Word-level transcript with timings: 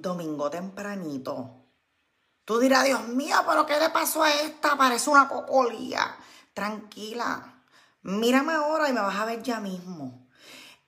domingo 0.00 0.50
tempranito. 0.50 1.66
Tú 2.44 2.60
dirás, 2.60 2.84
Dios 2.84 3.08
mío, 3.08 3.36
pero 3.46 3.66
¿qué 3.66 3.78
le 3.78 3.90
pasó 3.90 4.22
a 4.22 4.32
esta? 4.32 4.76
Parece 4.76 5.10
una 5.10 5.28
cocolía. 5.28 6.16
Tranquila, 6.54 7.62
mírame 8.02 8.52
ahora 8.52 8.88
y 8.88 8.92
me 8.92 9.00
vas 9.00 9.16
a 9.16 9.24
ver 9.24 9.42
ya 9.42 9.60
mismo. 9.60 10.28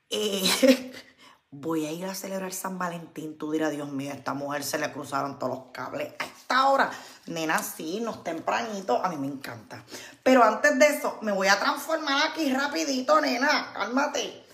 Eh, 0.09 0.93
voy 1.51 1.87
a 1.87 1.93
ir 1.93 2.05
a 2.05 2.15
celebrar 2.15 2.53
San 2.53 2.79
Valentín. 2.79 3.37
Tú 3.37 3.51
dirás, 3.51 3.73
Dios 3.73 3.91
mío, 3.91 4.13
a 4.13 4.15
esta 4.15 4.35
mujer 4.35 4.63
se 4.63 4.79
le 4.79 4.93
cruzaron 4.93 5.39
todos 5.39 5.59
los 5.59 5.65
cables. 5.73 6.13
A 6.19 6.25
esta 6.25 6.69
hora, 6.69 6.91
nena, 7.27 7.63
sí, 7.63 8.01
nos 8.01 8.23
tempranito, 8.23 9.05
a 9.05 9.09
mí 9.09 9.17
me 9.17 9.27
encanta. 9.27 9.85
Pero 10.23 10.45
antes 10.45 10.79
de 10.79 10.87
eso, 10.87 11.19
me 11.23 11.33
voy 11.33 11.49
a 11.49 11.59
transformar 11.59 12.29
aquí 12.29 12.53
rapidito, 12.53 13.21
nena, 13.21 13.73
cálmate. 13.75 14.45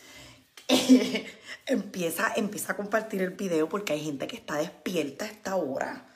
empieza, 1.67 2.33
empieza 2.37 2.73
a 2.73 2.77
compartir 2.77 3.23
el 3.23 3.31
video 3.31 3.69
porque 3.69 3.93
hay 3.93 4.05
gente 4.05 4.27
que 4.27 4.37
está 4.37 4.57
despierta 4.57 5.25
a 5.25 5.29
esta 5.29 5.57
hora. 5.57 6.07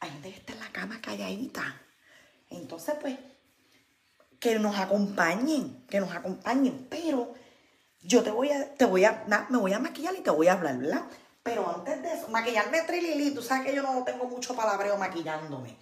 Hay 0.00 0.10
gente 0.10 0.30
que 0.30 0.36
está 0.36 0.52
en 0.52 0.60
la 0.60 0.72
cama 0.72 1.00
calladita. 1.00 1.80
Entonces, 2.50 2.94
pues, 3.00 3.18
que 4.38 4.58
nos 4.58 4.78
acompañen, 4.78 5.84
que 5.88 6.00
nos 6.00 6.14
acompañen. 6.14 6.86
Pero 6.90 7.34
yo 8.02 8.22
te 8.22 8.30
voy 8.30 8.50
a, 8.50 8.74
te 8.74 8.84
voy 8.84 9.04
a, 9.04 9.24
me 9.48 9.58
voy 9.58 9.72
a 9.72 9.78
maquillar 9.78 10.14
y 10.14 10.20
te 10.20 10.30
voy 10.30 10.48
a 10.48 10.52
hablar, 10.52 10.78
¿verdad? 10.78 11.02
Pero 11.42 11.68
antes 11.68 12.02
de 12.02 12.12
eso, 12.12 12.28
maquillarme 12.28 12.82
trilili, 12.82 13.32
tú 13.32 13.42
sabes 13.42 13.66
que 13.66 13.74
yo 13.74 13.82
no 13.82 14.02
tengo 14.04 14.24
mucho 14.24 14.54
palabreo 14.54 14.96
maquillándome. 14.96 15.76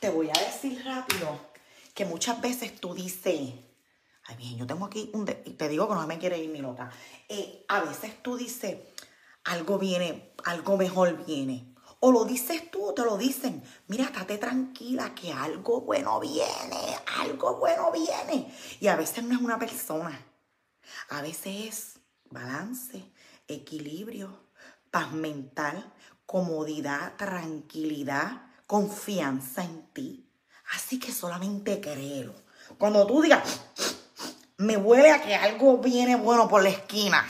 Te 0.00 0.10
voy 0.10 0.28
a 0.28 0.44
decir 0.44 0.84
rápido 0.84 1.50
que 1.94 2.04
muchas 2.04 2.40
veces 2.40 2.80
tú 2.80 2.94
dices, 2.94 3.52
ay 4.30 4.36
bien, 4.36 4.56
yo 4.56 4.66
tengo 4.66 4.86
aquí 4.86 5.10
un, 5.12 5.24
te 5.24 5.68
digo 5.68 5.88
que 5.88 5.94
no 5.94 6.06
me 6.06 6.18
quiere 6.18 6.38
ir 6.38 6.50
ni 6.50 6.60
loca. 6.60 6.90
Eh, 7.28 7.64
a 7.68 7.80
veces 7.80 8.22
tú 8.22 8.36
dices, 8.36 8.78
algo 9.44 9.78
viene, 9.78 10.32
algo 10.44 10.76
mejor 10.76 11.24
viene. 11.24 11.74
O 11.98 12.12
lo 12.12 12.24
dices 12.24 12.70
tú 12.70 12.86
o 12.86 12.94
te 12.94 13.02
lo 13.02 13.18
dicen. 13.18 13.62
Mira, 13.88 14.04
estate 14.04 14.38
tranquila 14.38 15.14
que 15.14 15.32
algo 15.32 15.82
bueno 15.82 16.20
viene, 16.20 16.98
algo 17.18 17.56
bueno 17.56 17.90
viene. 17.92 18.54
Y 18.78 18.86
a 18.86 18.96
veces 18.96 19.24
no 19.24 19.34
es 19.34 19.40
una 19.40 19.58
persona. 19.58 20.18
A 21.10 21.20
veces 21.20 21.46
es 21.46 22.00
balance, 22.30 23.04
equilibrio, 23.48 24.44
paz 24.90 25.12
mental, 25.12 25.92
comodidad, 26.24 27.16
tranquilidad, 27.16 28.46
confianza 28.66 29.64
en 29.64 29.92
ti. 29.92 30.30
Así 30.72 30.98
que 31.00 31.12
solamente 31.12 31.80
créelo. 31.80 32.34
Cuando 32.78 33.06
tú 33.06 33.20
digas, 33.20 33.69
me 34.60 34.76
huele 34.76 35.10
a 35.10 35.22
que 35.22 35.34
algo 35.34 35.78
viene 35.78 36.16
bueno 36.16 36.46
por 36.46 36.62
la 36.62 36.68
esquina, 36.68 37.26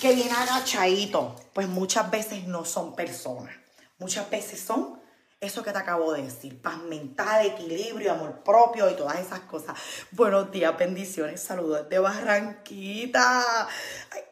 que 0.00 0.14
viene 0.14 0.32
agachadito, 0.32 1.36
pues 1.52 1.68
muchas 1.68 2.10
veces 2.10 2.46
no 2.46 2.64
son 2.64 2.96
personas. 2.96 3.54
Muchas 3.98 4.30
veces 4.30 4.60
son 4.60 4.98
eso 5.40 5.62
que 5.62 5.72
te 5.72 5.78
acabo 5.78 6.14
de 6.14 6.22
decir, 6.22 6.62
paz 6.62 6.78
mental, 6.78 7.44
equilibrio, 7.44 8.12
amor 8.12 8.42
propio 8.42 8.90
y 8.90 8.96
todas 8.96 9.18
esas 9.18 9.40
cosas. 9.40 9.76
Buenos 10.12 10.50
días, 10.50 10.74
bendiciones, 10.78 11.42
saludos 11.42 11.86
de 11.86 11.98
Barranquita. 11.98 13.68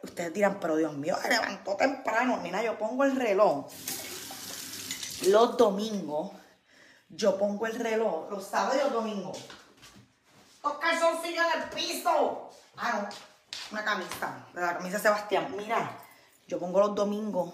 ustedes 0.01 0.33
dirán, 0.33 0.57
pero 0.59 0.75
Dios 0.75 0.97
mío, 0.97 1.15
se 1.21 1.29
levantó 1.29 1.75
temprano. 1.75 2.39
Mira, 2.41 2.63
yo 2.63 2.79
pongo 2.79 3.03
el 3.03 3.15
reloj. 3.15 3.67
Los 5.27 5.55
domingos, 5.55 6.31
yo 7.09 7.37
pongo 7.37 7.67
el 7.67 7.75
reloj, 7.75 8.31
los 8.31 8.43
sábados 8.43 8.77
y 8.77 8.83
los 8.85 8.93
domingos. 8.93 9.37
Los 10.63 10.73
calzoncillos 10.77 11.45
en 11.53 11.61
el 11.61 11.69
piso. 11.69 12.49
Ah, 12.77 13.01
no, 13.01 13.09
una 13.71 13.83
camisa, 13.83 14.47
la 14.53 14.77
camisa 14.77 14.99
Sebastián. 14.99 15.53
Mira, 15.57 15.97
yo 16.47 16.59
pongo 16.59 16.79
los 16.79 16.95
domingos 16.95 17.53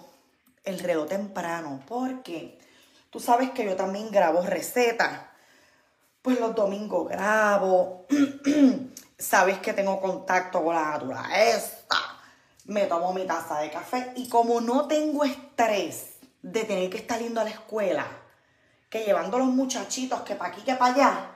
el 0.64 0.78
reloj 0.78 1.08
temprano 1.08 1.80
porque 1.86 2.58
tú 3.10 3.18
sabes 3.18 3.50
que 3.50 3.64
yo 3.64 3.76
también 3.76 4.10
grabo 4.10 4.42
recetas. 4.42 5.20
Pues 6.22 6.38
los 6.38 6.54
domingos 6.54 7.08
grabo. 7.08 8.06
sabes 9.20 9.58
que 9.58 9.74
tengo 9.74 10.00
contacto 10.00 10.64
con 10.64 10.74
la 10.74 10.90
naturaleza. 10.90 11.86
Me 12.64 12.86
tomo 12.86 13.12
mi 13.12 13.26
taza 13.26 13.58
de 13.60 13.70
café 13.70 14.12
y 14.16 14.28
como 14.28 14.60
no 14.60 14.86
tengo 14.88 15.24
estrés 15.24 16.14
de 16.42 16.64
tener 16.64 16.88
que 16.88 16.98
estar 16.98 17.20
yendo 17.20 17.40
a 17.40 17.44
la 17.44 17.50
escuela, 17.50 18.06
que 18.88 19.04
llevando 19.04 19.36
a 19.36 19.40
los 19.40 19.48
muchachitos 19.48 20.22
que 20.22 20.36
para 20.36 20.52
aquí, 20.52 20.62
que 20.62 20.74
para 20.74 20.94
allá, 20.94 21.30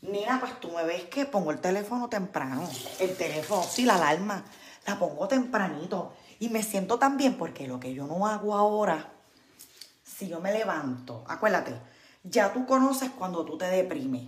Mira, 0.00 0.38
pues 0.38 0.60
tú 0.60 0.70
me 0.70 0.84
ves 0.84 1.04
que 1.04 1.26
pongo 1.26 1.50
el 1.50 1.60
teléfono 1.60 2.08
temprano. 2.08 2.68
El 3.00 3.16
teléfono, 3.16 3.62
sí, 3.64 3.84
la 3.84 3.96
alarma, 3.96 4.44
la 4.86 4.98
pongo 4.98 5.26
tempranito. 5.26 6.14
Y 6.38 6.48
me 6.50 6.62
siento 6.62 6.98
tan 6.98 7.16
bien 7.16 7.36
porque 7.36 7.66
lo 7.66 7.80
que 7.80 7.92
yo 7.92 8.06
no 8.06 8.26
hago 8.26 8.54
ahora, 8.54 9.12
si 10.04 10.28
yo 10.28 10.40
me 10.40 10.52
levanto, 10.52 11.24
acuérdate, 11.26 11.74
ya 12.22 12.52
tú 12.52 12.64
conoces 12.64 13.10
cuando 13.10 13.44
tú 13.44 13.58
te 13.58 13.66
deprimes. 13.66 14.22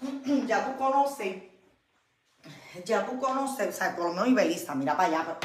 ya 0.46 0.66
tú 0.66 0.76
conoces, 0.76 1.44
ya 2.84 3.06
tú 3.06 3.20
conoces, 3.20 3.68
o 3.68 3.72
sea, 3.72 3.94
por 3.94 4.06
lo 4.06 4.12
menos 4.12 4.28
y 4.28 4.34
Belisa, 4.34 4.74
mira 4.74 4.96
para 4.96 5.08
allá. 5.08 5.38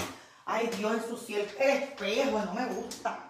Ay, 0.45 0.67
Dios, 0.75 0.93
ensucié 0.93 1.41
el 1.41 1.83
espejo, 1.83 2.39
no 2.43 2.53
me 2.55 2.65
gusta. 2.65 3.29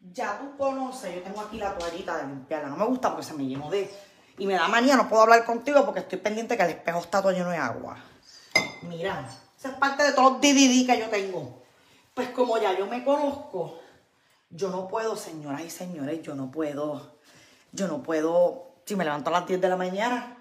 Ya 0.00 0.38
tú 0.38 0.56
conoces, 0.56 1.12
yo 1.12 1.22
tengo 1.22 1.40
aquí 1.40 1.58
la 1.58 1.76
toallita 1.76 2.18
de 2.18 2.28
limpiarla, 2.28 2.68
no 2.68 2.76
me 2.76 2.86
gusta 2.86 3.10
porque 3.10 3.26
se 3.26 3.34
me 3.34 3.44
llenó 3.44 3.68
de 3.68 3.90
y 4.38 4.46
me 4.46 4.54
da 4.54 4.68
manía, 4.68 4.96
no 4.96 5.08
puedo 5.08 5.22
hablar 5.22 5.44
contigo 5.44 5.84
porque 5.84 6.00
estoy 6.00 6.18
pendiente 6.18 6.56
que 6.56 6.62
el 6.62 6.70
espejo 6.70 7.00
está 7.00 7.20
todo 7.20 7.32
lleno 7.32 7.50
de 7.50 7.56
agua. 7.56 7.96
Mira, 8.82 9.28
esa 9.58 9.70
es 9.70 9.74
parte 9.74 10.04
de 10.04 10.12
todos 10.12 10.32
los 10.32 10.40
DDD 10.40 10.86
que 10.86 10.98
yo 10.98 11.08
tengo. 11.08 11.62
Pues 12.14 12.30
como 12.30 12.58
ya 12.58 12.76
yo 12.76 12.86
me 12.86 13.04
conozco, 13.04 13.80
yo 14.50 14.70
no 14.70 14.88
puedo, 14.88 15.16
señoras 15.16 15.62
y 15.62 15.70
señores, 15.70 16.22
yo 16.22 16.34
no 16.34 16.50
puedo, 16.50 17.18
yo 17.72 17.88
no 17.88 18.02
puedo, 18.02 18.76
si 18.86 18.96
me 18.96 19.04
levanto 19.04 19.30
a 19.30 19.34
las 19.34 19.46
10 19.46 19.60
de 19.60 19.68
la 19.68 19.76
mañana, 19.76 20.36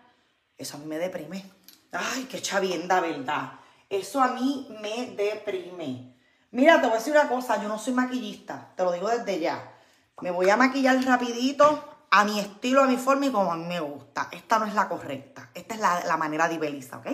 eso 0.57 0.77
a 0.77 0.79
mí 0.79 0.85
me 0.85 0.97
deprime. 0.97 1.43
Ay, 1.91 2.27
qué 2.29 2.41
chavienda, 2.41 2.99
¿verdad? 2.99 3.53
Eso 3.89 4.21
a 4.21 4.29
mí 4.29 4.67
me 4.81 5.15
deprime. 5.15 6.15
Mira, 6.51 6.79
te 6.79 6.87
voy 6.87 6.95
a 6.95 6.99
decir 6.99 7.13
una 7.13 7.27
cosa, 7.27 7.61
yo 7.61 7.67
no 7.67 7.77
soy 7.77 7.93
maquillista, 7.93 8.73
te 8.75 8.83
lo 8.83 8.91
digo 8.91 9.09
desde 9.09 9.39
ya. 9.39 9.73
Me 10.21 10.31
voy 10.31 10.49
a 10.49 10.57
maquillar 10.57 11.03
rapidito 11.03 11.96
a 12.09 12.23
mi 12.23 12.40
estilo, 12.40 12.84
a 12.84 12.88
mi 12.88 12.97
forma 12.97 13.25
y 13.25 13.31
como 13.31 13.51
a 13.51 13.57
mí 13.57 13.66
me 13.66 13.79
gusta. 13.79 14.29
Esta 14.31 14.59
no 14.59 14.66
es 14.66 14.73
la 14.73 14.88
correcta. 14.88 15.50
Esta 15.53 15.75
es 15.75 15.79
la, 15.79 16.18
manera 16.18 16.47
de 16.47 16.56
Ibeliza, 16.56 16.97
¿ok? 16.97 17.07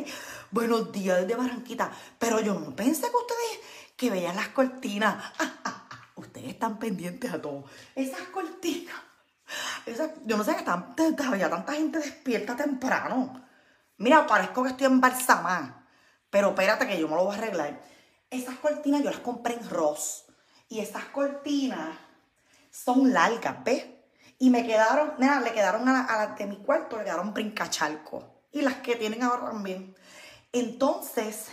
Buenos 0.52 0.92
días 0.92 1.22
desde 1.22 1.36
Barranquita. 1.36 1.92
Pero 2.20 2.40
yo 2.42 2.54
no 2.54 2.76
pensé 2.76 3.02
que 3.02 3.18
ustedes 3.18 3.60
que 3.96 4.10
veían 4.10 4.36
las 4.36 4.50
cortinas. 4.50 5.24
ustedes 6.16 6.50
están 6.50 6.78
pendientes 6.78 7.32
a 7.34 7.42
todo. 7.42 7.66
Esas 7.96 8.22
cortinas. 8.30 8.96
yo 10.26 10.38
no 10.38 10.44
sé 10.44 10.52
que 10.52 10.60
están, 10.60 10.96
todavía 10.96 11.50
tanta 11.50 11.74
gente 11.74 12.00
despierta 12.00 12.56
temprano. 12.56 13.42
Mira, 13.98 14.28
parezco 14.28 14.64
que 14.64 14.70
estoy 14.70 14.88
embalsamada. 14.88 15.88
Pero 16.30 16.50
espérate 16.50 16.88
que 16.88 17.00
yo 17.00 17.08
me 17.08 17.16
lo 17.16 17.26
voy 17.26 17.36
a 17.36 17.38
arreglar. 17.38 17.82
Esas 18.30 18.56
cortinas 18.58 19.04
yo 19.04 19.10
las 19.10 19.20
compré 19.20 19.56
en 19.56 19.70
Ross. 19.70 20.26
Y 20.70 20.80
esas 20.80 21.06
cortinas 21.06 21.98
son 22.72 23.14
largas, 23.14 23.64
¿ves? 23.64 23.93
Y 24.44 24.50
me 24.50 24.68
quedaron, 24.68 25.14
nada, 25.20 25.40
le 25.40 25.54
quedaron 25.54 25.88
a 25.88 26.18
las 26.18 26.38
de 26.38 26.46
mi 26.48 26.58
cuarto, 26.58 26.98
le 26.98 27.06
quedaron 27.06 27.34
brincachalco. 27.34 28.26
Y 28.52 28.62
las 28.62 28.74
que 28.82 28.98
tienen 28.98 29.24
ahora 29.24 29.46
también. 29.46 29.96
Entonces, 30.52 31.48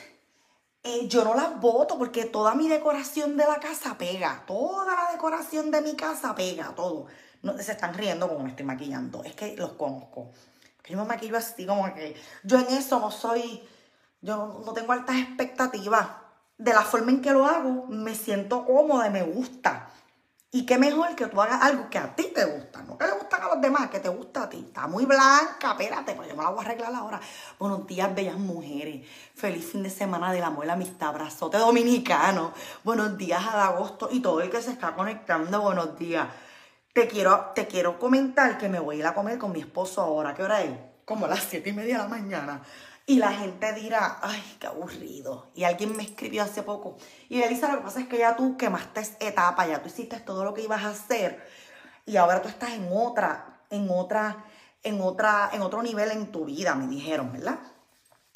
eh, 0.82 1.06
yo 1.06 1.22
no 1.22 1.34
las 1.34 1.60
voto 1.60 1.96
porque 1.96 2.24
toda 2.24 2.56
mi 2.56 2.66
decoración 2.66 3.36
de 3.36 3.44
la 3.44 3.60
casa 3.60 3.96
pega. 3.96 4.42
Toda 4.44 4.96
la 4.96 5.12
decoración 5.12 5.70
de 5.70 5.82
mi 5.82 5.94
casa 5.94 6.34
pega, 6.34 6.74
todo. 6.74 7.06
No, 7.42 7.56
se 7.58 7.70
están 7.70 7.94
riendo 7.94 8.26
como 8.26 8.40
me 8.40 8.50
estoy 8.50 8.66
maquillando. 8.66 9.22
Es 9.22 9.36
que 9.36 9.54
los 9.54 9.74
conozco. 9.74 10.32
Que 10.82 10.94
yo 10.94 10.98
me 10.98 11.04
maquillo 11.04 11.36
así, 11.36 11.64
como 11.66 11.94
que 11.94 12.20
yo 12.42 12.58
en 12.58 12.74
eso 12.74 12.98
no 12.98 13.12
soy, 13.12 13.62
yo 14.20 14.36
no, 14.36 14.62
no 14.66 14.72
tengo 14.72 14.90
altas 14.90 15.14
expectativas. 15.14 16.08
De 16.58 16.72
la 16.72 16.82
forma 16.82 17.12
en 17.12 17.22
que 17.22 17.30
lo 17.30 17.46
hago, 17.46 17.86
me 17.86 18.16
siento 18.16 18.66
cómoda 18.66 19.08
me 19.10 19.22
gusta. 19.22 19.90
Y 20.52 20.66
qué 20.66 20.78
mejor 20.78 21.14
que 21.14 21.26
tú 21.26 21.40
hagas 21.40 21.62
algo 21.62 21.88
que 21.88 21.98
a 21.98 22.12
ti 22.16 22.32
te 22.34 22.44
gusta, 22.44 22.82
no 22.82 22.98
que 22.98 23.06
le 23.06 23.12
gustan 23.12 23.40
a 23.42 23.48
los 23.54 23.60
demás, 23.60 23.88
que 23.88 24.00
te 24.00 24.08
gusta 24.08 24.42
a 24.42 24.48
ti. 24.48 24.64
Está 24.66 24.88
muy 24.88 25.04
blanca, 25.04 25.70
espérate, 25.70 26.12
pero 26.14 26.26
yo 26.26 26.34
me 26.34 26.42
la 26.42 26.50
voy 26.50 26.58
a 26.58 26.66
arreglar 26.66 26.92
ahora. 26.92 27.20
Buenos 27.56 27.86
días, 27.86 28.12
bellas 28.12 28.36
mujeres. 28.36 29.06
Feliz 29.36 29.70
fin 29.70 29.84
de 29.84 29.90
semana 29.90 30.32
del 30.32 30.42
amor, 30.42 30.66
la 30.66 30.72
amistad, 30.72 31.10
abrazote 31.10 31.56
dominicano. 31.56 32.52
Buenos 32.82 33.16
días 33.16 33.40
a 33.40 33.68
agosto 33.68 34.08
y 34.10 34.18
todo 34.18 34.40
el 34.40 34.50
que 34.50 34.60
se 34.60 34.72
está 34.72 34.96
conectando, 34.96 35.60
buenos 35.60 35.96
días. 35.96 36.26
Te 36.92 37.06
quiero, 37.06 37.52
te 37.54 37.68
quiero 37.68 38.00
comentar 38.00 38.58
que 38.58 38.68
me 38.68 38.80
voy 38.80 38.96
a 38.96 38.98
ir 38.98 39.06
a 39.06 39.14
comer 39.14 39.38
con 39.38 39.52
mi 39.52 39.60
esposo 39.60 40.00
ahora. 40.00 40.34
¿Qué 40.34 40.42
hora 40.42 40.62
es? 40.62 40.72
Como 41.04 41.28
las 41.28 41.44
siete 41.44 41.70
y 41.70 41.74
media 41.74 41.98
de 41.98 42.02
la 42.02 42.08
mañana. 42.08 42.62
Y 43.10 43.16
la 43.16 43.32
gente 43.32 43.72
dirá, 43.72 44.20
ay, 44.22 44.40
qué 44.60 44.68
aburrido. 44.68 45.50
Y 45.56 45.64
alguien 45.64 45.96
me 45.96 46.04
escribió 46.04 46.44
hace 46.44 46.62
poco. 46.62 46.96
Y 47.28 47.42
Elisa, 47.42 47.72
lo 47.72 47.78
que 47.78 47.84
pasa 47.84 47.98
es 47.98 48.06
que 48.06 48.18
ya 48.18 48.36
tú 48.36 48.56
quemaste 48.56 49.02
etapa, 49.18 49.66
ya 49.66 49.82
tú 49.82 49.88
hiciste 49.88 50.20
todo 50.20 50.44
lo 50.44 50.54
que 50.54 50.62
ibas 50.62 50.84
a 50.84 50.90
hacer. 50.90 51.44
Y 52.06 52.16
ahora 52.16 52.40
tú 52.40 52.46
estás 52.48 52.70
en 52.70 52.88
otra, 52.92 53.64
en 53.68 53.90
otra, 53.90 54.44
en 54.84 55.00
otra, 55.00 55.50
en 55.52 55.60
otro 55.60 55.82
nivel 55.82 56.12
en 56.12 56.30
tu 56.30 56.44
vida, 56.44 56.76
me 56.76 56.86
dijeron, 56.86 57.32
¿verdad? 57.32 57.58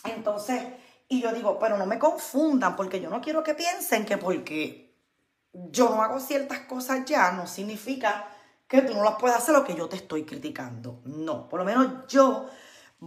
Entonces, 0.03 0.61
y 1.07 1.23
yo 1.23 1.33
digo, 1.33 1.57
pero 1.61 1.79
no 1.79 1.87
me 1.87 2.01
confundan, 2.01 2.75
porque 2.75 3.01
yo 3.01 3.11
no 3.11 3.21
quiero 3.21 3.45
que 3.45 3.55
piensen 3.55 4.05
que 4.05 4.19
porque 4.19 4.99
yo 5.53 5.89
no 5.89 6.03
hago 6.03 6.19
ciertas 6.19 6.63
cosas 6.63 7.05
ya, 7.05 7.31
no 7.31 7.47
significa 7.47 8.27
que 8.67 8.83
tú 8.83 8.93
no 8.93 9.05
las 9.05 9.21
puedas 9.21 9.39
hacer 9.39 9.55
lo 9.55 9.63
que 9.63 9.77
yo 9.77 9.89
te 9.89 9.95
estoy 9.95 10.25
criticando. 10.25 11.01
No, 11.05 11.49
por 11.49 11.61
lo 11.61 11.65
menos 11.65 12.09
yo 12.09 12.51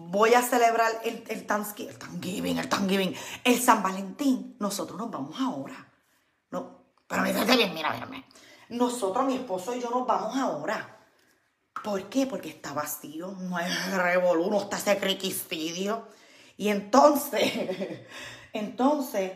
voy 0.10 0.34
a 0.34 0.42
celebrar 0.42 0.92
el, 1.04 1.24
el, 1.28 1.46
Thanksgiving, 1.46 2.58
el 2.58 2.70
Thanksgiving, 2.70 3.16
el 3.44 3.62
San 3.62 3.84
Valentín. 3.84 4.56
Nosotros 4.60 4.98
nos 4.98 5.12
vamos 5.12 5.40
ahora. 5.40 5.92
No, 6.52 6.86
pero 7.08 7.24
mira, 7.24 7.44
bien, 7.44 7.74
mira, 7.74 8.06
mira. 8.10 8.26
Nosotros, 8.70 9.26
mi 9.26 9.36
esposo 9.36 9.76
y 9.76 9.82
yo 9.82 9.90
nos 9.90 10.06
vamos 10.06 10.36
ahora. 10.38 10.98
¿Por 11.84 12.04
qué? 12.10 12.26
Porque 12.26 12.50
está 12.50 12.74
vacío, 12.74 13.32
no 13.40 13.58
hay 13.58 13.72
revolú, 13.96 14.50
no 14.50 14.62
está 14.62 14.78
ese 14.78 14.98
criquicidio. 14.98 16.08
Y 16.58 16.70
entonces, 16.70 17.52
entonces, 18.54 19.32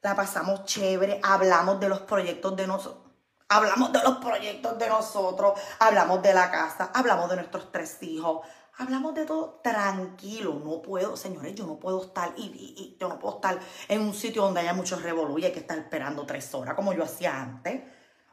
la 0.00 0.16
pasamos 0.16 0.64
chévere, 0.64 1.20
hablamos 1.22 1.80
de 1.80 1.88
los 1.88 2.00
proyectos 2.00 2.56
de 2.56 2.66
nosotros. 2.66 3.02
Hablamos 3.48 3.92
de 3.92 4.02
los 4.02 4.16
proyectos 4.16 4.78
de 4.78 4.88
nosotros, 4.88 5.60
hablamos 5.78 6.22
de 6.22 6.32
la 6.32 6.50
casa, 6.50 6.90
hablamos 6.94 7.28
de 7.28 7.36
nuestros 7.36 7.70
tres 7.70 8.02
hijos, 8.02 8.46
hablamos 8.78 9.14
de 9.14 9.24
todo 9.24 9.60
tranquilo. 9.62 10.60
No 10.64 10.82
puedo, 10.82 11.16
señores, 11.16 11.54
yo 11.54 11.66
no 11.66 11.78
puedo 11.78 12.02
estar, 12.04 12.32
y, 12.36 12.96
yo 12.98 13.08
no 13.08 13.18
puedo 13.18 13.36
estar 13.36 13.58
en 13.88 14.00
un 14.00 14.14
sitio 14.14 14.42
donde 14.42 14.60
haya 14.60 14.74
muchos 14.74 15.02
revolú 15.02 15.38
y 15.38 15.44
hay 15.44 15.52
que 15.52 15.60
estar 15.60 15.78
esperando 15.78 16.26
tres 16.26 16.52
horas 16.54 16.74
como 16.74 16.92
yo 16.92 17.04
hacía 17.04 17.40
antes. 17.40 17.82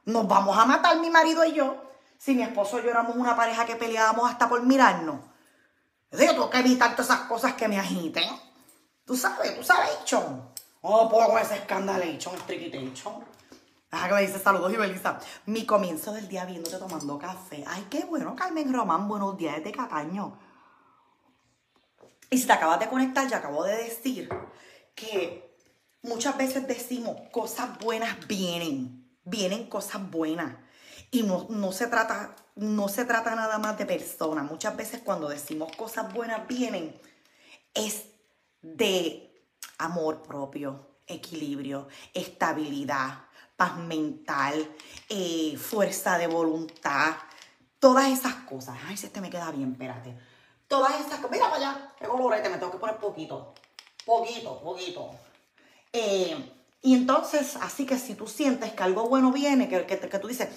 Nos 0.06 0.28
vamos 0.28 0.58
a 0.58 0.66
matar 0.66 1.00
mi 1.00 1.10
marido 1.10 1.44
y 1.46 1.54
yo. 1.54 1.84
Si 2.18 2.36
mi 2.36 2.44
esposo 2.44 2.80
y 2.80 2.84
yo 2.84 2.90
éramos 2.90 3.16
una 3.16 3.36
pareja 3.36 3.66
que 3.66 3.76
peleábamos 3.76 4.30
hasta 4.30 4.50
por 4.50 4.62
mirarnos. 4.64 5.22
Yo 6.12 6.18
tengo 6.18 6.50
que 6.50 6.60
evitar 6.60 6.92
todas 6.96 7.12
esas 7.12 7.28
cosas 7.28 7.54
que 7.54 7.68
me 7.68 7.80
agiten. 7.80 8.28
Tú 9.06 9.16
sabes, 9.16 9.56
tú 9.56 9.64
sabes, 9.64 10.04
Chon. 10.06 10.50
Oh, 10.82 11.10
puedo 11.10 11.28
con 11.28 11.40
ese 11.40 11.56
escandalation, 11.56 12.36
triquitation. 12.48 13.24
Ah, 13.92 14.08
que 14.08 14.14
me 14.14 14.22
dice 14.22 14.38
saludos 14.38 14.72
y 14.72 14.78
Belisa. 14.78 15.20
Mi 15.48 15.66
comienzo 15.66 16.14
del 16.14 16.28
día 16.28 16.46
viéndote 16.46 16.78
tomando 16.78 17.18
café. 17.18 17.64
Ay, 17.66 17.88
qué 17.90 18.06
bueno, 18.06 18.36
Carmen 18.36 18.72
Román. 18.72 19.08
Buenos 19.08 19.36
días 19.36 19.58
desde 19.58 19.72
Cataño. 19.72 20.38
Y 22.30 22.38
si 22.38 22.46
te 22.46 22.54
acabas 22.54 22.80
de 22.80 22.88
conectar, 22.88 23.28
ya 23.28 23.38
acabo 23.38 23.64
de 23.64 23.76
decir 23.76 24.30
que 24.94 25.58
muchas 26.04 26.38
veces 26.38 26.68
decimos 26.68 27.18
cosas 27.32 27.80
buenas 27.80 28.28
vienen. 28.28 29.10
Vienen 29.24 29.68
cosas 29.68 30.08
buenas. 30.08 30.56
Y 31.10 31.24
no, 31.24 31.48
no, 31.50 31.72
se 31.72 31.88
trata, 31.88 32.36
no 32.56 32.90
se 32.90 33.06
trata 33.06 33.34
nada 33.34 33.58
más 33.58 33.76
de 33.80 33.88
personas. 33.88 34.46
Muchas 34.46 34.78
veces 34.78 35.02
cuando 35.04 35.30
decimos 35.30 35.76
cosas 35.76 36.14
buenas 36.14 36.48
vienen, 36.48 36.96
es 37.74 38.04
de 38.62 39.34
amor 39.80 40.22
propio, 40.22 41.00
equilibrio, 41.08 41.88
estabilidad, 42.14 43.29
paz 43.60 43.76
mental, 43.76 44.74
eh, 45.10 45.58
fuerza 45.58 46.18
de 46.18 46.28
voluntad, 46.28 47.14
todas 47.78 48.08
esas 48.08 48.34
cosas. 48.46 48.78
Ay, 48.88 48.96
si 48.96 49.08
este 49.08 49.20
me 49.20 49.30
queda 49.30 49.52
bien, 49.52 49.74
espérate. 49.74 50.18
Todas 50.70 50.94
esas 51.02 51.20
cosas. 51.20 51.32
Mira 51.32 51.50
para 51.50 51.58
allá, 51.58 51.94
qué 52.00 52.08
colorete, 52.08 52.48
me 52.48 52.58
tengo 52.58 52.72
que 52.72 52.78
poner 52.78 52.96
poquito. 52.96 53.54
Poquito, 54.06 54.62
poquito. 54.62 55.12
Eh, 55.92 56.54
y 56.82 56.94
entonces, 56.96 57.58
así 57.58 57.86
que 57.86 58.00
si 58.00 58.16
tú 58.16 58.28
sientes 58.28 58.72
que 58.72 58.82
algo 58.82 59.10
bueno 59.10 59.34
viene, 59.34 59.68
que, 59.68 59.86
que, 59.86 60.00
que 60.00 60.20
tú 60.20 60.30
dices, 60.30 60.48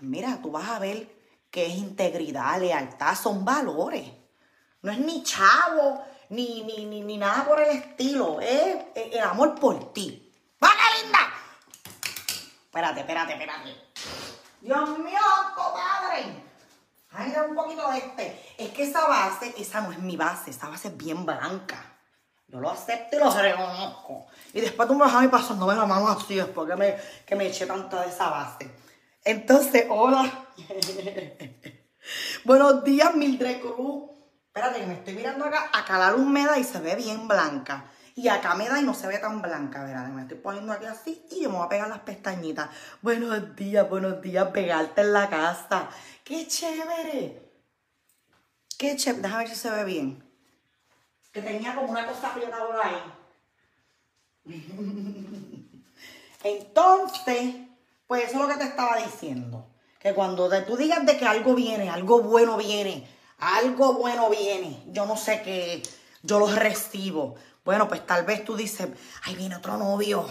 mira, 0.00 0.40
tú 0.40 0.50
vas 0.50 0.70
a 0.70 0.78
ver 0.78 1.06
que 1.50 1.66
es 1.66 1.74
integridad, 1.74 2.58
lealtad, 2.58 3.14
son 3.14 3.44
valores. 3.44 4.10
No 4.80 4.90
es 4.90 4.98
ni 5.00 5.22
chavo, 5.22 6.02
ni, 6.30 6.62
ni, 6.62 6.86
ni, 6.86 7.02
ni 7.02 7.18
nada 7.18 7.44
por 7.44 7.60
el 7.60 7.76
estilo. 7.76 8.40
Es 8.40 8.86
el 8.94 9.20
amor 9.20 9.54
por 9.60 9.92
ti. 9.92 10.32
¡Vaga 10.58 10.82
linda! 11.02 11.37
Espérate, 12.68 13.00
espérate, 13.00 13.32
espérate. 13.32 13.74
Dios 14.60 14.98
mío, 14.98 15.18
compadre. 15.56 16.44
Ay, 17.10 17.32
da 17.32 17.44
un 17.44 17.54
poquito 17.54 17.90
de 17.90 17.96
este. 17.96 18.54
Es 18.58 18.70
que 18.72 18.82
esa 18.82 19.08
base, 19.08 19.54
esa 19.56 19.80
no 19.80 19.90
es 19.90 19.98
mi 19.98 20.18
base. 20.18 20.50
Esa 20.50 20.68
base 20.68 20.88
es 20.88 20.96
bien 20.98 21.24
blanca. 21.24 21.82
Yo 22.46 22.60
lo 22.60 22.70
acepto 22.70 23.16
y 23.16 23.20
lo 23.20 23.30
reconozco. 23.30 24.26
Y 24.52 24.60
después 24.60 24.86
tú 24.86 24.94
me 24.94 25.06
vas 25.06 25.14
a 25.14 25.24
ir 25.24 25.30
pasándome 25.30 25.74
la 25.74 25.86
mano 25.86 26.08
así 26.08 26.34
después 26.34 26.68
que 26.68 26.76
me, 26.76 26.96
que 27.24 27.36
me 27.36 27.46
eché 27.46 27.64
tanta 27.64 28.02
de 28.02 28.10
esa 28.10 28.28
base. 28.28 28.70
Entonces, 29.24 29.86
hola. 29.88 30.46
Buenos 32.44 32.84
días, 32.84 33.14
Mildred 33.14 33.62
Cruz. 33.62 34.10
Espérate, 34.46 34.84
me 34.86 34.92
estoy 34.92 35.14
mirando 35.14 35.46
acá. 35.46 35.70
Acá 35.72 35.98
la 35.98 36.10
luz 36.10 36.26
me 36.26 36.44
da 36.44 36.58
y 36.58 36.64
se 36.64 36.80
ve 36.80 36.96
bien 36.96 37.26
blanca. 37.26 37.86
Y 38.18 38.26
acá 38.26 38.56
me 38.56 38.68
da 38.68 38.80
y 38.80 38.82
no 38.82 38.94
se 38.94 39.06
ve 39.06 39.18
tan 39.18 39.40
blanca, 39.40 39.84
¿verdad? 39.84 40.08
Me 40.08 40.22
estoy 40.22 40.38
poniendo 40.38 40.72
aquí 40.72 40.86
así 40.86 41.24
y 41.30 41.42
yo 41.42 41.50
me 41.50 41.58
voy 41.58 41.66
a 41.66 41.68
pegar 41.68 41.88
las 41.88 42.00
pestañitas. 42.00 42.68
Buenos 43.00 43.54
días, 43.54 43.88
buenos 43.88 44.20
días, 44.20 44.48
pegarte 44.48 45.02
en 45.02 45.12
la 45.12 45.30
casa. 45.30 45.88
¡Qué 46.24 46.48
chévere! 46.48 47.48
¡Qué 48.76 48.96
chévere! 48.96 49.22
Déjame 49.22 49.44
ver 49.44 49.54
si 49.54 49.54
se 49.54 49.70
ve 49.70 49.84
bien. 49.84 50.20
Que 51.30 51.42
tenía 51.42 51.76
como 51.76 51.92
una 51.92 52.08
cosa 52.08 52.30
apretada 52.30 52.66
por 52.66 52.84
ahí. 52.84 52.96
Entonces, 56.42 57.54
pues 58.08 58.24
eso 58.24 58.32
es 58.32 58.40
lo 58.40 58.48
que 58.48 58.56
te 58.58 58.64
estaba 58.64 58.96
diciendo. 58.96 59.64
Que 60.00 60.12
cuando 60.12 60.50
tú 60.64 60.76
digas 60.76 61.06
de 61.06 61.16
que 61.16 61.24
algo 61.24 61.54
viene, 61.54 61.88
algo 61.88 62.20
bueno 62.20 62.56
viene, 62.56 63.08
algo 63.38 63.92
bueno 63.92 64.28
viene. 64.28 64.82
Yo 64.88 65.06
no 65.06 65.16
sé 65.16 65.40
qué, 65.42 65.84
yo 66.24 66.40
los 66.40 66.56
recibo. 66.56 67.36
Bueno, 67.68 67.86
pues 67.86 68.06
tal 68.06 68.24
vez 68.24 68.46
tú 68.46 68.56
dices, 68.56 68.88
ay, 69.24 69.36
viene 69.36 69.54
otro 69.54 69.76
novio, 69.76 70.26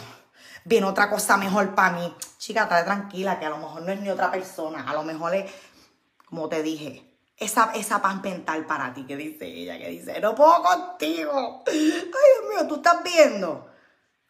viene 0.65 0.87
otra 0.87 1.07
cosa 1.07 1.37
mejor 1.37 1.75
para 1.75 1.95
mí. 1.95 2.15
Chica, 2.39 2.63
estate 2.63 2.83
tranquila, 2.83 3.37
que 3.37 3.45
a 3.45 3.51
lo 3.51 3.59
mejor 3.59 3.83
no 3.83 3.91
es 3.91 4.01
ni 4.01 4.09
otra 4.09 4.31
persona, 4.31 4.89
a 4.89 4.93
lo 4.95 5.03
mejor 5.03 5.35
es, 5.35 5.51
como 6.25 6.49
te 6.49 6.63
dije, 6.63 7.15
esa, 7.37 7.73
esa 7.75 8.01
paz 8.01 8.23
mental 8.23 8.65
para 8.65 8.91
ti, 8.91 9.05
que 9.05 9.15
dice 9.15 9.45
ella, 9.45 9.77
que 9.77 9.87
dice, 9.89 10.19
no 10.19 10.33
puedo 10.33 10.63
contigo. 10.63 11.63
Ay, 11.67 11.91
Dios 12.07 12.55
mío, 12.55 12.67
tú 12.67 12.77
estás 12.77 13.03
viendo. 13.03 13.69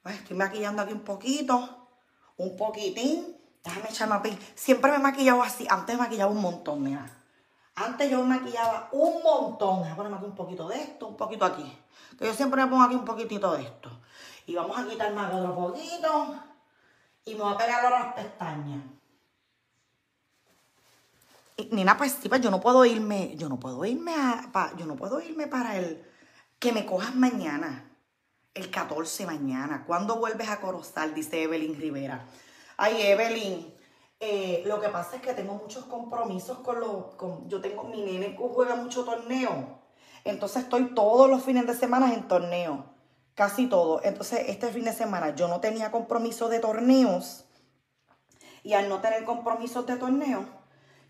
estoy 0.04 0.36
maquillando 0.36 0.82
aquí 0.82 0.92
un 0.92 1.06
poquito, 1.06 1.88
un 2.36 2.58
poquitín. 2.58 3.38
Déjame 3.64 3.88
echarme 3.90 4.16
a 4.16 4.24
Siempre 4.54 4.92
me 4.92 4.98
he 4.98 5.00
maquillado 5.00 5.44
así. 5.44 5.66
Antes 5.70 5.96
me 5.96 6.02
maquillaba 6.02 6.30
un 6.30 6.42
montón, 6.42 6.84
mira. 6.84 7.06
Antes 7.78 8.10
yo 8.10 8.24
me 8.24 8.40
maquillaba 8.40 8.90
un 8.92 9.22
montón. 9.22 9.82
Voy 9.82 9.90
a 9.90 9.96
ponerme 9.96 10.18
aquí 10.18 10.26
un 10.26 10.36
poquito 10.36 10.68
de 10.68 10.82
esto, 10.82 11.08
un 11.08 11.16
poquito 11.16 11.46
aquí. 11.46 11.78
Que 12.18 12.26
yo 12.26 12.34
siempre 12.34 12.64
me 12.64 12.70
pongo 12.70 12.84
aquí 12.84 12.96
un 12.96 13.06
poquitito 13.06 13.54
de 13.54 13.64
esto. 13.64 13.92
Y 14.48 14.56
vamos 14.56 14.76
a 14.80 14.88
quitarme 14.88 15.24
otro 15.24 15.54
poquito. 15.54 16.36
Y 17.26 17.36
me 17.36 17.42
voy 17.42 17.54
a 17.54 17.58
pegar 17.58 17.86
ahora 17.86 18.00
las 18.06 18.14
pestañas. 18.16 18.84
Y, 21.56 21.70
Nina, 21.72 21.96
pues 21.98 22.18
pues 22.28 22.42
yo 22.42 22.50
no 22.50 22.60
puedo 22.60 22.84
irme, 22.84 23.36
yo 23.38 23.48
no 23.48 23.60
puedo 23.60 23.86
irme 23.86 24.16
a, 24.16 24.74
yo 24.76 24.88
no 24.88 24.96
puedo 24.96 25.22
irme 25.22 25.46
para 25.46 25.78
el, 25.78 26.04
que 26.58 26.72
me 26.72 26.84
cojas 26.84 27.14
mañana. 27.14 27.92
El 28.56 28.72
14 28.72 29.28
mañana. 29.28 29.84
¿Cuándo 29.86 30.16
vuelves 30.16 30.50
a 30.50 30.60
Corozal? 30.60 31.14
Dice 31.14 31.44
Evelyn 31.44 31.80
Rivera. 31.80 32.26
Ay, 32.76 33.04
Evelyn, 33.04 33.72
eh, 34.20 34.64
lo 34.66 34.82
que 34.82 34.90
pasa 34.90 35.18
es 35.18 35.22
que 35.22 35.34
tengo 35.34 35.54
muchos 35.54 35.86
compromisos 35.86 36.60
con 36.60 36.80
los... 36.80 37.06
yo 37.48 37.62
tengo, 37.62 37.84
mi 37.84 38.02
nene 38.02 38.36
juega 38.38 38.76
mucho 38.76 39.04
torneo. 39.04 39.80
Entonces 40.24 40.64
estoy 40.64 40.94
todos 40.96 41.30
los 41.30 41.44
fines 41.44 41.68
de 41.68 41.76
semana 41.76 42.14
en 42.14 42.28
torneo. 42.28 42.86
Casi 43.36 43.68
todo. 43.68 44.02
Entonces 44.04 44.46
este 44.48 44.70
fin 44.70 44.86
de 44.86 44.94
semana 44.94 45.36
yo 45.36 45.48
no 45.48 45.60
tenía 45.60 45.92
compromisos 45.92 46.50
de 46.50 46.60
torneos. 46.60 47.46
Y 48.64 48.74
al 48.74 48.90
no 48.90 49.00
tener 49.00 49.24
compromisos 49.24 49.86
de 49.86 49.96
torneo, 49.96 50.46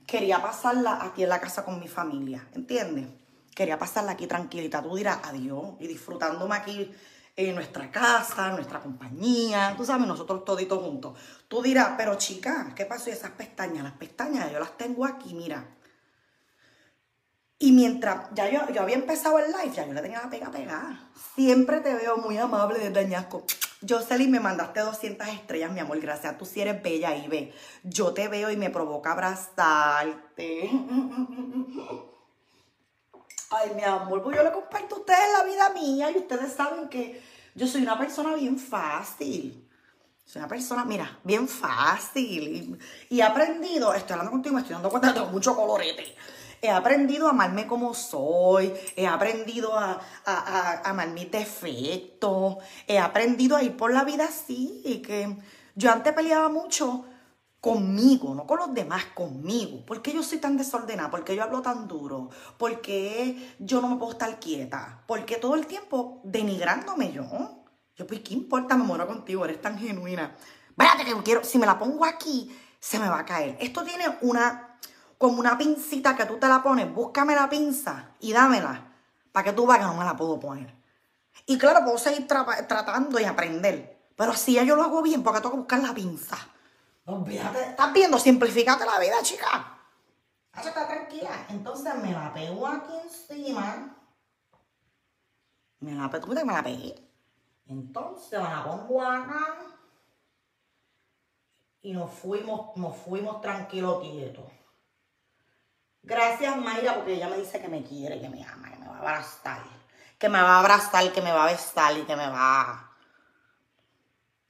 quería 0.05 0.41
pasarla 0.41 0.99
aquí 1.01 1.23
en 1.23 1.29
la 1.29 1.39
casa 1.39 1.63
con 1.63 1.79
mi 1.79 1.87
familia. 1.87 2.47
¿Entiendes? 2.53 3.07
Quería 3.55 3.79
pasarla 3.79 4.11
aquí 4.11 4.27
tranquilita. 4.27 4.83
Tú 4.83 4.95
dirás 4.95 5.19
adiós 5.23 5.75
y 5.79 5.87
disfrutándome 5.87 6.55
aquí 6.55 6.93
en 7.37 7.53
nuestra 7.53 7.91
casa, 7.91 8.49
nuestra 8.49 8.79
compañía, 8.79 9.75
tú 9.77 9.85
sabes, 9.85 10.07
nosotros 10.07 10.43
toditos 10.43 10.81
juntos. 10.81 11.17
Tú 11.47 11.61
dirás, 11.61 11.91
pero 11.95 12.15
chica, 12.15 12.73
¿qué 12.75 12.85
pasó? 12.85 13.09
Y 13.09 13.13
esas 13.13 13.31
pestañas, 13.31 13.83
las 13.83 13.93
pestañas, 13.93 14.51
yo 14.51 14.59
las 14.59 14.75
tengo 14.75 15.05
aquí, 15.05 15.35
mira. 15.35 15.63
Y 17.59 17.71
mientras 17.71 18.29
ya 18.33 18.49
yo, 18.49 18.73
yo 18.73 18.81
había 18.81 18.95
empezado 18.95 19.37
el 19.37 19.51
live, 19.51 19.71
ya 19.73 19.85
yo 19.85 19.93
le 19.93 20.01
tenía 20.01 20.21
la 20.21 20.29
pega 20.29 20.49
pegada. 20.49 21.11
Siempre 21.35 21.79
te 21.79 21.93
veo 21.93 22.17
muy 22.17 22.37
amable 22.37 22.79
desde 22.79 22.99
Añasco. 22.99 23.45
Jocelyn, 23.87 24.31
me 24.31 24.39
mandaste 24.39 24.79
200 24.79 25.27
estrellas, 25.27 25.71
mi 25.71 25.79
amor, 25.79 25.99
gracias. 25.99 26.37
Tú 26.39 26.45
sí 26.45 26.61
eres 26.61 26.81
bella 26.81 27.15
y 27.15 27.27
ve. 27.27 27.53
Yo 27.83 28.13
te 28.13 28.27
veo 28.27 28.49
y 28.49 28.57
me 28.57 28.71
provoca 28.71 29.11
abrazarte. 29.11 30.71
Ay, 33.49 33.71
mi 33.75 33.83
amor, 33.83 34.21
pues 34.23 34.35
yo 34.35 34.43
le 34.43 34.51
comparto 34.51 34.95
a 34.95 34.99
ustedes 34.99 35.31
la 35.31 35.43
vida 35.43 35.69
mía 35.69 36.11
y 36.11 36.17
ustedes 36.17 36.53
saben 36.53 36.89
que 36.89 37.21
yo 37.55 37.65
soy 37.65 37.81
una 37.81 37.97
persona 37.97 38.35
bien 38.35 38.59
fácil. 38.59 39.67
Soy 40.25 40.41
una 40.41 40.49
persona, 40.49 40.83
mira, 40.83 41.19
bien 41.23 41.47
fácil. 41.47 42.77
Y, 43.09 43.19
he 43.19 43.23
aprendido, 43.23 43.93
estoy 43.93 44.13
hablando 44.13 44.31
contigo, 44.31 44.55
me 44.55 44.61
estoy 44.61 44.73
dando 44.73 44.89
cuenta 44.89 45.09
que 45.09 45.13
tengo 45.15 45.31
mucho 45.31 45.55
colorete. 45.55 46.15
He 46.61 46.69
aprendido 46.69 47.27
a 47.27 47.29
amarme 47.29 47.65
como 47.65 47.93
soy. 47.93 48.73
He 48.95 49.07
aprendido 49.07 49.77
a, 49.77 50.01
a, 50.25 50.81
amar 50.89 51.07
mis 51.09 51.31
defectos. 51.31 52.57
He 52.85 52.99
aprendido 52.99 53.55
a 53.55 53.63
ir 53.63 53.77
por 53.77 53.93
la 53.93 54.03
vida 54.03 54.25
así. 54.25 54.81
Y 54.83 55.01
que 55.01 55.37
Yo 55.75 55.91
antes 55.91 56.13
peleaba 56.13 56.49
mucho 56.49 57.05
conmigo, 57.67 58.33
no 58.33 58.47
con 58.47 58.59
los 58.59 58.73
demás, 58.73 59.07
conmigo. 59.13 59.85
¿Por 59.85 60.01
qué 60.01 60.13
yo 60.13 60.23
soy 60.23 60.37
tan 60.37 60.55
desordenada? 60.55 61.11
¿Por 61.11 61.25
qué 61.25 61.35
yo 61.35 61.43
hablo 61.43 61.61
tan 61.61 61.85
duro? 61.85 62.29
¿Por 62.57 62.79
qué 62.79 63.55
yo 63.59 63.81
no 63.81 63.89
me 63.89 63.97
puedo 63.97 64.13
estar 64.13 64.39
quieta? 64.39 65.03
¿Por 65.05 65.25
qué 65.25 65.35
todo 65.35 65.55
el 65.55 65.67
tiempo 65.67 66.21
denigrándome 66.23 67.11
yo? 67.11 67.25
Yo, 67.97 68.07
pues, 68.07 68.21
¿qué 68.21 68.35
importa? 68.35 68.77
Me 68.77 68.85
muero 68.85 69.05
contigo, 69.05 69.43
eres 69.43 69.61
tan 69.61 69.77
genuina. 69.77 70.33
Váyate 70.77 71.03
que 71.03 71.23
quiero, 71.23 71.43
si 71.43 71.57
me 71.57 71.65
la 71.65 71.77
pongo 71.77 72.05
aquí, 72.05 72.57
se 72.79 72.99
me 72.99 73.09
va 73.09 73.19
a 73.19 73.25
caer. 73.25 73.57
Esto 73.59 73.83
tiene 73.83 74.05
una, 74.21 74.79
como 75.17 75.37
una 75.37 75.57
pincita 75.57 76.15
que 76.15 76.23
tú 76.23 76.37
te 76.37 76.47
la 76.47 76.63
pones. 76.63 76.93
Búscame 76.93 77.35
la 77.35 77.49
pinza 77.49 78.11
y 78.21 78.31
dámela 78.31 78.93
para 79.33 79.43
que 79.43 79.51
tú 79.51 79.67
veas 79.67 79.79
que 79.79 79.85
no 79.87 79.93
me 79.93 80.05
la 80.05 80.15
puedo 80.15 80.39
poner. 80.39 80.73
Y 81.45 81.57
claro, 81.57 81.83
puedo 81.83 81.97
seguir 81.97 82.27
tratando 82.27 83.19
y 83.19 83.25
aprender. 83.25 84.07
Pero 84.15 84.33
si 84.35 84.53
ya 84.53 84.63
yo 84.63 84.77
lo 84.77 84.83
hago 84.83 85.01
bien, 85.01 85.21
porque 85.21 85.41
tengo 85.41 85.51
que 85.51 85.59
buscar 85.59 85.81
la 85.81 85.93
pinza. 85.93 86.37
Olvídate. 87.07 87.69
¿Estás 87.69 87.93
viendo? 87.93 88.19
Simplificate 88.19 88.85
la 88.85 88.99
vida, 88.99 89.23
chica. 89.23 89.79
está 90.53 90.87
tranquila. 90.87 91.45
Entonces 91.49 91.95
me 91.95 92.11
la 92.11 92.33
pego 92.33 92.67
aquí 92.67 92.93
encima. 93.01 93.95
Me 95.79 95.93
la 95.93 96.09
pego, 96.09 96.27
me 96.27 96.53
la 96.53 96.61
pegué. 96.61 96.95
Entonces 97.67 98.37
me 98.41 98.49
la 98.49 98.63
pongo 98.65 99.01
acá. 99.01 99.55
Y 101.81 101.93
nos 101.93 102.11
fuimos, 102.11 102.75
nos 102.75 102.97
fuimos 102.97 103.39
tranquilos 103.39 104.01
quietos. 104.01 104.51
Gracias, 106.03 106.57
Mayra, 106.57 106.95
porque 106.95 107.13
ella 107.13 107.29
me 107.29 107.37
dice 107.37 107.61
que 107.61 107.69
me 107.69 107.83
quiere, 107.83 108.19
que 108.19 108.27
me 108.27 108.43
ama, 108.43 108.69
que 108.69 108.77
me 108.79 108.87
va 108.87 108.95
a 108.95 108.99
abrazar. 108.99 109.63
Que 110.19 110.27
me 110.27 110.41
va 110.41 110.57
a 110.57 110.59
abrazar, 110.59 111.13
que 111.13 111.21
me 111.21 111.31
va 111.31 111.45
a 111.45 111.51
besar 111.51 111.97
y 111.97 112.03
que 112.03 112.15
me 112.17 112.27
va 112.27 112.86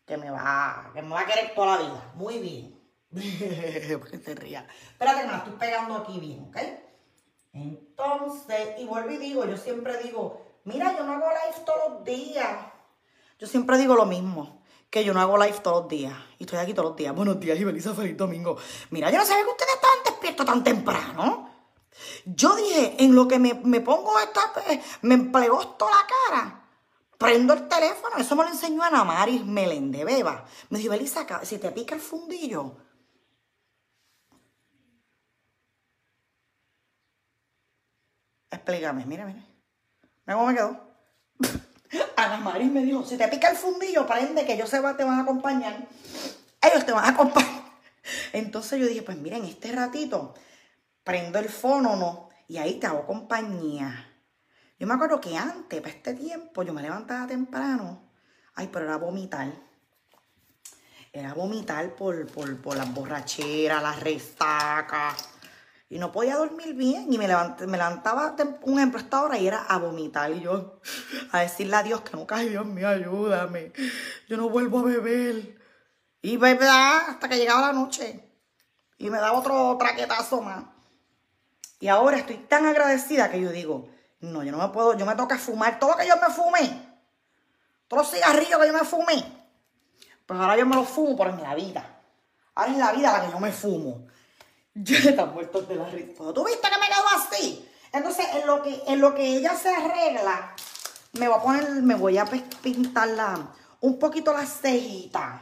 que 0.08 0.16
me 0.16 0.32
va, 0.32 0.90
que 0.94 1.02
me 1.02 1.10
va 1.10 1.20
a 1.20 1.26
querer 1.26 1.54
toda 1.54 1.76
la 1.76 1.84
vida. 1.84 2.12
Muy 2.16 2.40
bien. 2.40 2.80
Porque 4.00 4.18
te 4.18 4.34
ría. 4.36 4.66
Espérate 4.92 5.26
me 5.26 5.32
la 5.32 5.38
estoy 5.40 5.54
pegando 5.54 5.96
aquí 5.98 6.20
bien, 6.20 6.48
¿ok? 6.50 6.58
Entonces, 7.54 8.80
y 8.80 8.86
vuelvo 8.86 9.12
y 9.12 9.18
digo, 9.18 9.46
yo 9.46 9.58
siempre 9.58 10.02
digo, 10.02 10.46
mira, 10.64 10.96
yo 10.98 11.04
no 11.04 11.14
hago 11.14 11.28
live 11.28 11.66
todos 11.66 11.90
los 11.90 12.04
días. 12.06 12.58
Yo 13.38 13.48
siempre 13.48 13.78
digo 13.78 13.96
lo 13.96 14.06
mismo, 14.06 14.62
que 14.90 15.04
yo 15.04 15.14
no 15.14 15.20
hago 15.20 15.38
live 15.38 15.60
todos 15.62 15.82
los 15.82 15.90
días. 15.90 16.14
Y 16.40 16.46
estoy 16.46 16.60
aquí 16.60 16.74
todos 16.74 16.90
los 16.90 16.98
días. 16.98 17.14
Buenos 17.14 17.40
días, 17.40 17.60
y 17.60 17.64
Belisa, 17.66 17.94
feliz 17.94 18.16
domingo. 18.16 18.58
Mira, 18.92 19.12
yo 19.12 19.18
no 19.18 19.26
sabía 19.26 19.44
que 19.44 19.52
ustedes 19.52 19.76
estaban 19.76 20.00
despiertos 20.06 20.46
tan 20.46 20.64
temprano. 20.64 21.50
Yo 22.26 22.56
dije, 22.56 22.96
en 23.00 23.14
lo 23.14 23.28
que 23.28 23.40
me, 23.40 23.56
me 23.56 23.82
pongo 23.82 24.18
esta, 24.20 24.54
me 25.02 25.16
empleó 25.16 25.68
toda 25.70 25.92
la 25.92 26.08
cara. 26.08 26.67
Prendo 27.18 27.54
el 27.54 27.68
teléfono, 27.68 28.18
eso 28.18 28.36
me 28.36 28.44
lo 28.44 28.50
enseñó 28.50 28.84
Ana 28.84 29.04
Maris 29.04 29.44
Melende, 29.44 30.06
beba. 30.06 30.46
Me 30.70 30.78
dijo, 30.78 30.94
Elisa, 30.94 31.26
si 31.44 31.58
te 31.58 31.72
pica 31.72 31.96
el 31.96 32.02
fundillo. 32.02 32.78
Explícame, 38.52 39.06
mira, 39.06 39.26
mira. 39.26 39.44
Mira 40.26 40.38
cómo 40.38 40.48
me 40.48 40.56
quedó. 40.56 40.80
Ana 42.18 42.38
Maris 42.38 42.72
me 42.72 42.84
dijo, 42.84 43.04
si 43.04 43.18
te 43.18 43.28
pica 43.28 43.50
el 43.50 43.58
fundillo, 43.58 44.06
prende 44.06 44.46
que 44.46 44.54
ellos 44.54 44.70
se 44.70 44.78
te 44.78 45.04
van 45.04 45.20
a 45.20 45.22
acompañar. 45.22 45.88
Ellos 46.62 46.86
te 46.86 46.92
van 46.92 47.06
a 47.06 47.10
acompañar. 47.10 47.64
Entonces 48.34 48.80
yo 48.80 48.86
dije, 48.86 49.02
pues 49.02 49.18
miren, 49.18 49.44
este 49.46 49.72
ratito 49.72 50.36
prendo 51.04 51.40
el 51.40 51.50
fono, 51.50 52.30
Y 52.50 52.58
ahí 52.58 52.80
te 52.80 52.88
hago 52.88 53.06
compañía. 53.06 54.17
Yo 54.80 54.86
me 54.86 54.94
acuerdo 54.94 55.20
que 55.20 55.36
antes, 55.36 55.82
para 55.82 55.94
este 55.94 56.14
tiempo, 56.14 56.64
yo 56.64 56.74
me 56.74 56.82
levantaba 56.82 57.26
temprano. 57.26 58.04
Ay, 58.54 58.70
pero 58.72 58.86
era 58.86 58.98
vomitar. 58.98 59.52
Era 61.12 61.34
vomitar 61.34 61.96
por, 61.96 62.28
por, 62.28 62.62
por 62.62 62.78
las 62.78 62.94
borracheras, 62.94 63.82
las 63.82 64.00
resacas. 64.00 65.30
Y 65.90 65.98
no 65.98 66.12
podía 66.12 66.36
dormir 66.36 66.76
bien. 66.76 67.12
Y 67.12 67.18
me, 67.18 67.28
me 67.28 67.78
levantaba, 67.78 68.36
un 68.64 68.78
ejemplo, 68.78 69.00
esta 69.00 69.24
hora 69.24 69.40
y 69.40 69.48
era 69.48 69.64
a 69.64 69.80
vomitar. 69.80 70.32
Y 70.32 70.42
yo, 70.42 70.80
a 71.32 71.40
decirle 71.40 71.76
a 71.76 71.84
Dios 71.84 72.02
que 72.02 72.16
nunca, 72.16 72.36
ay 72.36 72.50
Dios 72.50 72.66
mío, 72.66 72.88
ayúdame. 72.88 73.72
Yo 74.28 74.38
no 74.38 74.50
vuelvo 74.50 74.80
a 74.80 74.84
beber. 74.84 75.58
Y 76.22 76.38
bebía 76.38 76.98
hasta 77.10 77.28
que 77.28 77.38
llegaba 77.38 77.62
la 77.62 77.74
noche. 77.74 78.24
Y 79.00 79.10
me 79.10 79.18
daba 79.18 79.40
otro 79.40 79.76
traquetazo 79.80 80.42
más. 80.42 80.66
Y 81.80 81.88
ahora 81.88 82.18
estoy 82.18 82.38
tan 82.38 82.66
agradecida 82.66 83.30
que 83.30 83.40
yo 83.40 83.52
digo, 83.52 83.90
no, 84.20 84.44
yo 84.44 84.52
no 84.52 84.58
me 84.58 84.70
puedo, 84.70 84.98
yo 84.98 85.06
me 85.06 85.16
toca 85.16 85.38
fumar 85.38 85.80
todo 85.80 85.92
lo 85.92 85.98
que 85.98 86.08
yo 86.08 86.16
me 86.18 86.34
fumé. 86.34 86.88
Todos 87.88 88.04
los 88.04 88.12
cigarrillos 88.12 88.60
que 88.60 88.68
yo 88.68 88.74
me 88.74 88.84
fumé. 88.84 89.38
Pues 90.26 90.40
ahora 90.40 90.58
yo 90.58 90.66
me 90.66 90.76
los 90.76 90.88
fumo 90.90 91.16
por 91.16 91.30
en 91.30 91.42
la 91.42 91.56
vida. 91.56 92.02
Ahora 92.56 92.72
es 92.72 92.78
la 92.78 92.92
vida 92.92 93.14
la 93.14 93.26
que 93.26 93.32
yo 93.32 93.40
me 93.40 93.52
fumo. 93.52 94.08
Yo 94.80 94.96
están 94.96 95.34
muertos 95.34 95.68
de 95.68 95.76
la 95.76 95.86
risa. 95.86 96.34
¿Tú 96.36 96.46
viste 96.46 96.68
que 96.70 96.78
me 96.78 96.86
quedo 96.86 97.08
así? 97.16 97.68
Entonces, 97.92 98.28
en 98.36 98.46
lo 98.46 98.62
que, 98.62 98.84
en 98.86 99.02
lo 99.02 99.16
que 99.16 99.38
ella 99.38 99.56
se 99.56 99.74
arregla, 99.74 100.54
me 101.14 101.28
voy 101.28 101.38
a 101.38 101.42
poner, 101.42 101.70
me 101.82 101.96
voy 101.96 102.18
a 102.20 102.26
pintarla 102.26 103.56
un 103.82 103.98
poquito 103.98 104.34
la 104.34 104.46
cejita. 104.46 105.42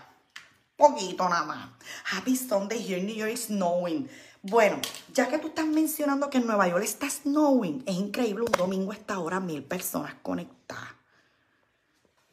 Poquito 0.78 1.28
nada 1.28 1.44
más. 1.44 1.70
Happy 2.14 2.36
Sunday 2.36 2.80
here 2.80 3.00
in 3.00 3.08
New 3.08 3.16
York 3.16 3.36
snowing. 3.36 4.10
Bueno, 4.48 4.80
ya 5.12 5.28
que 5.28 5.40
tú 5.40 5.48
estás 5.48 5.66
mencionando 5.66 6.30
que 6.30 6.38
en 6.38 6.46
Nueva 6.46 6.68
York 6.68 6.84
está 6.84 7.10
snowing, 7.10 7.82
es 7.88 7.96
increíble, 7.96 8.44
un 8.44 8.52
domingo 8.52 8.92
a 8.92 8.94
esta 8.94 9.18
hora 9.18 9.40
mil 9.40 9.64
personas 9.64 10.14
conectadas. 10.22 10.92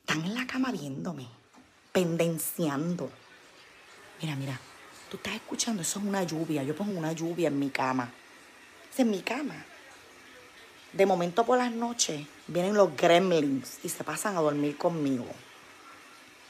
Están 0.01 0.23
en 0.27 0.35
la 0.35 0.47
cama 0.47 0.71
viéndome, 0.73 1.27
pendenciando. 1.91 3.09
Mira, 4.21 4.37
mira, 4.37 4.61
tú 5.11 5.17
estás 5.17 5.37
escuchando, 5.37 5.81
eso 5.81 6.01
es 6.01 6.05
una 6.05 6.23
lluvia. 6.23 6.63
Yo 6.63 6.77
pongo 6.77 6.99
una 6.99 7.13
lluvia 7.13 7.49
en 7.49 7.59
mi 7.59 7.71
cama. 7.71 8.13
Es 8.93 9.01
en 9.01 9.11
mi 9.11 9.23
cama. 9.23 9.65
De 10.93 11.07
momento 11.07 11.47
por 11.47 11.57
las 11.57 11.73
noches 11.73 12.27
vienen 12.47 12.75
los 12.75 12.95
gremlins 12.95 13.79
y 13.85 13.89
se 13.89 14.05
pasan 14.05 14.37
a 14.37 14.43
dormir 14.43 14.77
conmigo. 14.77 15.29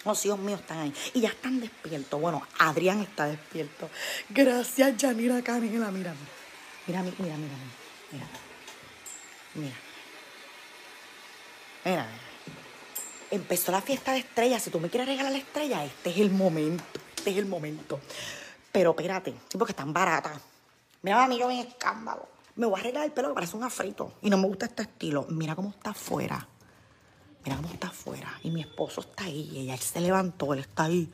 Los 0.04 0.25
hijos 0.26 0.38
míos 0.38 0.61
están 0.61 0.78
ahí. 0.78 0.94
Y 1.14 1.21
ya 1.21 1.28
están 1.28 1.61
despiertos. 1.61 2.21
Bueno, 2.21 2.42
Adrián 2.59 3.00
está 3.00 3.26
despierto. 3.26 3.88
Gracias, 4.28 4.97
Yanira 4.97 5.42
Canela. 5.42 5.90
Mira, 5.90 6.14
mira, 6.87 7.02
mira, 7.02 7.02
mira, 7.02 7.37
mira. 7.37 7.56
Mira. 8.11 8.26
Mira. 9.54 9.76
Mira, 11.85 12.06
Empezó 13.30 13.73
la 13.73 13.80
fiesta 13.80 14.12
de 14.12 14.18
estrellas. 14.18 14.62
Si 14.62 14.71
tú 14.71 14.78
me 14.78 14.90
quieres 14.90 15.09
regalar 15.09 15.32
la 15.32 15.38
estrella, 15.38 15.85
este 15.85 16.11
es 16.11 16.18
el 16.18 16.30
momento. 16.30 16.85
Este 17.16 17.30
es 17.30 17.38
el 17.38 17.47
momento. 17.47 17.99
Pero 18.71 18.90
espérate, 18.90 19.35
sí, 19.49 19.56
porque 19.56 19.73
están 19.73 19.92
baratas. 19.92 20.38
Mira, 21.00 21.25
a 21.25 21.28
mí 21.28 21.38
yo 21.38 21.50
en 21.50 21.61
escándalo. 21.61 22.28
Me 22.56 22.66
voy 22.66 22.76
a 22.76 22.80
arreglar 22.80 23.04
el 23.04 23.12
pelo 23.12 23.28
que 23.28 23.35
parece 23.35 23.56
un 23.56 23.64
afrito. 23.64 24.12
Y 24.21 24.28
no 24.28 24.37
me 24.37 24.47
gusta 24.47 24.66
este 24.66 24.82
estilo. 24.82 25.26
Mira 25.30 25.56
cómo 25.56 25.71
está 25.71 25.90
afuera. 25.90 26.47
Mira 27.44 27.56
cómo 27.56 27.68
está 27.68 27.88
afuera. 27.88 28.38
Y 28.42 28.50
mi 28.50 28.61
esposo 28.61 29.00
está 29.00 29.25
ahí. 29.25 29.50
Ella 29.54 29.76
se 29.76 30.00
levantó. 30.00 30.52
Él 30.54 30.61
está 30.61 30.84
ahí 30.84 31.11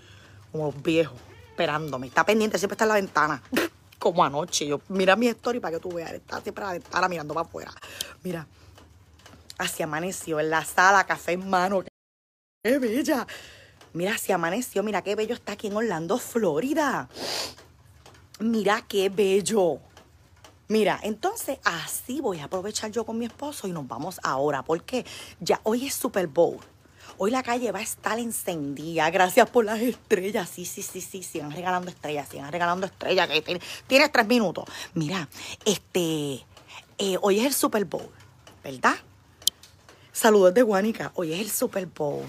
como 0.52 0.73
viejo, 0.73 1.14
esperándome. 1.50 2.06
Está 2.06 2.25
pendiente, 2.25 2.58
siempre 2.58 2.75
está 2.75 2.85
en 2.85 2.88
la 2.88 2.94
ventana. 2.94 3.42
Como 3.99 4.25
anoche. 4.25 4.66
Yo, 4.66 4.80
mira 4.88 5.16
mi 5.16 5.26
story 5.26 5.58
para 5.58 5.76
que 5.76 5.80
tú 5.80 5.92
veas. 5.92 6.12
Está 6.12 6.40
siempre 6.40 6.62
en 6.62 6.68
la 6.68 6.73
ventana 6.75 7.08
mirando 7.08 7.35
para 7.35 7.47
afuera. 7.47 7.73
Mira. 8.23 8.47
Así 9.58 9.82
amaneció 9.82 10.38
en 10.38 10.50
la 10.50 10.64
sala, 10.64 11.04
café 11.04 11.32
en 11.32 11.50
mano. 11.50 11.82
¡Qué 12.62 12.78
bella! 12.78 13.26
Mira, 13.92 14.14
así 14.14 14.30
amaneció. 14.30 14.85
Mira 14.85 15.02
qué 15.02 15.16
bello 15.16 15.35
está 15.35 15.52
aquí 15.52 15.66
en 15.66 15.76
Orlando, 15.76 16.16
Florida. 16.18 17.08
Mira 18.38 18.85
qué 18.87 19.08
bello. 19.08 19.80
Mira, 20.68 21.00
entonces 21.02 21.58
así 21.64 22.20
voy 22.20 22.40
a 22.40 22.44
aprovechar 22.44 22.90
yo 22.90 23.06
con 23.06 23.18
mi 23.18 23.25
esposo 23.25 23.66
y 23.66 23.72
nos 23.72 23.88
vamos 23.88 24.20
ahora, 24.22 24.62
porque 24.62 25.06
ya 25.40 25.60
hoy 25.62 25.87
es 25.87 25.94
Super 25.94 26.26
Bowl. 26.26 26.58
Hoy 27.16 27.30
la 27.30 27.42
calle 27.42 27.72
va 27.72 27.78
a 27.78 27.82
estar 27.82 28.18
encendida. 28.18 29.08
Gracias 29.10 29.48
por 29.48 29.64
las 29.64 29.80
estrellas. 29.80 30.48
Sí, 30.48 30.66
sí, 30.66 30.82
sí, 30.82 31.00
sí. 31.00 31.22
Sigan 31.22 31.50
regalando 31.50 31.90
estrellas. 31.90 32.28
Sigan 32.28 32.52
regalando 32.52 32.87
estrellas. 32.87 33.28
Que 33.28 33.60
tienes, 33.87 34.12
tres 34.12 34.26
minutos. 34.26 34.66
Mira, 34.94 35.28
este. 35.64 36.44
Eh, 36.98 37.16
hoy 37.22 37.40
es 37.40 37.46
el 37.46 37.54
Super 37.54 37.84
Bowl, 37.87 38.10
¿verdad? 38.62 38.94
Saludos 40.12 40.52
de 40.54 40.62
Guanica. 40.62 41.10
Hoy 41.14 41.32
es 41.32 41.40
el 41.40 41.50
Super 41.50 41.87
Bowl. 41.87 42.25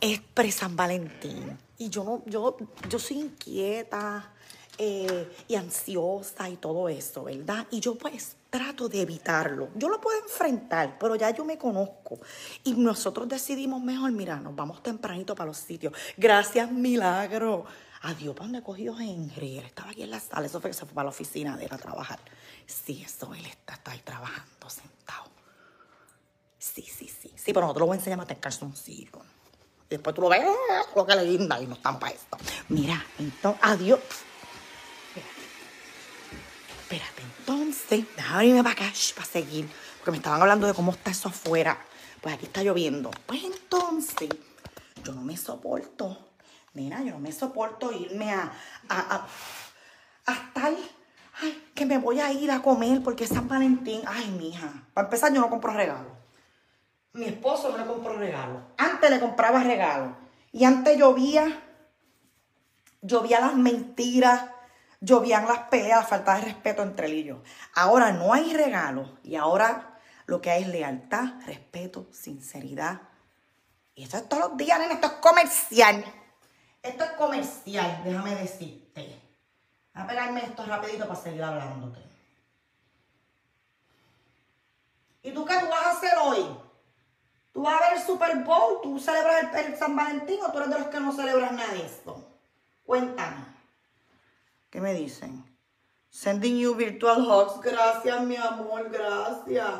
Es 0.00 0.20
pre 0.20 0.52
San 0.52 0.76
Valentín. 0.76 1.58
Y 1.78 1.88
yo 1.88 2.04
no, 2.04 2.22
yo, 2.26 2.56
yo 2.88 2.98
soy 2.98 3.18
inquieta 3.18 4.30
eh, 4.78 5.28
y 5.48 5.56
ansiosa 5.56 6.48
y 6.48 6.56
todo 6.56 6.88
eso, 6.88 7.24
¿verdad? 7.24 7.66
Y 7.70 7.80
yo 7.80 7.96
pues 7.96 8.36
trato 8.48 8.88
de 8.88 9.02
evitarlo. 9.02 9.70
Yo 9.74 9.88
lo 9.88 10.00
puedo 10.00 10.18
enfrentar, 10.20 10.96
pero 10.98 11.16
ya 11.16 11.30
yo 11.30 11.44
me 11.44 11.58
conozco. 11.58 12.20
Y 12.64 12.74
nosotros 12.74 13.28
decidimos 13.28 13.82
mejor, 13.82 14.12
mira, 14.12 14.36
nos 14.38 14.54
vamos 14.54 14.82
tempranito 14.82 15.34
para 15.34 15.48
los 15.48 15.58
sitios. 15.58 15.92
Gracias, 16.16 16.70
milagro. 16.70 17.64
Adiós, 18.02 18.34
¿para 18.34 18.44
dónde 18.44 18.62
cogió 18.62 18.98
Henry? 18.98 19.58
Él 19.58 19.64
estaba 19.64 19.90
aquí 19.90 20.04
en 20.04 20.10
la 20.10 20.20
sala. 20.20 20.46
Eso 20.46 20.60
fue 20.60 20.70
que 20.70 20.74
se 20.74 20.86
fue 20.86 20.94
para 20.94 21.06
la 21.06 21.10
oficina 21.10 21.56
de 21.56 21.64
él 21.64 21.72
a 21.72 21.78
trabajar. 21.78 22.20
Sí, 22.64 23.02
eso, 23.04 23.34
él 23.34 23.44
está, 23.44 23.80
ahí 23.86 24.00
trabajando, 24.04 24.70
sentado. 24.70 25.24
Sí, 26.58 26.82
sí, 26.82 27.08
sí. 27.08 27.32
Sí, 27.34 27.52
pero 27.52 27.62
nosotros 27.62 27.80
lo 27.80 27.86
voy 27.86 27.96
a 27.96 27.98
enseñar 27.98 28.20
a 28.20 28.26
tener 28.26 28.40
calzoncillo. 28.40 29.20
Después 29.90 30.14
tú 30.14 30.22
lo 30.22 30.28
ves, 30.28 30.46
lo 30.94 31.06
que 31.06 31.16
le 31.16 31.24
linda 31.24 31.60
y 31.60 31.66
no 31.66 31.74
están 31.74 31.98
para 31.98 32.12
esto. 32.12 32.36
Mira, 32.68 33.04
entonces, 33.18 33.60
adiós. 33.64 34.00
Espérate, 36.90 37.20
entonces, 37.20 38.06
déjame 38.16 38.46
irme 38.46 38.62
para 38.62 38.72
acá 38.72 38.92
para 39.14 39.26
seguir, 39.26 39.68
porque 39.98 40.10
me 40.10 40.16
estaban 40.16 40.40
hablando 40.40 40.66
de 40.66 40.72
cómo 40.72 40.92
está 40.92 41.10
eso 41.10 41.28
afuera. 41.28 41.76
Pues 42.22 42.34
aquí 42.34 42.46
está 42.46 42.62
lloviendo. 42.62 43.10
Pues 43.26 43.44
entonces, 43.44 44.30
yo 45.04 45.12
no 45.12 45.20
me 45.20 45.36
soporto, 45.36 46.30
nena, 46.72 47.02
yo 47.02 47.10
no 47.12 47.18
me 47.18 47.30
soporto 47.30 47.92
irme 47.92 48.32
a, 48.32 48.50
a, 48.88 49.16
a, 49.16 49.26
a 50.24 50.32
estar, 50.32 50.72
ay, 51.42 51.70
que 51.74 51.84
me 51.84 51.98
voy 51.98 52.20
a 52.20 52.32
ir 52.32 52.50
a 52.50 52.62
comer 52.62 53.02
porque 53.02 53.24
es 53.24 53.30
San 53.30 53.48
Valentín. 53.48 54.00
Ay, 54.06 54.30
mija, 54.30 54.72
para 54.94 55.08
empezar 55.08 55.30
yo 55.30 55.42
no 55.42 55.50
compro 55.50 55.74
regalos. 55.74 56.12
Mi 57.12 57.26
esposo 57.26 57.70
no 57.70 57.76
le 57.76 57.84
compró 57.84 58.14
regalo. 58.14 58.62
Antes 58.78 59.10
le 59.10 59.20
compraba 59.20 59.62
regalos. 59.62 60.12
Y 60.52 60.64
antes 60.64 60.96
llovía, 60.96 61.62
llovía 63.02 63.40
las 63.40 63.56
mentiras, 63.56 64.44
llovían 65.00 65.46
las 65.46 65.68
peleas, 65.68 66.00
la 66.00 66.06
falta 66.06 66.34
de 66.36 66.42
respeto 66.42 66.82
entre 66.82 67.06
él 67.06 67.14
y 67.14 67.24
yo. 67.24 67.42
Ahora 67.74 68.12
no 68.12 68.32
hay 68.32 68.54
regalos 68.54 69.10
y 69.22 69.36
ahora 69.36 69.98
lo 70.26 70.40
que 70.40 70.50
hay 70.50 70.62
es 70.62 70.68
lealtad, 70.68 71.34
respeto, 71.46 72.06
sinceridad. 72.12 73.02
Y 73.94 74.04
esto 74.04 74.16
es 74.16 74.28
todos 74.28 74.50
los 74.50 74.56
días, 74.56 74.78
nena, 74.78 74.94
esto 74.94 75.06
es 75.06 75.12
comercial. 75.14 76.04
Esto 76.82 77.04
es 77.04 77.10
comercial, 77.12 78.02
déjame 78.04 78.34
decirte. 78.36 79.20
A 79.94 80.06
pegarme 80.06 80.44
esto 80.44 80.64
rapidito 80.64 81.08
para 81.08 81.20
seguir 81.20 81.42
hablándote. 81.42 81.98
¿Y 85.22 85.32
tú 85.32 85.44
qué 85.44 85.54
tú 85.58 85.66
vas 85.66 85.86
a 85.86 85.90
hacer 85.90 86.12
hoy? 86.22 86.46
¿Tú 87.52 87.62
vas 87.62 87.74
a 87.74 87.88
ver 87.88 87.98
el 87.98 88.06
Super 88.06 88.36
Bowl? 88.44 88.80
¿Tú 88.82 89.00
celebras 89.00 89.42
el, 89.42 89.72
el 89.72 89.76
San 89.76 89.96
Valentín 89.96 90.38
o 90.46 90.52
tú 90.52 90.58
eres 90.58 90.70
de 90.70 90.78
los 90.78 90.88
que 90.88 91.00
no 91.00 91.12
celebran 91.12 91.56
nada 91.56 91.72
de 91.72 91.84
esto? 91.84 92.24
Cuéntame. 92.86 93.57
¿Qué 94.70 94.80
me 94.80 94.94
dicen? 94.94 95.44
Sending 96.10 96.58
you 96.58 96.74
virtual 96.74 97.20
hugs. 97.20 97.60
Gracias, 97.62 98.22
mi 98.22 98.36
amor, 98.36 98.90
gracias. 98.90 99.70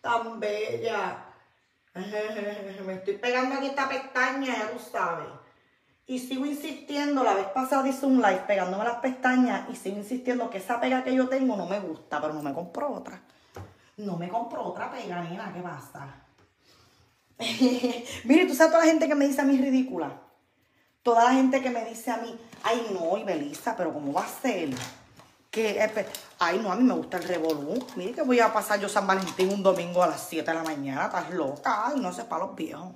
Tan 0.00 0.38
bella. 0.38 1.24
Me 1.94 2.94
estoy 2.94 3.14
pegando 3.14 3.56
aquí 3.56 3.66
esta 3.66 3.88
pestaña, 3.88 4.46
ya 4.56 4.70
tú 4.70 4.78
sabes. 4.78 5.26
Y 6.06 6.18
sigo 6.20 6.46
insistiendo, 6.46 7.22
la 7.22 7.34
vez 7.34 7.46
pasada 7.48 7.86
hice 7.86 8.06
un 8.06 8.22
live 8.22 8.44
pegándome 8.46 8.84
las 8.84 9.00
pestañas 9.00 9.68
y 9.70 9.76
sigo 9.76 9.98
insistiendo 9.98 10.48
que 10.48 10.58
esa 10.58 10.80
pega 10.80 11.04
que 11.04 11.14
yo 11.14 11.28
tengo 11.28 11.56
no 11.56 11.66
me 11.66 11.80
gusta, 11.80 12.20
pero 12.20 12.32
no 12.32 12.42
me 12.42 12.54
compro 12.54 12.92
otra. 12.92 13.20
No 13.98 14.16
me 14.16 14.28
compro 14.28 14.62
otra 14.62 14.90
pega, 14.90 15.20
nena, 15.22 15.52
¿qué 15.52 15.60
pasa? 15.60 16.24
Mire, 18.24 18.46
tú 18.46 18.54
sabes 18.54 18.72
toda 18.72 18.84
la 18.84 18.90
gente 18.90 19.08
que 19.08 19.14
me 19.14 19.26
dice 19.26 19.40
a 19.40 19.44
mí 19.44 19.58
ridícula. 19.58 20.27
Toda 21.08 21.24
la 21.24 21.32
gente 21.32 21.62
que 21.62 21.70
me 21.70 21.86
dice 21.86 22.10
a 22.10 22.18
mí, 22.18 22.38
ay 22.64 22.86
no, 22.92 23.16
y 23.16 23.24
Belisa, 23.24 23.74
pero 23.74 23.94
¿cómo 23.94 24.12
va 24.12 24.24
a 24.24 24.28
ser? 24.28 24.68
Que, 25.50 25.82
eh, 25.82 26.06
ay 26.38 26.58
no, 26.58 26.70
a 26.70 26.76
mí 26.76 26.84
me 26.84 26.92
gusta 26.92 27.16
el 27.16 27.22
revolú. 27.22 27.82
Mire 27.96 28.12
que 28.12 28.20
voy 28.20 28.40
a 28.40 28.52
pasar 28.52 28.78
yo 28.78 28.90
San 28.90 29.06
Valentín 29.06 29.48
un 29.48 29.62
domingo 29.62 30.02
a 30.02 30.08
las 30.08 30.28
7 30.28 30.50
de 30.50 30.54
la 30.58 30.62
mañana. 30.62 31.06
Estás 31.06 31.30
loca. 31.30 31.86
Ay, 31.86 31.98
no 31.98 32.12
sé 32.12 32.24
para 32.24 32.44
los 32.44 32.54
viejos. 32.54 32.92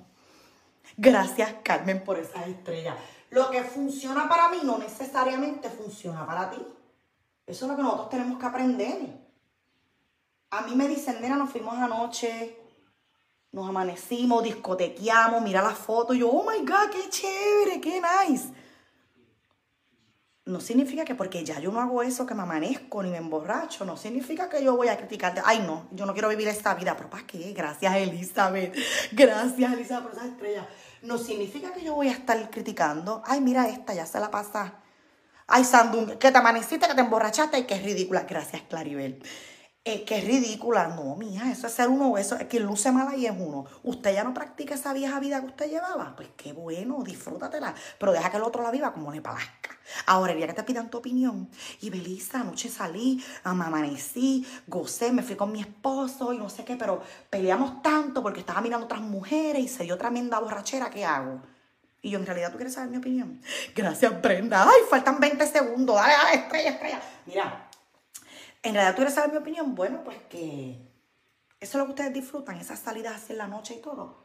Gracias, 0.95 1.55
Carmen, 1.63 2.03
por 2.03 2.19
esas 2.19 2.45
estrellas. 2.47 2.95
Lo 3.31 3.49
que 3.49 3.63
funciona 3.63 4.29
para 4.29 4.47
mí 4.49 4.59
no 4.63 4.77
necesariamente 4.77 5.71
funciona 5.71 6.23
para 6.23 6.51
ti. 6.51 6.63
Eso 7.47 7.65
es 7.65 7.71
lo 7.71 7.75
que 7.75 7.81
nosotros 7.81 8.09
tenemos 8.09 8.37
que 8.37 8.45
aprender. 8.45 9.21
A 10.51 10.61
mí 10.61 10.75
me 10.75 10.87
dicen, 10.87 11.19
nena, 11.19 11.35
nos 11.35 11.49
fuimos 11.49 11.75
anoche, 11.79 12.59
nos 13.53 13.69
amanecimos, 13.69 14.43
discotequeamos, 14.43 15.41
mira 15.41 15.61
la 15.61 15.75
foto. 15.75 16.13
Y 16.13 16.19
yo, 16.19 16.29
oh 16.29 16.43
my 16.43 16.65
God, 16.65 16.89
qué 16.91 17.07
chévere, 17.09 17.79
qué 17.79 18.01
nice. 18.01 18.49
No 20.45 20.59
significa 20.59 21.05
que 21.05 21.15
porque 21.15 21.45
ya 21.45 21.59
yo 21.59 21.71
no 21.71 21.79
hago 21.79 22.01
eso, 22.01 22.25
que 22.25 22.33
me 22.33 22.41
amanezco 22.41 23.01
ni 23.01 23.11
me 23.11 23.17
emborracho, 23.17 23.85
no 23.85 23.95
significa 23.95 24.49
que 24.49 24.61
yo 24.61 24.75
voy 24.75 24.89
a 24.89 24.97
criticarte. 24.97 25.41
Ay, 25.45 25.63
no, 25.65 25.87
yo 25.91 26.05
no 26.05 26.13
quiero 26.13 26.27
vivir 26.29 26.47
esta 26.47 26.73
vida, 26.73 26.97
pero 26.97 27.09
¿para 27.09 27.25
qué? 27.25 27.53
Gracias, 27.53 27.95
Elizabeth. 27.95 28.75
Gracias, 29.13 29.71
Elizabeth, 29.71 30.03
por 30.03 30.13
esas 30.13 30.31
estrellas. 30.31 30.65
No 31.03 31.17
significa 31.19 31.71
que 31.71 31.83
yo 31.83 31.93
voy 31.93 32.07
a 32.07 32.13
estar 32.13 32.49
criticando. 32.49 33.21
Ay, 33.25 33.39
mira 33.39 33.69
esta, 33.69 33.93
ya 33.93 34.07
se 34.07 34.19
la 34.19 34.31
pasa. 34.31 34.81
Ay, 35.45 35.63
Sandung, 35.63 36.17
que 36.17 36.31
te 36.31 36.37
amaneciste, 36.37 36.87
que 36.87 36.95
te 36.95 37.01
emborrachaste 37.01 37.59
y 37.59 37.63
que 37.65 37.75
es 37.75 37.83
ridícula. 37.83 38.25
Gracias, 38.27 38.63
Claribel. 38.63 39.21
Eh, 39.85 40.05
que 40.05 40.17
es 40.17 40.23
ridícula. 40.23 40.87
No, 40.87 41.15
mija, 41.17 41.51
eso 41.51 41.67
es 41.67 41.73
ser 41.73 41.89
uno, 41.89 42.17
eso 42.17 42.37
es 42.37 42.47
que 42.47 42.59
luce 42.61 42.89
mal 42.93 43.09
ahí 43.09 43.25
es 43.25 43.33
uno. 43.37 43.65
Usted 43.83 44.13
ya 44.13 44.23
no 44.23 44.33
practica 44.33 44.75
esa 44.75 44.93
vieja 44.93 45.19
vida 45.19 45.41
que 45.41 45.47
usted 45.47 45.69
llevaba. 45.69 46.15
Pues 46.15 46.29
qué 46.37 46.53
bueno, 46.53 47.03
disfrútatela. 47.03 47.75
Pero 47.99 48.13
deja 48.13 48.31
que 48.31 48.37
el 48.37 48.43
otro 48.43 48.63
la 48.63 48.71
viva 48.71 48.93
como 48.93 49.11
le 49.11 49.21
palazca. 49.21 49.77
Ahora, 50.05 50.31
el 50.31 50.37
día 50.37 50.47
que 50.47 50.53
te 50.53 50.63
pidan 50.63 50.89
tu 50.89 50.99
opinión, 50.99 51.49
y 51.81 51.89
Belisa, 51.89 52.39
anoche 52.39 52.69
salí, 52.69 53.21
amanecí, 53.43 54.47
gocé, 54.67 55.11
me 55.11 55.21
fui 55.21 55.35
con 55.35 55.51
mi 55.51 55.59
esposo 55.59 56.31
y 56.31 56.37
no 56.37 56.49
sé 56.49 56.63
qué, 56.63 56.77
pero 56.77 57.01
peleamos 57.29 57.81
tanto 57.81 58.23
porque 58.23 58.39
estaba 58.39 58.61
mirando 58.61 58.85
otras 58.85 59.01
mujeres 59.01 59.61
y 59.61 59.67
se 59.67 59.83
dio 59.83 59.97
tremenda 59.97 60.39
borrachera, 60.39 60.89
¿qué 60.89 61.03
hago? 61.03 61.41
Y 62.01 62.11
yo, 62.11 62.19
en 62.19 62.25
realidad, 62.25 62.51
¿tú 62.51 62.57
quieres 62.57 62.73
saber 62.73 62.89
mi 62.89 62.97
opinión? 62.97 63.41
Gracias, 63.75 64.21
Brenda. 64.21 64.63
Ay, 64.63 64.81
faltan 64.89 65.19
20 65.19 65.45
segundos. 65.47 65.97
Dale, 65.97 66.13
dale, 66.13 66.35
estrella, 66.35 66.69
estrella. 66.69 67.01
Mira, 67.25 67.69
en 68.63 68.73
realidad, 68.73 68.93
¿tú 68.93 68.97
quieres 68.97 69.13
saber 69.13 69.31
mi 69.31 69.37
opinión? 69.37 69.75
Bueno, 69.75 70.03
pues 70.03 70.17
que 70.29 70.79
eso 71.59 71.77
es 71.77 71.79
lo 71.79 71.85
que 71.85 71.91
ustedes 71.91 72.13
disfrutan, 72.13 72.57
esas 72.57 72.79
salidas 72.79 73.15
así 73.15 73.33
en 73.33 73.37
la 73.37 73.47
noche 73.47 73.75
y 73.75 73.81
todo. 73.81 74.23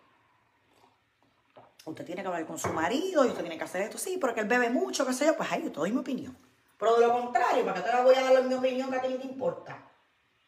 Usted 1.84 2.04
tiene 2.04 2.22
que 2.22 2.28
hablar 2.28 2.46
con 2.46 2.58
su 2.58 2.68
marido 2.68 3.24
y 3.24 3.28
usted 3.28 3.40
tiene 3.40 3.58
que 3.58 3.64
hacer 3.64 3.82
esto, 3.82 3.98
sí, 3.98 4.16
porque 4.20 4.40
él 4.40 4.46
bebe 4.46 4.70
mucho, 4.70 5.06
qué 5.06 5.12
sé 5.12 5.26
yo, 5.26 5.36
pues 5.36 5.50
ahí 5.50 5.62
yo 5.64 5.72
te 5.72 5.80
doy 5.80 5.90
mi 5.90 5.98
opinión. 5.98 6.36
Pero 6.78 6.96
de 6.96 7.06
lo 7.06 7.12
contrario, 7.12 7.64
¿para 7.64 7.82
qué 7.82 7.90
te 7.90 8.02
voy 8.02 8.14
a 8.14 8.32
dar 8.32 8.44
mi 8.44 8.54
opinión 8.54 8.90
que 8.90 8.96
a 8.96 9.02
ti 9.02 9.08
no 9.08 9.16
te 9.16 9.26
importa? 9.26 9.90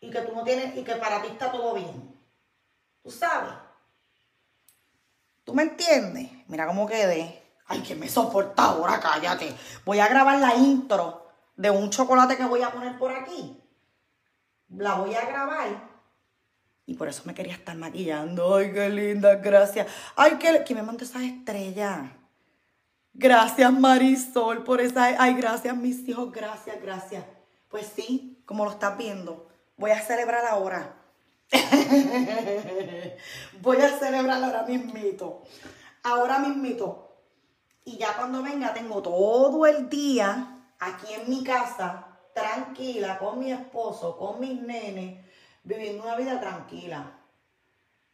Y 0.00 0.10
que 0.10 0.20
tú 0.20 0.34
no 0.34 0.44
tienes, 0.44 0.76
y 0.76 0.84
que 0.84 0.94
para 0.96 1.20
ti 1.20 1.28
está 1.28 1.50
todo 1.50 1.74
bien. 1.74 2.20
¿Tú 3.02 3.10
sabes? 3.10 3.54
¿Tú 5.42 5.54
me 5.54 5.62
entiendes? 5.62 6.30
Mira 6.46 6.66
cómo 6.66 6.86
quedé. 6.86 7.42
Ay, 7.66 7.82
que 7.82 7.94
me 7.94 8.08
soporta 8.08 8.64
ahora, 8.64 9.00
cállate. 9.00 9.56
Voy 9.84 9.98
a 9.98 10.08
grabar 10.08 10.38
la 10.38 10.54
intro 10.54 11.26
de 11.56 11.70
un 11.70 11.90
chocolate 11.90 12.36
que 12.36 12.44
voy 12.44 12.62
a 12.62 12.70
poner 12.70 12.98
por 12.98 13.12
aquí 13.12 13.60
la 14.76 14.94
voy 14.94 15.14
a 15.14 15.26
grabar. 15.26 15.90
Y 16.86 16.94
por 16.94 17.08
eso 17.08 17.22
me 17.24 17.34
quería 17.34 17.54
estar 17.54 17.76
maquillando. 17.76 18.56
Ay, 18.56 18.72
qué 18.72 18.88
linda, 18.88 19.36
gracias. 19.36 19.86
Ay, 20.16 20.36
que, 20.38 20.64
que 20.64 20.74
me 20.74 20.82
mande 20.82 21.04
esas 21.04 21.22
estrellas. 21.22 22.10
Gracias, 23.12 23.72
Marisol, 23.72 24.64
por 24.64 24.80
esa. 24.80 25.04
Ay, 25.18 25.34
gracias, 25.34 25.76
mis 25.76 26.08
hijos, 26.08 26.32
gracias, 26.32 26.80
gracias. 26.82 27.24
Pues 27.68 27.86
sí, 27.94 28.42
como 28.44 28.64
lo 28.64 28.72
estás 28.72 28.96
viendo, 28.98 29.48
voy 29.76 29.92
a 29.92 30.00
celebrar 30.00 30.44
ahora. 30.46 30.96
voy 33.60 33.76
a 33.78 33.98
celebrar 33.98 34.42
ahora 34.42 34.62
mismito. 34.64 35.42
Ahora 36.02 36.38
mismito. 36.38 37.16
Y 37.84 37.98
ya 37.98 38.16
cuando 38.16 38.42
venga, 38.42 38.72
tengo 38.74 39.02
todo 39.02 39.66
el 39.66 39.88
día 39.88 40.72
aquí 40.78 41.12
en 41.14 41.28
mi 41.30 41.44
casa 41.44 42.09
tranquila 42.34 43.18
con 43.18 43.38
mi 43.38 43.52
esposo, 43.52 44.16
con 44.16 44.40
mis 44.40 44.60
nenes, 44.60 45.24
viviendo 45.62 46.02
una 46.02 46.16
vida 46.16 46.40
tranquila. 46.40 47.18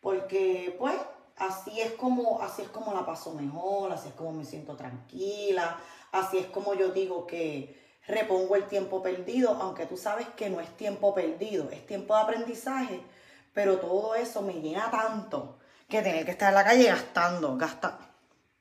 Porque 0.00 0.74
pues 0.78 0.94
así 1.36 1.80
es 1.80 1.92
como 1.92 2.40
así 2.42 2.62
es 2.62 2.68
como 2.68 2.94
la 2.94 3.04
paso 3.04 3.34
mejor, 3.34 3.92
así 3.92 4.08
es 4.08 4.14
como 4.14 4.32
me 4.32 4.44
siento 4.44 4.76
tranquila, 4.76 5.78
así 6.12 6.38
es 6.38 6.46
como 6.46 6.74
yo 6.74 6.90
digo 6.90 7.26
que 7.26 7.84
repongo 8.06 8.56
el 8.56 8.66
tiempo 8.66 9.02
perdido, 9.02 9.50
aunque 9.60 9.86
tú 9.86 9.96
sabes 9.96 10.28
que 10.36 10.48
no 10.48 10.60
es 10.60 10.76
tiempo 10.76 11.14
perdido, 11.14 11.70
es 11.70 11.86
tiempo 11.86 12.14
de 12.14 12.22
aprendizaje, 12.22 13.00
pero 13.52 13.78
todo 13.78 14.14
eso 14.14 14.42
me 14.42 14.54
llena 14.54 14.90
tanto 14.90 15.58
que 15.88 16.02
tener 16.02 16.24
que 16.24 16.32
estar 16.32 16.48
en 16.48 16.54
la 16.54 16.64
calle 16.64 16.84
gastando, 16.84 17.56
gasta, 17.56 17.98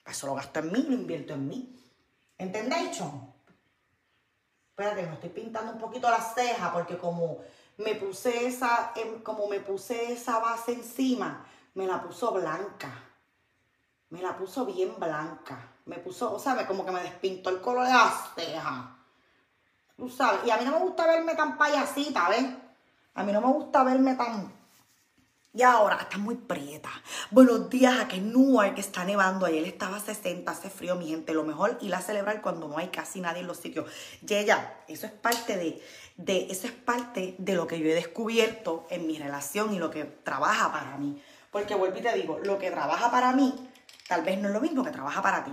eso 0.05 0.27
lo 0.27 0.35
gasto 0.35 0.59
en 0.59 0.71
mí, 0.71 0.85
lo 0.87 0.93
invierto 0.93 1.33
en 1.33 1.47
mí. 1.47 1.75
¿Entendéis, 2.37 2.97
chon? 2.97 3.34
Espérate, 4.77 5.07
me 5.07 5.13
estoy 5.13 5.29
pintando 5.29 5.71
un 5.71 5.79
poquito 5.79 6.11
la 6.11 6.19
ceja 6.19 6.73
porque 6.73 6.97
como 6.97 7.37
me 7.77 7.95
puse 7.95 8.45
esa, 8.45 8.91
em, 8.97 9.23
como 9.23 9.47
me 9.47 9.61
puse 9.61 10.11
esa 10.11 10.39
base 10.39 10.73
encima, 10.73 11.45
me 11.75 11.87
la 11.87 12.03
puso 12.03 12.33
blanca. 12.33 12.91
Me 14.09 14.21
la 14.21 14.35
puso 14.35 14.65
bien 14.65 14.99
blanca. 14.99 15.71
Me 15.85 15.99
puso, 15.99 16.37
¿sabes? 16.39 16.65
Como 16.65 16.85
que 16.85 16.91
me 16.91 17.03
despintó 17.03 17.51
el 17.51 17.61
color 17.61 17.87
de 17.87 17.93
la 17.93 18.11
ceja. 18.35 18.97
Tú 19.95 20.09
sabes. 20.09 20.41
Y 20.45 20.51
a 20.51 20.57
mí 20.57 20.65
no 20.65 20.71
me 20.71 20.79
gusta 20.79 21.07
verme 21.07 21.35
tan 21.35 21.57
payasita, 21.57 22.27
¿ves? 22.27 22.45
A 23.13 23.23
mí 23.23 23.31
no 23.31 23.39
me 23.39 23.47
gusta 23.47 23.81
verme 23.81 24.15
tan 24.15 24.51
y 25.55 25.63
ahora 25.63 25.97
está 26.01 26.17
muy 26.17 26.35
prieta. 26.35 26.89
Buenos 27.31 27.69
días, 27.69 27.97
a 27.97 28.07
que 28.09 28.21
que 28.75 28.81
está 28.81 29.05
nevando. 29.05 29.45
Ayer 29.45 29.63
estaba 29.63 29.97
a 29.97 29.99
60, 30.01 30.51
hace 30.51 30.69
frío, 30.69 30.95
mi 30.95 31.07
gente. 31.07 31.33
Lo 31.33 31.45
mejor 31.45 31.77
ir 31.81 31.95
a 31.95 32.01
celebrar 32.01 32.41
cuando 32.41 32.67
no 32.67 32.77
hay 32.77 32.89
casi 32.89 33.21
nadie 33.21 33.39
en 33.39 33.47
los 33.47 33.57
sitios. 33.57 33.89
ya, 34.21 34.83
eso 34.89 35.05
es 35.05 35.13
parte 35.13 35.55
de, 35.55 35.81
de, 36.17 36.47
eso 36.49 36.67
es 36.67 36.73
parte 36.73 37.35
de 37.37 37.55
lo 37.55 37.67
que 37.67 37.79
yo 37.79 37.85
he 37.85 37.93
descubierto 37.93 38.85
en 38.89 39.07
mi 39.07 39.17
relación 39.17 39.73
y 39.73 39.79
lo 39.79 39.89
que 39.89 40.03
trabaja 40.03 40.73
para 40.73 40.97
mí. 40.97 41.21
Porque 41.51 41.73
vuelvo 41.73 41.99
y 41.99 42.01
te 42.01 42.13
digo, 42.13 42.37
lo 42.43 42.59
que 42.59 42.69
trabaja 42.69 43.09
para 43.09 43.31
mí 43.31 43.55
tal 44.09 44.23
vez 44.23 44.37
no 44.37 44.49
es 44.49 44.53
lo 44.53 44.59
mismo 44.59 44.83
que 44.83 44.91
trabaja 44.91 45.21
para 45.21 45.45
ti. 45.45 45.51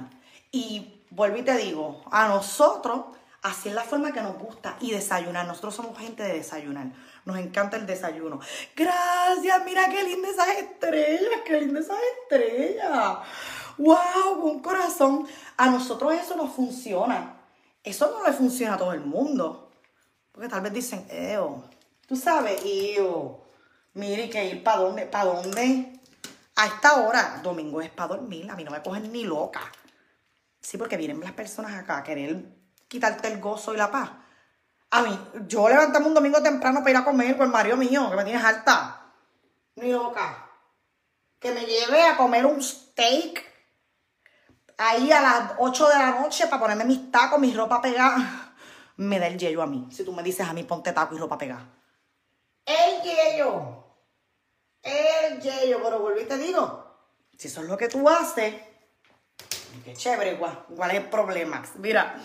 Y 0.50 1.00
vuelvo 1.10 1.36
y 1.36 1.42
te 1.42 1.56
digo, 1.56 2.02
a 2.10 2.26
nosotros, 2.26 3.04
así 3.42 3.68
es 3.68 3.74
la 3.76 3.84
forma 3.84 4.12
que 4.12 4.20
nos 4.20 4.36
gusta 4.36 4.76
y 4.80 4.90
desayunar. 4.90 5.46
Nosotros 5.46 5.76
somos 5.76 5.96
gente 5.96 6.24
de 6.24 6.34
desayunar. 6.34 6.88
Nos 7.24 7.38
encanta 7.38 7.76
el 7.76 7.86
desayuno. 7.86 8.40
Gracias, 8.74 9.64
mira 9.64 9.88
qué 9.88 10.02
linda 10.02 10.28
esas 10.28 10.48
estrellas, 10.48 11.40
qué 11.44 11.60
linda 11.60 11.80
esas 11.80 11.98
estrellas. 12.22 13.18
¡Wow! 13.78 14.42
Un 14.42 14.60
corazón. 14.60 15.26
A 15.56 15.70
nosotros 15.70 16.12
eso 16.14 16.36
nos 16.36 16.52
funciona. 16.52 17.36
Eso 17.84 18.10
no 18.10 18.26
le 18.26 18.32
funciona 18.32 18.74
a 18.74 18.78
todo 18.78 18.92
el 18.92 19.00
mundo. 19.00 19.70
Porque 20.32 20.48
tal 20.48 20.62
vez 20.62 20.72
dicen, 20.72 21.06
eo, 21.10 21.62
tú 22.06 22.16
sabes, 22.16 22.60
eo, 22.64 23.42
mire 23.94 24.30
que 24.30 24.44
ir 24.46 24.62
para 24.62 24.80
dónde, 24.80 25.06
para 25.06 25.26
dónde. 25.26 26.00
A 26.56 26.66
esta 26.66 27.02
hora, 27.02 27.40
domingo 27.42 27.80
es 27.80 27.90
para 27.90 28.16
dormir, 28.16 28.50
a 28.50 28.56
mí 28.56 28.64
no 28.64 28.70
me 28.70 28.82
cogen 28.82 29.10
ni 29.12 29.24
loca. 29.24 29.60
Sí, 30.60 30.76
porque 30.76 30.96
vienen 30.96 31.20
las 31.20 31.32
personas 31.32 31.72
acá 31.74 31.98
a 31.98 32.02
querer 32.02 32.44
quitarte 32.88 33.28
el 33.28 33.40
gozo 33.40 33.74
y 33.74 33.76
la 33.76 33.90
paz. 33.90 34.10
A 34.94 35.00
mí, 35.02 35.18
yo 35.48 35.70
levantarme 35.70 36.06
un 36.06 36.12
domingo 36.12 36.42
temprano 36.42 36.80
para 36.80 36.90
ir 36.90 36.96
a 36.98 37.04
comer 37.04 37.34
con 37.38 37.46
el 37.46 37.52
Mario 37.52 37.78
mío, 37.78 38.10
que 38.10 38.16
me 38.16 38.24
tienes 38.24 38.44
harta. 38.44 39.10
Ni 39.76 39.90
loca. 39.90 40.50
Que 41.38 41.50
me 41.50 41.64
lleve 41.64 42.02
a 42.02 42.18
comer 42.18 42.44
un 42.44 42.62
steak 42.62 43.42
ahí 44.76 45.10
a 45.10 45.22
las 45.22 45.52
8 45.56 45.88
de 45.88 45.94
la 45.94 46.20
noche 46.20 46.46
para 46.46 46.60
ponerme 46.60 46.84
mis 46.84 47.10
tacos, 47.10 47.40
mi 47.40 47.54
ropa 47.54 47.80
pegada. 47.80 48.54
Me 48.96 49.18
da 49.18 49.28
el 49.28 49.38
yello 49.38 49.62
a 49.62 49.66
mí. 49.66 49.88
Si 49.90 50.04
tú 50.04 50.12
me 50.12 50.22
dices 50.22 50.46
a 50.46 50.52
mí, 50.52 50.62
ponte 50.64 50.92
taco 50.92 51.14
y 51.14 51.18
ropa 51.18 51.38
pegada. 51.38 51.66
El 52.66 53.00
yello. 53.00 53.84
El 54.82 55.40
yello. 55.40 55.80
Pero 55.82 56.00
vuelvo 56.00 56.20
y 56.20 56.26
te 56.26 56.36
digo, 56.36 56.98
si 57.38 57.48
eso 57.48 57.62
es 57.62 57.66
lo 57.66 57.78
que 57.78 57.88
tú 57.88 58.06
haces, 58.10 58.54
qué 59.84 59.94
chévere, 59.94 60.32
igual. 60.32 60.64
¿Cuál 60.74 60.90
es 60.92 61.04
el? 61.04 61.76
Mira, 61.76 62.20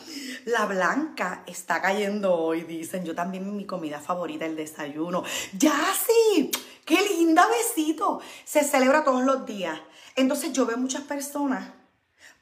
la 0.46 0.66
blanca 0.66 1.44
está 1.46 1.82
cayendo 1.82 2.36
hoy, 2.36 2.62
dicen. 2.62 3.06
Yo 3.06 3.16
también 3.16 3.56
mi 3.56 3.66
comida 3.66 4.00
favorita, 4.00 4.46
el 4.46 4.56
desayuno. 4.56 5.24
Ya 5.58 5.76
sí, 6.06 6.52
qué 6.86 7.02
linda 7.02 7.48
besito. 7.48 8.22
Se 8.46 8.64
celebra 8.64 9.04
todos 9.04 9.24
los 9.24 9.46
días. 9.46 9.80
Entonces 10.16 10.54
yo 10.54 10.66
veo 10.66 10.78
muchas 10.78 11.04
personas 11.04 11.70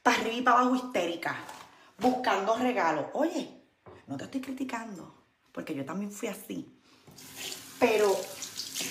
para 0.02 0.18
arriba 0.18 0.36
y 0.36 0.42
para 0.42 0.60
abajo 0.60 0.76
histérica, 0.76 1.36
buscando 1.98 2.56
regalos. 2.56 3.06
Oye, 3.12 3.62
no 4.06 4.16
te 4.16 4.24
estoy 4.24 4.40
criticando, 4.40 5.14
porque 5.52 5.74
yo 5.74 5.84
también 5.84 6.10
fui 6.10 6.28
así. 6.28 6.72
Pero 7.78 8.16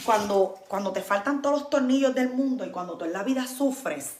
cuando, 0.04 0.56
cuando 0.68 0.92
te 0.92 1.02
faltan 1.02 1.42
todos 1.42 1.62
los 1.62 1.70
tornillos 1.70 2.14
del 2.14 2.30
mundo 2.30 2.66
y 2.66 2.72
cuando 2.72 2.98
tú 2.98 3.06
en 3.06 3.14
la 3.14 3.24
vida 3.24 3.48
sufres 3.48 4.18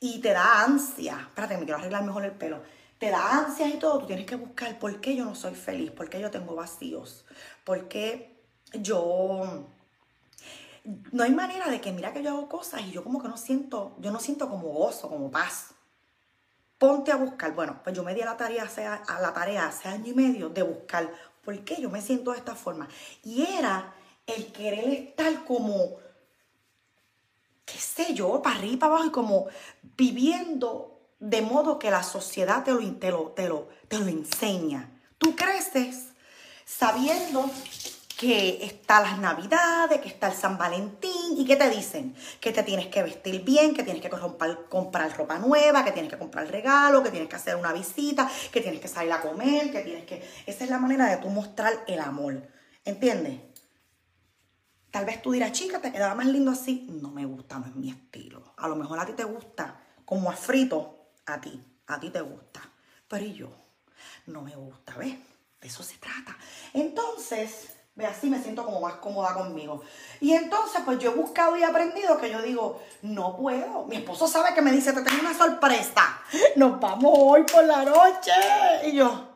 y 0.00 0.20
te 0.20 0.32
da 0.32 0.64
ansia, 0.64 1.18
espérate, 1.20 1.56
me 1.58 1.64
quiero 1.64 1.78
arreglar 1.78 2.02
mejor 2.04 2.24
el 2.24 2.32
pelo, 2.32 2.62
te 2.98 3.10
da 3.10 3.38
ansia 3.38 3.68
y 3.68 3.78
todo, 3.78 3.98
tú 4.00 4.06
tienes 4.06 4.26
que 4.26 4.36
buscar 4.36 4.78
por 4.78 5.00
qué 5.00 5.14
yo 5.14 5.24
no 5.24 5.34
soy 5.34 5.54
feliz, 5.54 5.90
por 5.90 6.08
qué 6.08 6.20
yo 6.20 6.30
tengo 6.30 6.54
vacíos, 6.54 7.24
por 7.64 7.88
qué 7.88 8.36
yo... 8.72 9.66
No 11.12 11.22
hay 11.22 11.32
manera 11.32 11.68
de 11.68 11.80
que 11.80 11.92
mira 11.92 12.12
que 12.12 12.22
yo 12.22 12.30
hago 12.30 12.48
cosas 12.48 12.80
y 12.82 12.90
yo 12.90 13.04
como 13.04 13.20
que 13.20 13.28
no 13.28 13.36
siento, 13.36 13.94
yo 13.98 14.10
no 14.10 14.18
siento 14.18 14.48
como 14.48 14.68
gozo, 14.68 15.10
como 15.10 15.30
paz 15.30 15.74
ponte 16.80 17.12
a 17.12 17.16
buscar. 17.16 17.54
Bueno, 17.54 17.78
pues 17.84 17.94
yo 17.94 18.02
me 18.02 18.14
di 18.14 18.22
a 18.22 18.24
la 18.24 18.38
tarea 18.38 18.64
hace, 18.64 18.86
a 18.86 19.20
la 19.20 19.34
tarea 19.34 19.66
hace 19.66 19.86
año 19.88 20.12
y 20.12 20.14
medio 20.14 20.48
de 20.48 20.62
buscar 20.62 21.12
por 21.44 21.56
qué 21.62 21.80
yo 21.80 21.90
me 21.90 22.00
siento 22.00 22.32
de 22.32 22.38
esta 22.38 22.54
forma. 22.54 22.88
Y 23.22 23.42
era 23.42 23.92
el 24.26 24.50
querer 24.50 24.88
estar 24.88 25.44
como, 25.44 25.98
qué 27.70 27.78
sé 27.78 28.14
yo, 28.14 28.42
para 28.42 28.56
arriba 28.56 28.74
y 28.74 28.76
para 28.76 28.92
abajo 28.94 29.06
y 29.06 29.10
como 29.10 29.46
viviendo 29.96 31.00
de 31.20 31.42
modo 31.42 31.78
que 31.78 31.90
la 31.90 32.02
sociedad 32.02 32.64
te 32.64 32.72
lo, 32.72 32.80
te 32.80 33.10
lo, 33.10 33.68
te 33.88 33.98
lo, 33.98 34.08
enseña. 34.08 34.90
Tú 35.18 35.36
creces 35.36 36.08
sabiendo 36.64 37.50
que 38.16 38.64
está 38.64 39.00
las 39.00 39.18
navidades, 39.18 40.00
que 40.00 40.08
está 40.08 40.28
el 40.28 40.34
San 40.34 40.58
Valentín, 40.58 41.36
y 41.36 41.44
que 41.46 41.56
te 41.56 41.70
dicen 41.70 42.14
que 42.38 42.52
te 42.52 42.62
tienes 42.62 42.88
que 42.88 43.02
vestir 43.02 43.42
bien, 43.44 43.74
que 43.74 43.82
tienes 43.82 44.02
que 44.02 44.10
comprar, 44.10 44.66
comprar 44.68 45.16
ropa 45.16 45.38
nueva, 45.38 45.84
que 45.84 45.92
tienes 45.92 46.10
que 46.10 46.18
comprar 46.18 46.50
regalo, 46.50 47.02
que 47.02 47.10
tienes 47.10 47.28
que 47.28 47.36
hacer 47.36 47.56
una 47.56 47.72
visita, 47.72 48.30
que 48.52 48.60
tienes 48.60 48.80
que 48.80 48.88
salir 48.88 49.12
a 49.12 49.20
comer, 49.20 49.70
que 49.70 49.80
tienes 49.80 50.04
que... 50.04 50.22
Esa 50.46 50.64
es 50.64 50.70
la 50.70 50.78
manera 50.78 51.06
de 51.06 51.16
tú 51.18 51.28
mostrar 51.28 51.84
el 51.86 52.00
amor, 52.00 52.42
¿entiendes? 52.84 53.49
Tal 54.90 55.04
vez 55.04 55.22
tú 55.22 55.32
dirás, 55.32 55.52
chica, 55.52 55.80
te 55.80 55.92
quedaba 55.92 56.14
más 56.14 56.26
lindo 56.26 56.50
así. 56.50 56.86
No 56.90 57.10
me 57.10 57.24
gusta, 57.24 57.58
no 57.58 57.66
es 57.66 57.76
mi 57.76 57.90
estilo. 57.90 58.54
A 58.56 58.68
lo 58.68 58.76
mejor 58.76 58.98
a 58.98 59.06
ti 59.06 59.12
te 59.12 59.24
gusta, 59.24 59.80
como 60.04 60.30
a 60.30 60.34
frito, 60.34 61.12
a 61.26 61.40
ti, 61.40 61.60
a 61.86 62.00
ti 62.00 62.10
te 62.10 62.20
gusta. 62.20 62.60
Pero 63.08 63.24
y 63.24 63.34
yo, 63.34 63.50
no 64.26 64.42
me 64.42 64.54
gusta, 64.56 64.96
¿ves? 64.96 65.16
De 65.60 65.68
eso 65.68 65.82
se 65.82 65.98
trata. 65.98 66.36
Entonces, 66.72 67.70
Ve, 67.96 68.06
así 68.06 68.30
me 68.30 68.40
siento 68.40 68.64
como 68.64 68.80
más 68.80 68.94
cómoda 68.94 69.34
conmigo. 69.34 69.82
Y 70.20 70.32
entonces, 70.32 70.80
pues 70.84 70.98
yo 71.00 71.10
he 71.10 71.14
buscado 71.14 71.56
y 71.56 71.64
aprendido 71.64 72.16
que 72.18 72.30
yo 72.30 72.40
digo, 72.40 72.80
no 73.02 73.36
puedo. 73.36 73.84
Mi 73.86 73.96
esposo 73.96 74.28
sabe 74.28 74.54
que 74.54 74.62
me 74.62 74.70
dice, 74.70 74.92
te 74.92 75.02
tengo 75.02 75.20
una 75.20 75.36
sorpresa. 75.36 76.20
Nos 76.56 76.80
vamos 76.80 77.12
hoy 77.14 77.42
por 77.42 77.64
la 77.64 77.84
noche. 77.84 78.30
Y 78.84 78.92
yo, 78.92 79.28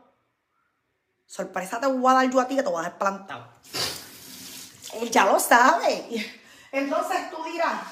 sorpresa 1.26 1.80
te 1.80 1.88
voy 1.88 2.12
a 2.12 2.14
dar 2.14 2.30
yo 2.30 2.40
a 2.40 2.46
ti 2.46 2.54
que 2.54 2.62
te 2.62 2.68
voy 2.68 2.78
a 2.78 2.84
dejar 2.84 2.98
plantado. 2.98 3.48
Él 5.00 5.10
ya 5.10 5.24
lo 5.26 5.38
sabe. 5.38 6.04
Entonces 6.72 7.30
tú 7.30 7.44
dirás, 7.44 7.82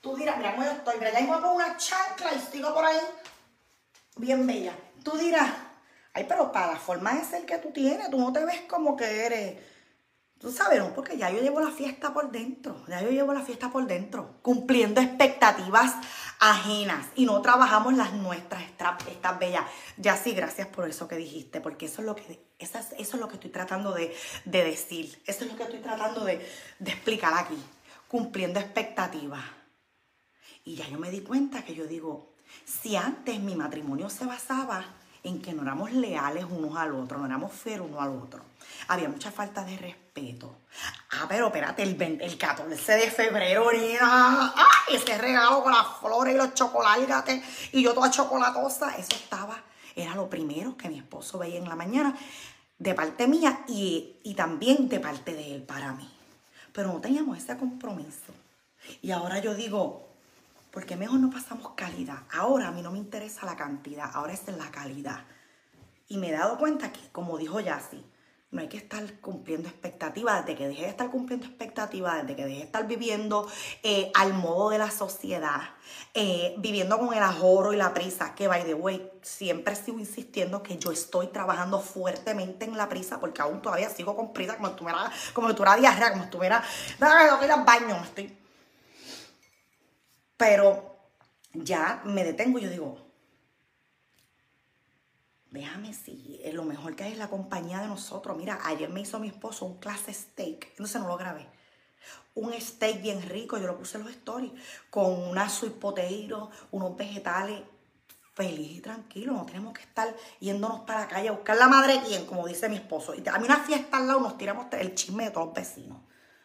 tú 0.00 0.16
dirás, 0.16 0.36
mira 0.38 0.52
cómo 0.52 0.64
yo 0.64 0.72
estoy, 0.72 0.98
mira, 0.98 1.12
ya 1.12 1.20
me 1.20 1.26
pongo 1.26 1.52
una 1.52 1.76
chancla 1.76 2.32
y 2.32 2.40
sigo 2.40 2.74
por 2.74 2.84
ahí. 2.84 3.00
Bien 4.16 4.46
bella. 4.46 4.72
Tú 5.04 5.16
dirás, 5.16 5.50
ay, 6.12 6.26
pero 6.28 6.50
para 6.50 6.72
la 6.72 6.78
forma 6.78 7.14
de 7.14 7.24
ser 7.24 7.46
que 7.46 7.58
tú 7.58 7.70
tienes, 7.70 8.10
tú 8.10 8.18
no 8.18 8.32
te 8.32 8.44
ves 8.44 8.62
como 8.62 8.96
que 8.96 9.26
eres 9.26 9.58
Tú 10.40 10.52
sabes, 10.52 10.78
no, 10.78 10.94
porque 10.94 11.18
ya 11.18 11.30
yo 11.30 11.40
llevo 11.40 11.58
la 11.58 11.72
fiesta 11.72 12.14
por 12.14 12.30
dentro, 12.30 12.84
ya 12.86 13.02
yo 13.02 13.10
llevo 13.10 13.34
la 13.34 13.42
fiesta 13.42 13.72
por 13.72 13.84
dentro, 13.88 14.36
cumpliendo 14.40 15.00
expectativas 15.00 15.96
ajenas 16.38 17.06
y 17.16 17.24
no 17.24 17.42
trabajamos 17.42 17.94
las 17.94 18.12
nuestras, 18.12 18.62
estas, 18.62 19.38
bellas. 19.40 19.64
Ya 19.96 20.16
sí, 20.16 20.34
gracias 20.34 20.68
por 20.68 20.88
eso 20.88 21.08
que 21.08 21.16
dijiste, 21.16 21.60
porque 21.60 21.86
eso 21.86 22.02
es 22.02 22.06
lo 22.06 22.14
que, 22.14 22.40
eso 22.60 22.78
es, 22.96 23.14
lo 23.14 23.26
que 23.26 23.34
estoy 23.34 23.50
tratando 23.50 23.92
de, 23.92 24.14
decir, 24.44 25.20
eso 25.26 25.44
es 25.44 25.50
lo 25.50 25.56
que 25.56 25.64
estoy 25.64 25.80
tratando 25.80 26.24
de, 26.24 26.46
de 26.78 26.90
explicar 26.92 27.34
aquí, 27.34 27.60
cumpliendo 28.06 28.60
expectativas. 28.60 29.44
Y 30.62 30.76
ya 30.76 30.86
yo 30.88 31.00
me 31.00 31.10
di 31.10 31.22
cuenta 31.22 31.64
que 31.64 31.74
yo 31.74 31.88
digo, 31.88 32.32
si 32.64 32.94
antes 32.94 33.40
mi 33.40 33.56
matrimonio 33.56 34.08
se 34.08 34.24
basaba 34.24 34.84
en 35.24 35.42
que 35.42 35.52
no 35.52 35.62
éramos 35.62 35.92
leales 35.92 36.44
unos 36.44 36.76
al 36.76 36.94
otro, 36.94 37.18
no 37.18 37.26
éramos 37.26 37.52
fieles 37.52 37.86
uno 37.88 38.00
al 38.00 38.10
otro. 38.10 38.42
Había 38.86 39.08
mucha 39.08 39.32
falta 39.32 39.64
de 39.64 39.76
respeto. 39.76 40.07
Ah, 41.10 41.26
pero 41.28 41.46
espérate, 41.46 41.82
el, 41.82 42.00
el 42.20 42.38
14 42.38 42.92
de 42.92 43.10
febrero, 43.10 43.70
niña, 43.72 44.52
¡ay! 44.54 44.96
ese 44.96 45.18
regalo 45.18 45.62
con 45.62 45.72
las 45.72 45.86
flores 46.00 46.34
y 46.34 46.36
los 46.36 46.54
chocolates 46.54 47.42
y 47.72 47.82
yo 47.82 47.94
toda 47.94 48.10
chocolatosa, 48.10 48.96
eso 48.96 49.14
estaba, 49.14 49.62
era 49.96 50.14
lo 50.14 50.28
primero 50.28 50.76
que 50.76 50.88
mi 50.88 50.98
esposo 50.98 51.38
veía 51.38 51.58
en 51.58 51.68
la 51.68 51.76
mañana 51.76 52.16
de 52.78 52.94
parte 52.94 53.26
mía 53.26 53.64
y, 53.68 54.16
y 54.22 54.34
también 54.34 54.88
de 54.88 55.00
parte 55.00 55.34
de 55.34 55.56
él 55.56 55.62
para 55.62 55.92
mí. 55.92 56.08
Pero 56.72 56.92
no 56.92 57.00
teníamos 57.00 57.38
ese 57.38 57.56
compromiso. 57.56 58.32
Y 59.02 59.10
ahora 59.10 59.40
yo 59.40 59.54
digo, 59.54 60.08
porque 60.70 60.96
mejor 60.96 61.18
no 61.18 61.30
pasamos 61.30 61.72
calidad. 61.74 62.18
Ahora 62.32 62.68
a 62.68 62.70
mí 62.70 62.82
no 62.82 62.92
me 62.92 62.98
interesa 62.98 63.46
la 63.46 63.56
cantidad, 63.56 64.10
ahora 64.14 64.32
es 64.32 64.46
la 64.46 64.70
calidad. 64.70 65.24
Y 66.08 66.18
me 66.18 66.28
he 66.28 66.32
dado 66.32 66.58
cuenta 66.58 66.92
que, 66.92 67.00
como 67.10 67.36
dijo 67.36 67.60
Yassi, 67.60 68.04
no 68.50 68.60
hay 68.62 68.68
que 68.68 68.78
estar 68.78 69.02
cumpliendo 69.20 69.68
expectativas. 69.68 70.46
Desde 70.46 70.58
que 70.58 70.68
deje 70.68 70.82
de 70.82 70.88
estar 70.88 71.10
cumpliendo 71.10 71.46
expectativas, 71.46 72.22
desde 72.22 72.36
que 72.36 72.44
deje 72.44 72.58
de 72.58 72.64
estar 72.64 72.86
viviendo 72.86 73.46
eh, 73.82 74.10
al 74.14 74.34
modo 74.34 74.70
de 74.70 74.78
la 74.78 74.90
sociedad, 74.90 75.60
eh, 76.14 76.54
viviendo 76.58 76.98
con 76.98 77.12
el 77.14 77.22
ahorro 77.22 77.72
y 77.72 77.76
la 77.76 77.92
prisa, 77.92 78.34
que 78.34 78.48
by 78.48 78.64
the 78.64 78.74
way, 78.74 79.10
siempre 79.22 79.76
sigo 79.76 79.98
insistiendo 79.98 80.62
que 80.62 80.78
yo 80.78 80.92
estoy 80.92 81.28
trabajando 81.28 81.80
fuertemente 81.80 82.64
en 82.64 82.76
la 82.76 82.88
prisa, 82.88 83.20
porque 83.20 83.42
aún 83.42 83.60
todavía 83.60 83.90
sigo 83.90 84.16
con 84.16 84.32
prisa, 84.32 84.56
como 84.56 84.68
si 84.70 84.76
tuviera, 84.76 85.12
como 85.34 85.48
si 85.48 85.54
tuviera 85.54 85.76
diarrea, 85.76 86.12
como 86.12 86.24
si 86.24 86.30
tuviera, 86.30 86.64
no, 86.98 87.44
ir 87.44 87.52
al 87.52 87.64
baño, 87.64 88.02
estoy 88.02 88.38
pero 90.38 90.96
ya 91.52 92.00
me 92.04 92.24
detengo 92.24 92.58
y 92.58 92.62
yo 92.62 92.70
digo, 92.70 93.07
déjame 95.50 95.92
si 95.92 96.40
lo 96.52 96.64
mejor 96.64 96.96
que 96.96 97.04
hay 97.04 97.12
es 97.12 97.18
la 97.18 97.28
compañía 97.28 97.80
de 97.80 97.88
nosotros. 97.88 98.36
Mira, 98.36 98.58
ayer 98.64 98.88
me 98.90 99.00
hizo 99.00 99.18
mi 99.18 99.28
esposo 99.28 99.64
un 99.64 99.78
clase 99.78 100.12
steak, 100.12 100.68
entonces 100.70 101.00
no 101.00 101.08
lo 101.08 101.16
grabé. 101.16 101.46
Un 102.34 102.52
steak 102.52 103.02
bien 103.02 103.22
rico, 103.22 103.58
yo 103.58 103.66
lo 103.66 103.76
puse 103.76 103.98
en 103.98 104.04
los 104.04 104.12
stories, 104.12 104.52
con 104.90 105.12
una 105.12 105.48
sweet 105.48 105.74
potato, 105.74 106.50
unos 106.70 106.96
vegetales, 106.96 107.62
feliz 108.34 108.76
y 108.76 108.80
tranquilo. 108.80 109.32
No 109.32 109.44
tenemos 109.44 109.74
que 109.74 109.82
estar 109.82 110.14
yéndonos 110.38 110.80
para 110.80 111.00
la 111.00 111.08
calle 111.08 111.28
a 111.28 111.32
buscar 111.32 111.56
la 111.56 111.68
madre 111.68 112.00
quien, 112.06 112.24
como 112.26 112.46
dice 112.46 112.68
mi 112.68 112.76
esposo. 112.76 113.14
Y 113.14 113.28
a 113.28 113.38
mí 113.38 113.44
una 113.44 113.64
fiesta 113.64 113.96
al 113.96 114.06
lado 114.06 114.20
nos 114.20 114.38
tiramos 114.38 114.66
el 114.72 114.94
chisme 114.94 115.24
de 115.24 115.30
todos 115.30 115.48
los 115.48 115.54
vecinos. 115.56 115.98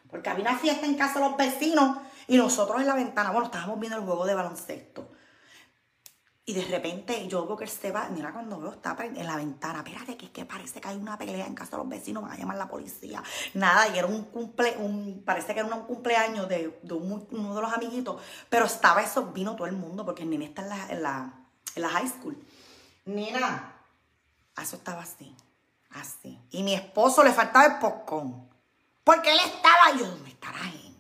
Porque 0.10 0.30
había 0.30 0.50
una 0.50 0.58
fiesta 0.58 0.86
en 0.86 0.96
casa 0.96 1.20
de 1.20 1.28
los 1.28 1.38
vecinos 1.38 1.98
y 2.28 2.38
nosotros 2.38 2.82
en 2.82 2.88
la 2.88 2.96
ventana, 2.96 3.32
bueno, 3.32 3.46
estábamos 3.46 3.80
viendo 3.80 3.98
el 3.98 4.04
juego 4.04 4.26
de 4.26 4.34
baloncesto. 4.34 5.10
Y 6.45 6.53
de 6.53 6.65
repente 6.65 7.25
yo 7.29 7.47
veo 7.47 7.56
que 7.56 7.63
él 7.63 7.69
se 7.69 7.91
va, 7.91 8.10
mira 8.10 8.34
cuando 8.34 8.60
veo 8.60 8.73
está 8.73 8.97
en 8.99 9.25
la 9.25 9.38
ventana, 9.38 9.79
espérate, 9.79 10.17
que 10.17 10.25
es 10.25 10.32
que 10.32 10.43
parece 10.43 10.82
que 10.82 10.89
hay 10.89 10.97
una 10.97 11.17
pelea 11.17 11.45
en 11.45 11.56
casa 11.56 11.71
de 11.71 11.77
los 11.77 11.88
vecinos, 11.88 12.21
van 12.21 12.34
a 12.34 12.36
llamar 12.36 12.58
la 12.58 12.67
policía. 12.67 13.23
Nada, 13.53 13.88
y 13.88 13.97
era 13.97 14.08
un 14.08 14.25
cumple, 14.25 14.75
un, 14.77 15.23
parece 15.25 15.53
que 15.53 15.62
era 15.62 15.73
un 15.73 15.86
cumpleaños 15.86 16.49
de, 16.49 16.82
uno 16.91 17.56
de 17.56 17.62
los 17.62 17.71
amiguitos, 17.71 18.21
pero 18.49 18.65
estaba 18.65 19.01
eso, 19.01 19.27
vino 19.27 19.56
todo 19.56 19.67
el 19.67 19.77
mundo, 19.77 20.03
porque 20.03 20.23
el 20.23 20.29
nene 20.29 20.45
está 20.45 20.63
en 20.63 20.69
la, 20.69 20.88
en 20.89 21.03
la, 21.03 21.34
en 21.75 21.82
la 21.82 21.89
high 21.89 22.10
school. 22.10 22.38
Nena, 23.06 23.82
eso 24.62 24.75
estaba 24.75 25.03
así, 25.03 25.34
así. 25.91 26.41
Y 26.51 26.63
mi 26.63 26.73
esposo 26.73 27.23
le 27.23 27.32
faltaba 27.32 27.65
el 27.67 27.79
popcorn, 27.79 28.49
porque 29.06 29.32
él 29.32 29.39
estaba, 29.45 29.97
yo, 29.97 30.08
¿dónde 30.08 30.29
estará 30.29 30.60
Henry? 30.60 30.92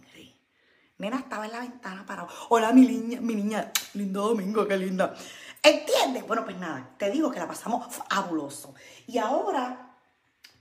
Estaba 1.11 1.45
en 1.45 1.51
la 1.51 1.59
ventana 1.59 2.05
parado. 2.05 2.29
Hola, 2.47 2.71
mi 2.71 2.87
niña, 2.87 3.19
mi 3.19 3.35
niña, 3.35 3.71
lindo 3.93 4.21
domingo, 4.29 4.65
qué 4.65 4.77
linda. 4.77 5.13
¿Entiendes? 5.61 6.25
Bueno, 6.25 6.45
pues 6.45 6.57
nada, 6.57 6.91
te 6.97 7.11
digo 7.11 7.29
que 7.29 7.39
la 7.39 7.47
pasamos 7.47 7.93
fabuloso. 8.09 8.73
Y 9.05 9.17
ahora, 9.17 9.97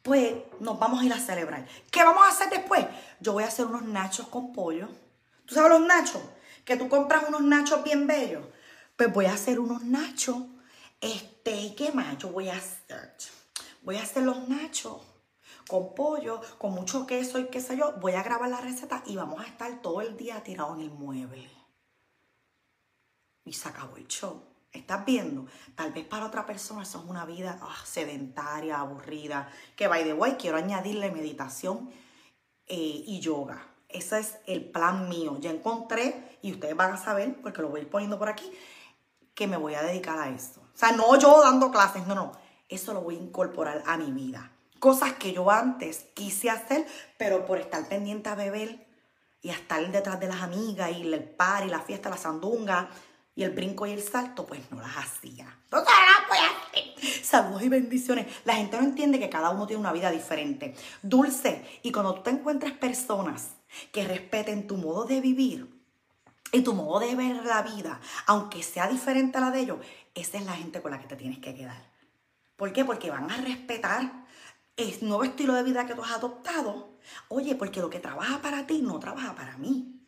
pues 0.02 0.34
nos 0.58 0.80
vamos 0.80 1.00
a 1.00 1.04
ir 1.04 1.12
a 1.12 1.20
celebrar. 1.20 1.64
¿Qué 1.92 2.02
vamos 2.02 2.24
a 2.24 2.30
hacer 2.30 2.50
después? 2.50 2.84
Yo 3.20 3.34
voy 3.34 3.44
a 3.44 3.48
hacer 3.48 3.66
unos 3.66 3.84
nachos 3.84 4.26
con 4.26 4.52
pollo. 4.52 4.88
¿Tú 5.46 5.54
sabes 5.54 5.70
los 5.70 5.86
nachos? 5.86 6.22
Que 6.64 6.76
tú 6.76 6.88
compras 6.88 7.24
unos 7.28 7.42
nachos 7.42 7.84
bien 7.84 8.08
bellos. 8.08 8.44
Pues 8.96 9.12
voy 9.12 9.26
a 9.26 9.34
hacer 9.34 9.60
unos 9.60 9.84
nachos. 9.84 10.38
Este, 11.00 11.74
¿qué 11.76 11.92
más 11.92 12.18
yo 12.18 12.30
voy 12.30 12.48
a? 12.48 12.60
Voy 13.82 13.96
a 13.96 14.02
hacer 14.02 14.24
los 14.24 14.48
nachos 14.48 15.11
con 15.68 15.94
pollo, 15.94 16.40
con 16.58 16.72
mucho 16.72 17.06
queso 17.06 17.38
y 17.38 17.46
qué 17.46 17.60
sé 17.60 17.76
yo. 17.76 17.92
Voy 18.00 18.12
a 18.12 18.22
grabar 18.22 18.48
la 18.48 18.60
receta 18.60 19.02
y 19.06 19.16
vamos 19.16 19.40
a 19.40 19.46
estar 19.46 19.80
todo 19.82 20.00
el 20.00 20.16
día 20.16 20.42
tirados 20.42 20.76
en 20.76 20.84
el 20.84 20.90
mueble. 20.90 21.50
Y 23.44 23.52
se 23.52 23.68
acabó 23.68 23.96
el 23.96 24.06
show. 24.06 24.42
¿Estás 24.72 25.04
viendo? 25.04 25.46
Tal 25.74 25.92
vez 25.92 26.06
para 26.06 26.24
otra 26.24 26.46
persona 26.46 26.82
eso 26.82 26.98
es 26.98 27.04
una 27.04 27.26
vida 27.26 27.58
ah, 27.60 27.76
sedentaria, 27.84 28.80
aburrida. 28.80 29.50
Que, 29.76 29.86
by 29.86 30.04
the 30.04 30.14
way, 30.14 30.36
quiero 30.38 30.56
añadirle 30.56 31.10
meditación 31.10 31.90
eh, 32.66 33.04
y 33.06 33.20
yoga. 33.20 33.66
Ese 33.88 34.20
es 34.20 34.38
el 34.46 34.64
plan 34.70 35.10
mío. 35.10 35.36
Ya 35.40 35.50
encontré, 35.50 36.38
y 36.40 36.52
ustedes 36.52 36.74
van 36.74 36.92
a 36.92 36.96
saber, 36.96 37.40
porque 37.42 37.60
lo 37.60 37.68
voy 37.68 37.80
a 37.80 37.82
ir 37.82 37.90
poniendo 37.90 38.18
por 38.18 38.30
aquí, 38.30 38.50
que 39.34 39.46
me 39.46 39.58
voy 39.58 39.74
a 39.74 39.82
dedicar 39.82 40.18
a 40.18 40.30
esto. 40.30 40.60
O 40.60 40.78
sea, 40.78 40.92
no 40.92 41.18
yo 41.18 41.42
dando 41.42 41.70
clases, 41.70 42.06
no, 42.06 42.14
no. 42.14 42.32
Eso 42.68 42.94
lo 42.94 43.02
voy 43.02 43.16
a 43.16 43.20
incorporar 43.20 43.82
a 43.86 43.98
mi 43.98 44.10
vida. 44.10 44.51
Cosas 44.82 45.12
que 45.12 45.32
yo 45.32 45.48
antes 45.48 46.06
quise 46.12 46.50
hacer, 46.50 46.84
pero 47.16 47.46
por 47.46 47.58
estar 47.58 47.86
pendiente 47.86 48.30
a 48.30 48.34
beber 48.34 48.84
y 49.40 49.50
a 49.50 49.52
estar 49.52 49.88
detrás 49.92 50.18
de 50.18 50.26
las 50.26 50.42
amigas 50.42 50.90
y 50.90 51.02
el 51.02 51.22
par 51.22 51.64
y 51.64 51.68
la 51.68 51.78
fiesta, 51.78 52.10
la 52.10 52.16
sandunga, 52.16 52.90
y 53.36 53.44
el 53.44 53.50
brinco 53.50 53.86
y 53.86 53.92
el 53.92 54.02
salto, 54.02 54.44
pues 54.44 54.60
no 54.72 54.80
las 54.80 54.96
hacía. 54.96 55.56
Entonces 55.66 55.94
hacer. 56.18 57.24
Saludos 57.24 57.62
y 57.62 57.68
bendiciones. 57.68 58.26
La 58.44 58.54
gente 58.56 58.76
no 58.76 58.82
entiende 58.82 59.20
que 59.20 59.30
cada 59.30 59.50
uno 59.50 59.68
tiene 59.68 59.78
una 59.78 59.92
vida 59.92 60.10
diferente. 60.10 60.74
Dulce. 61.00 61.64
Y 61.84 61.92
cuando 61.92 62.16
tú 62.16 62.22
te 62.24 62.30
encuentres 62.30 62.72
personas 62.72 63.50
que 63.92 64.02
respeten 64.02 64.66
tu 64.66 64.78
modo 64.78 65.04
de 65.04 65.20
vivir 65.20 65.80
y 66.50 66.62
tu 66.62 66.74
modo 66.74 66.98
de 66.98 67.14
ver 67.14 67.36
la 67.44 67.62
vida, 67.62 68.00
aunque 68.26 68.64
sea 68.64 68.88
diferente 68.88 69.38
a 69.38 69.42
la 69.42 69.52
de 69.52 69.60
ellos, 69.60 69.78
esa 70.16 70.38
es 70.38 70.44
la 70.44 70.54
gente 70.54 70.82
con 70.82 70.90
la 70.90 70.98
que 70.98 71.06
te 71.06 71.14
tienes 71.14 71.38
que 71.38 71.54
quedar. 71.54 71.88
¿Por 72.56 72.72
qué? 72.72 72.84
Porque 72.84 73.12
van 73.12 73.30
a 73.30 73.36
respetar 73.36 74.21
el 74.76 74.98
nuevo 75.02 75.24
estilo 75.24 75.54
de 75.54 75.62
vida 75.62 75.86
que 75.86 75.94
tú 75.94 76.02
has 76.02 76.12
adoptado. 76.12 76.98
Oye, 77.28 77.54
porque 77.54 77.80
lo 77.80 77.90
que 77.90 78.00
trabaja 78.00 78.40
para 78.40 78.66
ti 78.66 78.80
no 78.82 78.98
trabaja 78.98 79.34
para 79.34 79.58
mí. 79.58 80.00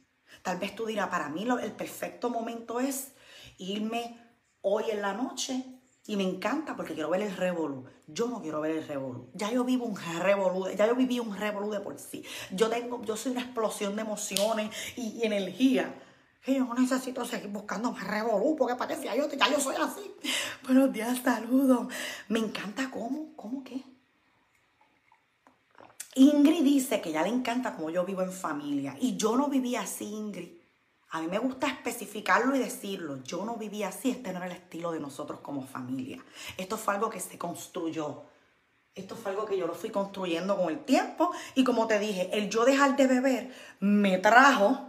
Tal 0.42 0.58
vez 0.58 0.74
tú 0.74 0.86
dirás, 0.86 1.08
para 1.08 1.28
mí 1.28 1.46
el 1.62 1.72
perfecto 1.72 2.30
momento 2.30 2.80
es 2.80 3.12
irme 3.58 4.18
hoy 4.60 4.84
en 4.90 5.02
la 5.02 5.14
noche 5.14 5.64
y 6.06 6.16
me 6.16 6.22
encanta 6.22 6.76
porque 6.76 6.94
quiero 6.94 7.10
ver 7.10 7.22
el 7.22 7.36
revolú. 7.36 7.86
Yo 8.06 8.28
no 8.28 8.42
quiero 8.42 8.60
ver 8.60 8.72
el 8.72 8.86
revolú. 8.86 9.30
Ya 9.34 9.50
yo 9.50 9.64
vivo 9.64 9.86
un 9.86 9.96
revolú, 9.96 10.68
ya 10.76 10.86
yo 10.86 10.94
viví 10.94 11.18
un 11.18 11.36
revolú 11.36 11.70
de 11.70 11.80
por 11.80 11.98
sí. 11.98 12.24
Yo 12.50 12.68
tengo, 12.68 13.02
yo 13.04 13.16
soy 13.16 13.32
una 13.32 13.40
explosión 13.40 13.96
de 13.96 14.02
emociones 14.02 14.70
y, 14.96 15.24
energía. 15.24 15.94
Y 16.46 16.56
yo 16.56 16.64
no 16.64 16.74
necesito 16.74 17.24
seguir 17.24 17.48
buscando 17.48 17.90
más 17.90 18.06
revolú, 18.06 18.54
porque 18.54 18.74
para 18.74 18.94
que 18.94 19.06
yo, 19.16 19.30
ya 19.30 19.50
yo 19.50 19.58
soy 19.58 19.76
así. 19.76 20.14
Buenos 20.64 20.92
días, 20.92 21.20
saludos. 21.24 21.88
Me 22.28 22.38
encanta 22.38 22.90
cómo, 22.90 23.34
cómo 23.34 23.64
qué. 23.64 23.93
Ingrid 26.16 26.62
dice 26.62 27.00
que 27.00 27.12
ya 27.12 27.22
le 27.22 27.28
encanta 27.28 27.74
como 27.74 27.90
yo 27.90 28.04
vivo 28.04 28.22
en 28.22 28.32
familia. 28.32 28.96
Y 29.00 29.16
yo 29.16 29.36
no 29.36 29.48
vivía 29.48 29.80
así, 29.80 30.04
Ingrid. 30.04 30.50
A 31.10 31.20
mí 31.20 31.28
me 31.28 31.38
gusta 31.38 31.68
especificarlo 31.68 32.56
y 32.56 32.58
decirlo. 32.58 33.22
Yo 33.22 33.44
no 33.44 33.56
vivía 33.56 33.88
así, 33.88 34.10
este 34.10 34.32
no 34.32 34.38
era 34.38 34.46
el 34.46 34.52
estilo 34.52 34.90
de 34.90 35.00
nosotros 35.00 35.40
como 35.40 35.62
familia. 35.62 36.24
Esto 36.56 36.76
fue 36.76 36.94
algo 36.94 37.08
que 37.08 37.20
se 37.20 37.38
construyó. 37.38 38.22
Esto 38.94 39.16
fue 39.16 39.32
algo 39.32 39.44
que 39.44 39.56
yo 39.56 39.66
lo 39.66 39.74
fui 39.74 39.90
construyendo 39.90 40.56
con 40.56 40.70
el 40.70 40.84
tiempo. 40.84 41.30
Y 41.54 41.64
como 41.64 41.86
te 41.86 41.98
dije, 41.98 42.30
el 42.32 42.50
yo 42.50 42.64
dejar 42.64 42.96
de 42.96 43.06
beber 43.06 43.54
me 43.80 44.18
trajo, 44.18 44.88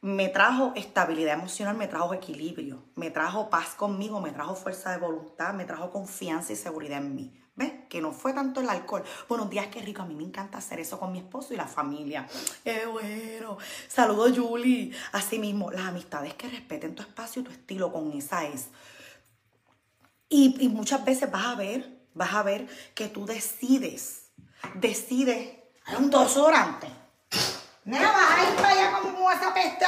me 0.00 0.28
trajo 0.28 0.72
estabilidad 0.76 1.34
emocional, 1.34 1.76
me 1.76 1.88
trajo 1.88 2.14
equilibrio, 2.14 2.84
me 2.94 3.10
trajo 3.10 3.50
paz 3.50 3.70
conmigo, 3.70 4.20
me 4.20 4.30
trajo 4.30 4.54
fuerza 4.54 4.90
de 4.90 4.98
voluntad, 4.98 5.54
me 5.54 5.64
trajo 5.64 5.90
confianza 5.90 6.52
y 6.52 6.56
seguridad 6.56 6.98
en 6.98 7.14
mí. 7.14 7.40
¿Ves? 7.58 7.72
Que 7.88 8.00
no 8.00 8.12
fue 8.12 8.32
tanto 8.32 8.60
el 8.60 8.70
alcohol. 8.70 9.02
Buenos 9.28 9.50
días, 9.50 9.66
qué 9.66 9.82
rico. 9.82 10.02
A 10.02 10.04
mí 10.04 10.14
me 10.14 10.22
encanta 10.22 10.58
hacer 10.58 10.78
eso 10.78 10.96
con 10.96 11.10
mi 11.10 11.18
esposo 11.18 11.52
y 11.52 11.56
la 11.56 11.66
familia. 11.66 12.24
¡Qué 12.62 12.86
bueno! 12.86 13.58
Saludos, 13.88 14.38
Julie. 14.38 14.92
Asimismo, 15.10 15.72
las 15.72 15.86
amistades 15.86 16.34
que 16.34 16.48
respeten 16.48 16.94
tu 16.94 17.02
espacio 17.02 17.42
y 17.42 17.46
tu 17.46 17.50
estilo, 17.50 17.92
con 17.92 18.12
esa 18.12 18.44
es. 18.44 18.68
Y, 20.28 20.68
muchas 20.68 21.04
veces 21.04 21.32
vas 21.32 21.46
a 21.46 21.56
ver, 21.56 22.06
vas 22.14 22.32
a 22.32 22.44
ver 22.44 22.68
que 22.94 23.08
tú 23.08 23.26
decides, 23.26 24.30
decides, 24.74 25.58
hay 25.84 25.96
un 25.96 26.10
desodorante. 26.10 26.86
Nena, 27.84 28.12
vas 28.12 28.52
a 28.52 28.56
para 28.56 28.68
allá 28.68 28.98
como 29.02 29.32
esa 29.32 29.52
peste 29.52 29.84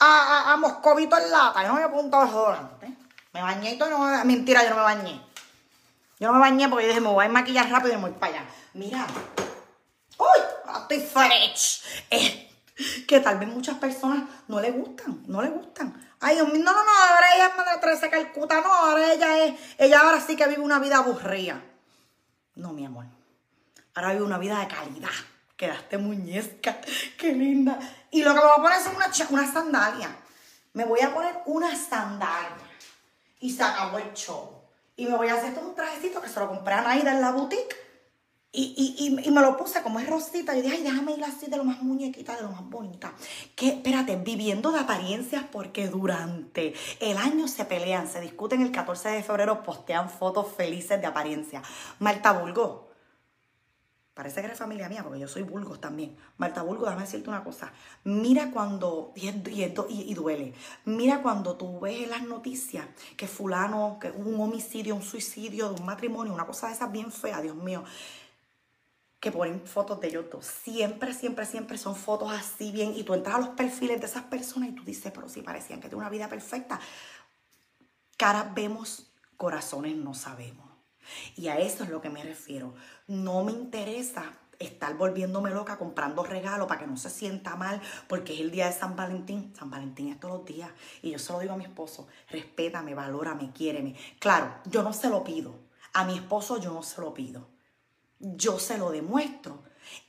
a, 0.00 0.56
moscovito 0.58 1.16
en 1.16 1.30
lata. 1.30 1.62
Yo 1.62 1.68
no 1.68 1.74
me 1.74 1.88
pongo 1.90 2.00
un 2.00 2.26
desodorante. 2.26 2.96
Me 3.32 3.40
bañé 3.40 3.74
y 3.74 3.78
todo, 3.78 3.88
no, 3.90 4.24
mentira, 4.24 4.64
yo 4.64 4.70
no 4.70 4.76
me 4.76 4.82
bañé. 4.82 5.27
Yo 6.20 6.28
no 6.28 6.34
me 6.34 6.40
bañé 6.40 6.68
porque 6.68 6.86
dije, 6.86 7.00
me 7.00 7.08
voy 7.08 7.26
a 7.26 7.28
maquillar 7.28 7.70
rápido 7.70 7.94
y 7.94 7.96
me 7.96 8.08
voy 8.08 8.18
para 8.18 8.32
allá. 8.32 8.50
Mira. 8.74 9.06
¡Uy! 10.18 10.80
Estoy 10.80 11.00
fresh. 11.00 11.82
Eh, 12.10 12.50
que 13.06 13.20
tal 13.20 13.38
vez 13.38 13.48
muchas 13.48 13.76
personas 13.76 14.28
no 14.46 14.60
le 14.60 14.70
gustan, 14.70 15.22
no 15.26 15.42
le 15.42 15.48
gustan. 15.48 16.08
Ay, 16.20 16.36
Dios 16.36 16.52
mío, 16.52 16.62
no, 16.64 16.72
no, 16.72 16.84
no, 16.84 16.90
ahora 16.90 17.26
ella 17.34 17.46
es 17.48 17.56
Madre 17.56 17.80
Teresa 17.80 18.10
Calcuta, 18.10 18.60
no, 18.60 18.72
ahora 18.72 19.12
ella 19.12 19.44
es, 19.44 19.54
ella 19.78 20.00
ahora 20.00 20.20
sí 20.20 20.36
que 20.36 20.46
vive 20.48 20.62
una 20.62 20.78
vida 20.78 20.98
aburrida. 20.98 21.62
No, 22.56 22.72
mi 22.72 22.84
amor. 22.84 23.06
Ahora 23.94 24.12
vive 24.12 24.24
una 24.24 24.38
vida 24.38 24.58
de 24.60 24.68
calidad. 24.68 25.08
Quedaste 25.56 25.98
muñezca, 25.98 26.80
qué 27.18 27.32
linda. 27.32 27.78
Y 28.10 28.22
lo 28.22 28.32
que 28.32 28.40
me 28.40 28.44
voy 28.44 28.52
a 28.58 28.62
poner 28.62 28.78
es 28.78 28.86
una, 28.86 29.28
una 29.30 29.52
sandalia. 29.52 30.16
Me 30.72 30.84
voy 30.84 31.00
a 31.00 31.12
poner 31.12 31.36
una 31.46 31.74
sandalia. 31.76 32.68
Y 33.40 33.52
se 33.52 33.62
acabó 33.62 33.98
el 33.98 34.12
show. 34.14 34.57
Y 34.98 35.06
me 35.06 35.16
voy 35.16 35.28
a 35.28 35.34
hacer 35.34 35.54
todo 35.54 35.68
un 35.68 35.76
trajecito 35.76 36.20
que 36.20 36.28
se 36.28 36.40
lo 36.40 36.48
compré 36.48 36.74
a 36.74 36.82
Naida 36.82 37.12
en 37.12 37.20
la 37.20 37.30
boutique. 37.30 37.76
Y, 38.50 39.30
me 39.30 39.40
lo 39.40 39.56
puse 39.56 39.80
como 39.82 40.00
es 40.00 40.10
rosita. 40.10 40.56
Y 40.56 40.62
dije, 40.62 40.74
ay, 40.74 40.82
déjame 40.82 41.12
ir 41.12 41.22
así 41.22 41.46
de 41.46 41.56
lo 41.56 41.62
más 41.62 41.80
muñequita, 41.82 42.34
de 42.34 42.42
lo 42.42 42.48
más 42.48 42.68
bonita. 42.68 43.14
Que, 43.54 43.68
espérate, 43.68 44.16
viviendo 44.16 44.72
de 44.72 44.80
apariencias 44.80 45.44
porque 45.52 45.86
durante 45.86 46.74
el 46.98 47.16
año 47.16 47.46
se 47.46 47.64
pelean, 47.64 48.08
se 48.08 48.20
discuten 48.20 48.60
el 48.60 48.72
14 48.72 49.10
de 49.10 49.22
febrero, 49.22 49.62
postean 49.62 50.10
fotos 50.10 50.48
felices 50.52 51.00
de 51.00 51.06
apariencia. 51.06 51.62
Marta 52.00 52.32
Bulgo, 52.32 52.87
Parece 54.18 54.40
que 54.40 54.46
eres 54.46 54.58
familia 54.58 54.88
mía, 54.88 55.04
porque 55.04 55.20
yo 55.20 55.28
soy 55.28 55.42
Burgos 55.42 55.80
también. 55.80 56.16
Marta 56.38 56.62
Burgos, 56.62 56.86
déjame 56.86 57.02
decirte 57.02 57.30
una 57.30 57.44
cosa. 57.44 57.72
Mira 58.02 58.50
cuando, 58.50 59.12
y, 59.14 59.28
y, 59.28 60.14
duele, 60.14 60.54
mira 60.86 61.22
cuando 61.22 61.56
tú 61.56 61.78
ves 61.78 62.02
en 62.02 62.10
las 62.10 62.22
noticias 62.24 62.84
que 63.16 63.28
fulano, 63.28 63.98
que 64.00 64.10
hubo 64.10 64.28
un 64.28 64.40
homicidio, 64.40 64.96
un 64.96 65.02
suicidio 65.02 65.72
un 65.72 65.86
matrimonio, 65.86 66.34
una 66.34 66.48
cosa 66.48 66.66
de 66.66 66.72
esas 66.72 66.90
bien 66.90 67.12
fea, 67.12 67.40
Dios 67.40 67.54
mío, 67.54 67.84
que 69.20 69.30
ponen 69.30 69.64
fotos 69.64 70.00
de 70.00 70.08
ellos 70.08 70.24
dos. 70.28 70.44
Siempre, 70.46 71.14
siempre, 71.14 71.46
siempre 71.46 71.78
son 71.78 71.94
fotos 71.94 72.32
así 72.32 72.72
bien. 72.72 72.94
Y 72.96 73.04
tú 73.04 73.14
entras 73.14 73.36
a 73.36 73.38
los 73.38 73.50
perfiles 73.50 74.00
de 74.00 74.06
esas 74.06 74.24
personas 74.24 74.70
y 74.70 74.72
tú 74.72 74.82
dices, 74.82 75.12
pero 75.14 75.28
si 75.28 75.42
parecían 75.42 75.78
que 75.78 75.88
tienen 75.88 76.00
una 76.00 76.10
vida 76.10 76.28
perfecta. 76.28 76.80
Caras 78.16 78.52
vemos, 78.52 79.12
corazones 79.36 79.94
no 79.94 80.12
sabemos. 80.12 80.67
Y 81.36 81.48
a 81.48 81.58
eso 81.58 81.84
es 81.84 81.90
lo 81.90 82.00
que 82.00 82.10
me 82.10 82.22
refiero. 82.22 82.74
No 83.06 83.44
me 83.44 83.52
interesa 83.52 84.32
estar 84.58 84.96
volviéndome 84.96 85.50
loca 85.50 85.78
comprando 85.78 86.24
regalos 86.24 86.66
para 86.66 86.80
que 86.80 86.86
no 86.86 86.96
se 86.96 87.10
sienta 87.10 87.56
mal 87.56 87.80
porque 88.08 88.34
es 88.34 88.40
el 88.40 88.50
día 88.50 88.66
de 88.66 88.72
San 88.72 88.96
Valentín. 88.96 89.54
San 89.56 89.70
Valentín 89.70 90.08
es 90.08 90.20
todos 90.20 90.38
los 90.38 90.46
días. 90.46 90.70
Y 91.02 91.12
yo 91.12 91.18
se 91.18 91.32
lo 91.32 91.40
digo 91.40 91.52
a 91.52 91.56
mi 91.56 91.64
esposo, 91.64 92.08
respétame, 92.30 92.94
valórame, 92.94 93.52
quiéreme. 93.52 93.94
Claro, 94.18 94.54
yo 94.66 94.82
no 94.82 94.92
se 94.92 95.08
lo 95.08 95.22
pido. 95.24 95.54
A 95.92 96.04
mi 96.04 96.14
esposo 96.14 96.58
yo 96.58 96.72
no 96.72 96.82
se 96.82 97.00
lo 97.00 97.14
pido. 97.14 97.48
Yo 98.18 98.58
se 98.58 98.78
lo 98.78 98.90
demuestro. 98.90 99.62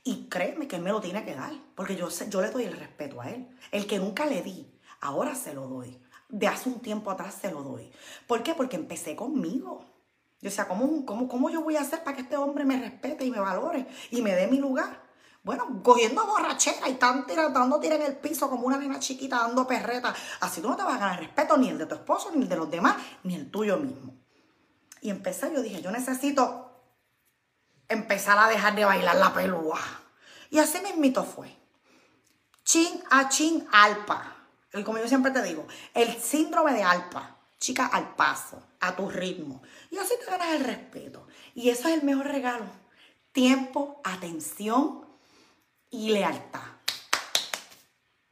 Y 0.04 0.26
créeme 0.28 0.68
que 0.68 0.76
él 0.76 0.82
me 0.82 0.90
lo 0.90 1.00
tiene 1.00 1.24
que 1.24 1.34
dar. 1.34 1.52
Porque 1.74 1.96
yo, 1.96 2.08
yo 2.28 2.42
le 2.42 2.50
doy 2.50 2.64
el 2.64 2.76
respeto 2.76 3.20
a 3.20 3.30
él. 3.30 3.48
El 3.70 3.86
que 3.86 3.98
nunca 3.98 4.26
le 4.26 4.42
di, 4.42 4.70
ahora 5.00 5.34
se 5.34 5.54
lo 5.54 5.68
doy. 5.68 5.98
de 6.28 6.46
hace 6.46 6.68
un 6.68 6.80
tiempo 6.80 7.10
atrás 7.10 7.36
se 7.40 7.50
lo 7.50 7.62
doy. 7.62 7.90
¿Por 8.26 8.42
qué? 8.42 8.54
Porque 8.54 8.76
empecé 8.76 9.16
conmigo. 9.16 9.84
O 10.44 10.50
sea, 10.50 10.66
¿cómo, 10.66 11.04
cómo, 11.04 11.28
cómo 11.28 11.50
yo 11.50 11.62
voy 11.62 11.76
a 11.76 11.82
hacer 11.82 12.02
para 12.02 12.16
que 12.16 12.22
este 12.22 12.36
hombre 12.36 12.64
me 12.64 12.78
respete 12.78 13.24
y 13.24 13.30
me 13.30 13.40
valore 13.40 13.86
y 14.10 14.22
me 14.22 14.34
dé 14.34 14.46
mi 14.46 14.58
lugar? 14.58 15.10
Bueno, 15.42 15.82
cogiendo 15.82 16.26
borrachera 16.26 16.88
y 16.88 16.94
tan 16.94 17.26
dando 17.26 17.80
tira 17.80 17.96
en 17.96 18.02
el 18.02 18.16
piso 18.16 18.50
como 18.50 18.66
una 18.66 18.76
nena 18.76 18.98
chiquita 18.98 19.38
dando 19.38 19.66
perreta. 19.66 20.14
Así 20.40 20.60
tú 20.60 20.68
no 20.68 20.76
te 20.76 20.82
vas 20.82 20.96
a 20.96 20.98
ganar 20.98 21.18
respeto 21.18 21.56
ni 21.56 21.68
el 21.68 21.78
de 21.78 21.86
tu 21.86 21.94
esposo, 21.94 22.30
ni 22.34 22.42
el 22.42 22.48
de 22.48 22.56
los 22.56 22.70
demás, 22.70 22.96
ni 23.22 23.34
el 23.34 23.50
tuyo 23.50 23.78
mismo. 23.78 24.14
Y 25.00 25.08
empecé, 25.08 25.52
yo 25.52 25.62
dije, 25.62 25.80
yo 25.80 25.90
necesito 25.90 26.70
empezar 27.88 28.38
a 28.38 28.48
dejar 28.48 28.74
de 28.74 28.84
bailar 28.84 29.16
la 29.16 29.32
pelúa. 29.32 29.80
Y 30.50 30.58
así 30.58 30.80
mismito 30.82 31.24
fue. 31.24 31.56
Chin 32.64 33.02
a 33.10 33.28
chin 33.28 33.66
alpa. 33.72 34.36
El, 34.72 34.84
como 34.84 34.98
yo 34.98 35.08
siempre 35.08 35.32
te 35.32 35.42
digo, 35.42 35.66
el 35.94 36.20
síndrome 36.20 36.74
de 36.74 36.82
alpa. 36.82 37.39
Chica, 37.60 37.86
al 37.86 38.16
paso, 38.16 38.62
a 38.80 38.96
tu 38.96 39.08
ritmo. 39.08 39.62
Y 39.90 39.98
así 39.98 40.14
te 40.18 40.24
ganas 40.24 40.54
el 40.54 40.64
respeto. 40.64 41.26
Y 41.54 41.68
eso 41.68 41.88
es 41.88 41.94
el 41.94 42.02
mejor 42.02 42.26
regalo. 42.26 42.64
Tiempo, 43.32 44.00
atención 44.02 45.06
y 45.90 46.10
lealtad. 46.10 46.62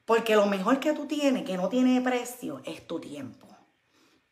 Porque 0.07 0.35
lo 0.35 0.47
mejor 0.47 0.81
que 0.81 0.95
tú 0.95 1.07
tienes, 1.07 1.45
que 1.45 1.59
no 1.59 1.69
tiene 1.69 2.01
precio, 2.01 2.63
es 2.65 2.87
tu 2.87 2.99
tiempo. 2.99 3.47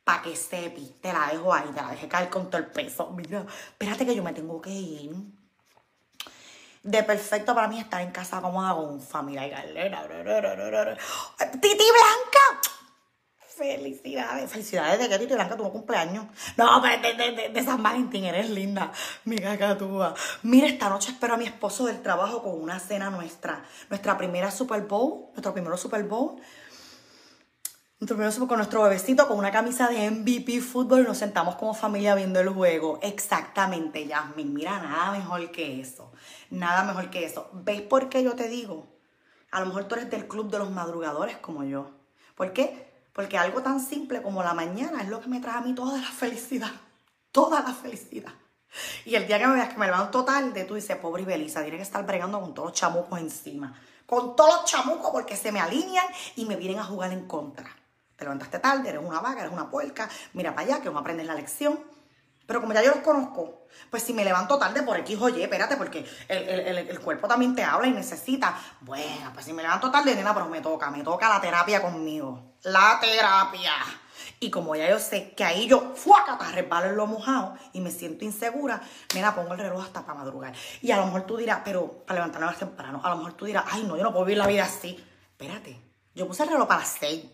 Pa' 0.05 0.23
que 0.23 0.35
sepi, 0.35 0.97
te 1.03 1.13
la 1.13 1.29
dejo 1.31 1.53
ahí, 1.53 1.69
te 1.75 1.83
la 1.83 1.91
dejé 1.91 2.09
caer 2.09 2.31
con 2.31 2.49
todo 2.49 2.63
el 2.63 2.69
peso. 2.69 3.11
Mira, 3.11 3.45
espérate 3.69 4.07
que 4.07 4.15
yo 4.15 4.23
me 4.23 4.33
tengo 4.33 4.63
que 4.63 4.71
ir. 4.71 5.15
De 6.83 7.03
perfecto 7.03 7.55
para 7.55 7.69
mí 7.69 7.79
estar 7.81 8.01
en 8.01 8.13
casa 8.13 8.41
cómoda 8.41 8.75
con 8.75 9.03
familia 9.03 9.47
y 9.47 9.51
galera. 9.51 10.09
Titi 11.61 11.85
Blanca, 11.85 12.61
Felicidades, 13.57 14.51
felicidades 14.51 15.09
de 15.09 15.27
que 15.27 15.35
Blanca 15.35 15.57
tuvo 15.57 15.73
cumpleaños. 15.73 16.27
No, 16.59 16.83
pero 16.83 17.53
de, 17.55 17.64
San 17.64 17.83
Valentín, 17.83 18.25
eres 18.25 18.51
linda, 18.51 18.92
mi 19.25 19.38
cacatúa. 19.38 20.14
Mira, 20.42 20.66
esta 20.66 20.90
noche 20.90 21.12
espero 21.12 21.35
a 21.35 21.37
mi 21.38 21.47
esposo 21.47 21.87
del 21.87 22.03
trabajo 22.03 22.42
con 22.42 22.61
una 22.61 22.79
cena 22.79 23.09
nuestra. 23.09 23.64
Nuestra 23.88 24.19
primera 24.19 24.51
Super 24.51 24.83
Bowl, 24.83 25.29
nuestro 25.33 25.55
primero 25.55 25.79
Super 25.79 26.05
Bowl. 26.05 26.37
Nuestro 27.99 28.16
primero 28.16 28.31
Super 28.31 28.49
con 28.49 28.59
nuestro 28.59 28.83
bebecito 28.83 29.27
con 29.27 29.38
una 29.38 29.51
camisa 29.51 29.88
de 29.88 30.11
MVP 30.11 30.61
fútbol 30.61 31.01
y 31.01 31.05
nos 31.05 31.16
sentamos 31.16 31.55
como 31.55 31.73
familia 31.73 32.14
viendo 32.14 32.38
el 32.40 32.51
juego. 32.51 32.99
Exactamente, 33.01 34.07
Yasmin. 34.07 34.53
Mira, 34.53 34.83
nada 34.83 35.12
mejor 35.12 35.51
que 35.51 35.81
eso. 35.81 36.12
Nada 36.51 36.85
mejor 36.85 37.09
que 37.09 37.25
eso. 37.25 37.49
¿Ves 37.55 37.81
por 37.81 38.11
qué 38.11 38.23
yo 38.23 38.35
te 38.35 38.51
digo? 38.51 38.87
A 39.51 39.61
lo 39.61 39.66
mejor 39.66 39.85
tú 39.85 39.95
eres 39.95 40.11
del 40.11 40.29
club 40.29 40.51
de 40.51 40.59
los 40.59 40.71
madrugadores 40.71 41.38
como 41.38 41.64
yo. 41.64 41.92
¿Por 42.35 42.53
qué? 42.53 42.86
Porque 43.16 43.38
algo 43.38 43.62
tan 43.62 43.81
simple 43.81 44.20
como 44.20 44.42
la 44.42 44.52
mañana 44.52 45.00
es 45.00 45.09
lo 45.09 45.22
que 45.22 45.29
me 45.29 45.40
trae 45.40 45.57
a 45.57 45.61
mí 45.62 45.74
toda 45.74 45.98
la 45.98 46.07
felicidad. 46.07 46.70
Toda 47.33 47.62
la 47.62 47.72
felicidad. 47.72 48.33
Y 49.07 49.14
el 49.14 49.26
día 49.26 49.38
que 49.38 49.46
me 49.46 49.55
veas 49.55 49.70
que 49.70 49.79
me 49.79 49.87
levanto 49.87 50.22
tarde, 50.22 50.64
tú 50.64 50.74
dices, 50.74 50.98
pobre 50.98 51.24
Belisa, 51.24 51.62
tiene 51.62 51.79
que 51.79 51.83
estar 51.83 52.05
bregando 52.05 52.38
con 52.38 52.52
todos 52.52 52.68
los 52.68 52.79
chamucos 52.79 53.18
encima. 53.18 53.74
Con 54.05 54.37
todos 54.37 54.57
los 54.57 54.64
chamucos 54.66 55.11
porque 55.12 55.35
se 55.35 55.50
me 55.50 55.61
alinean 55.61 56.05
y 56.37 56.44
me 56.44 56.57
vienen 56.57 56.79
a 56.79 56.85
jugar 56.85 57.11
en 57.11 57.26
contra. 57.26 57.64
Te 58.16 58.24
levantaste 58.24 58.59
tarde, 58.59 58.90
eres 58.90 59.00
una 59.02 59.20
vaga, 59.20 59.40
eres 59.40 59.52
una 59.52 59.70
puerca, 59.70 60.11
mira 60.35 60.55
para 60.55 60.66
allá 60.66 60.83
que 60.83 60.90
no 60.90 60.98
aprendes 60.98 61.26
la 61.26 61.35
lección. 61.35 61.81
Pero 62.46 62.61
como 62.61 62.74
ya 62.74 62.83
yo 62.83 62.90
los 62.90 63.00
conozco, 63.02 63.66
pues 63.90 64.02
si 64.02 64.12
me 64.12 64.24
levanto 64.24 64.59
tarde 64.59 64.83
por 64.83 64.96
X 64.98 65.18
o 65.20 65.29
Y, 65.31 65.42
espérate, 65.42 65.76
porque 65.76 66.07
el, 66.29 67.00
cuerpo 67.00 67.26
también 67.26 67.55
te 67.55 67.64
habla 67.64 67.88
y 67.88 67.92
necesita. 67.92 68.57
Bueno, 68.83 69.31
pues 69.33 69.46
si 69.46 69.55
me 69.55 69.62
levanto 69.62 69.90
tarde, 69.90 70.14
nena, 70.14 70.33
pero 70.33 70.48
me 70.48 70.61
toca, 70.61 70.90
me 70.90 71.02
toca 71.02 71.29
la 71.29 71.40
terapia 71.40 71.83
conmigo. 71.83 72.56
La 72.66 72.98
terapia. 73.00 73.72
Y 74.40 74.50
como 74.50 74.74
ya 74.74 74.90
yo 74.90 74.98
sé 74.98 75.33
que 75.37 75.44
ahí 75.44 75.68
yo, 75.68 75.94
fuácata, 75.94 76.50
resbalo 76.50 76.88
en 76.88 76.96
lo 76.96 77.07
mojado 77.07 77.55
y 77.72 77.81
me 77.81 77.92
siento 77.92 78.24
insegura, 78.24 78.83
nena, 79.14 79.37
pongo 79.37 79.52
el 79.52 79.61
reloj 79.61 79.85
hasta 79.85 80.05
para 80.05 80.18
madrugar. 80.18 80.52
Y 80.83 80.90
a 80.90 80.96
lo 80.96 81.07
mejor 81.07 81.26
tú 81.26 81.37
dirás, 81.37 81.61
pero 81.64 82.05
para 82.05 82.18
levantarme 82.18 82.46
más 82.46 82.59
temprano, 82.59 83.00
a 83.05 83.11
lo 83.11 83.18
mejor 83.18 83.35
tú 83.35 83.44
dirás, 83.44 83.66
ay, 83.70 83.85
no, 83.85 83.96
yo 83.96 84.02
no 84.02 84.11
puedo 84.11 84.24
vivir 84.24 84.38
la 84.38 84.48
vida 84.48 84.64
así. 84.64 84.96
Espérate, 85.31 85.81
yo 86.16 86.26
puse 86.26 86.42
el 86.42 86.48
reloj 86.48 86.66
para 86.66 86.81
las 86.81 86.96
seis. 86.98 87.24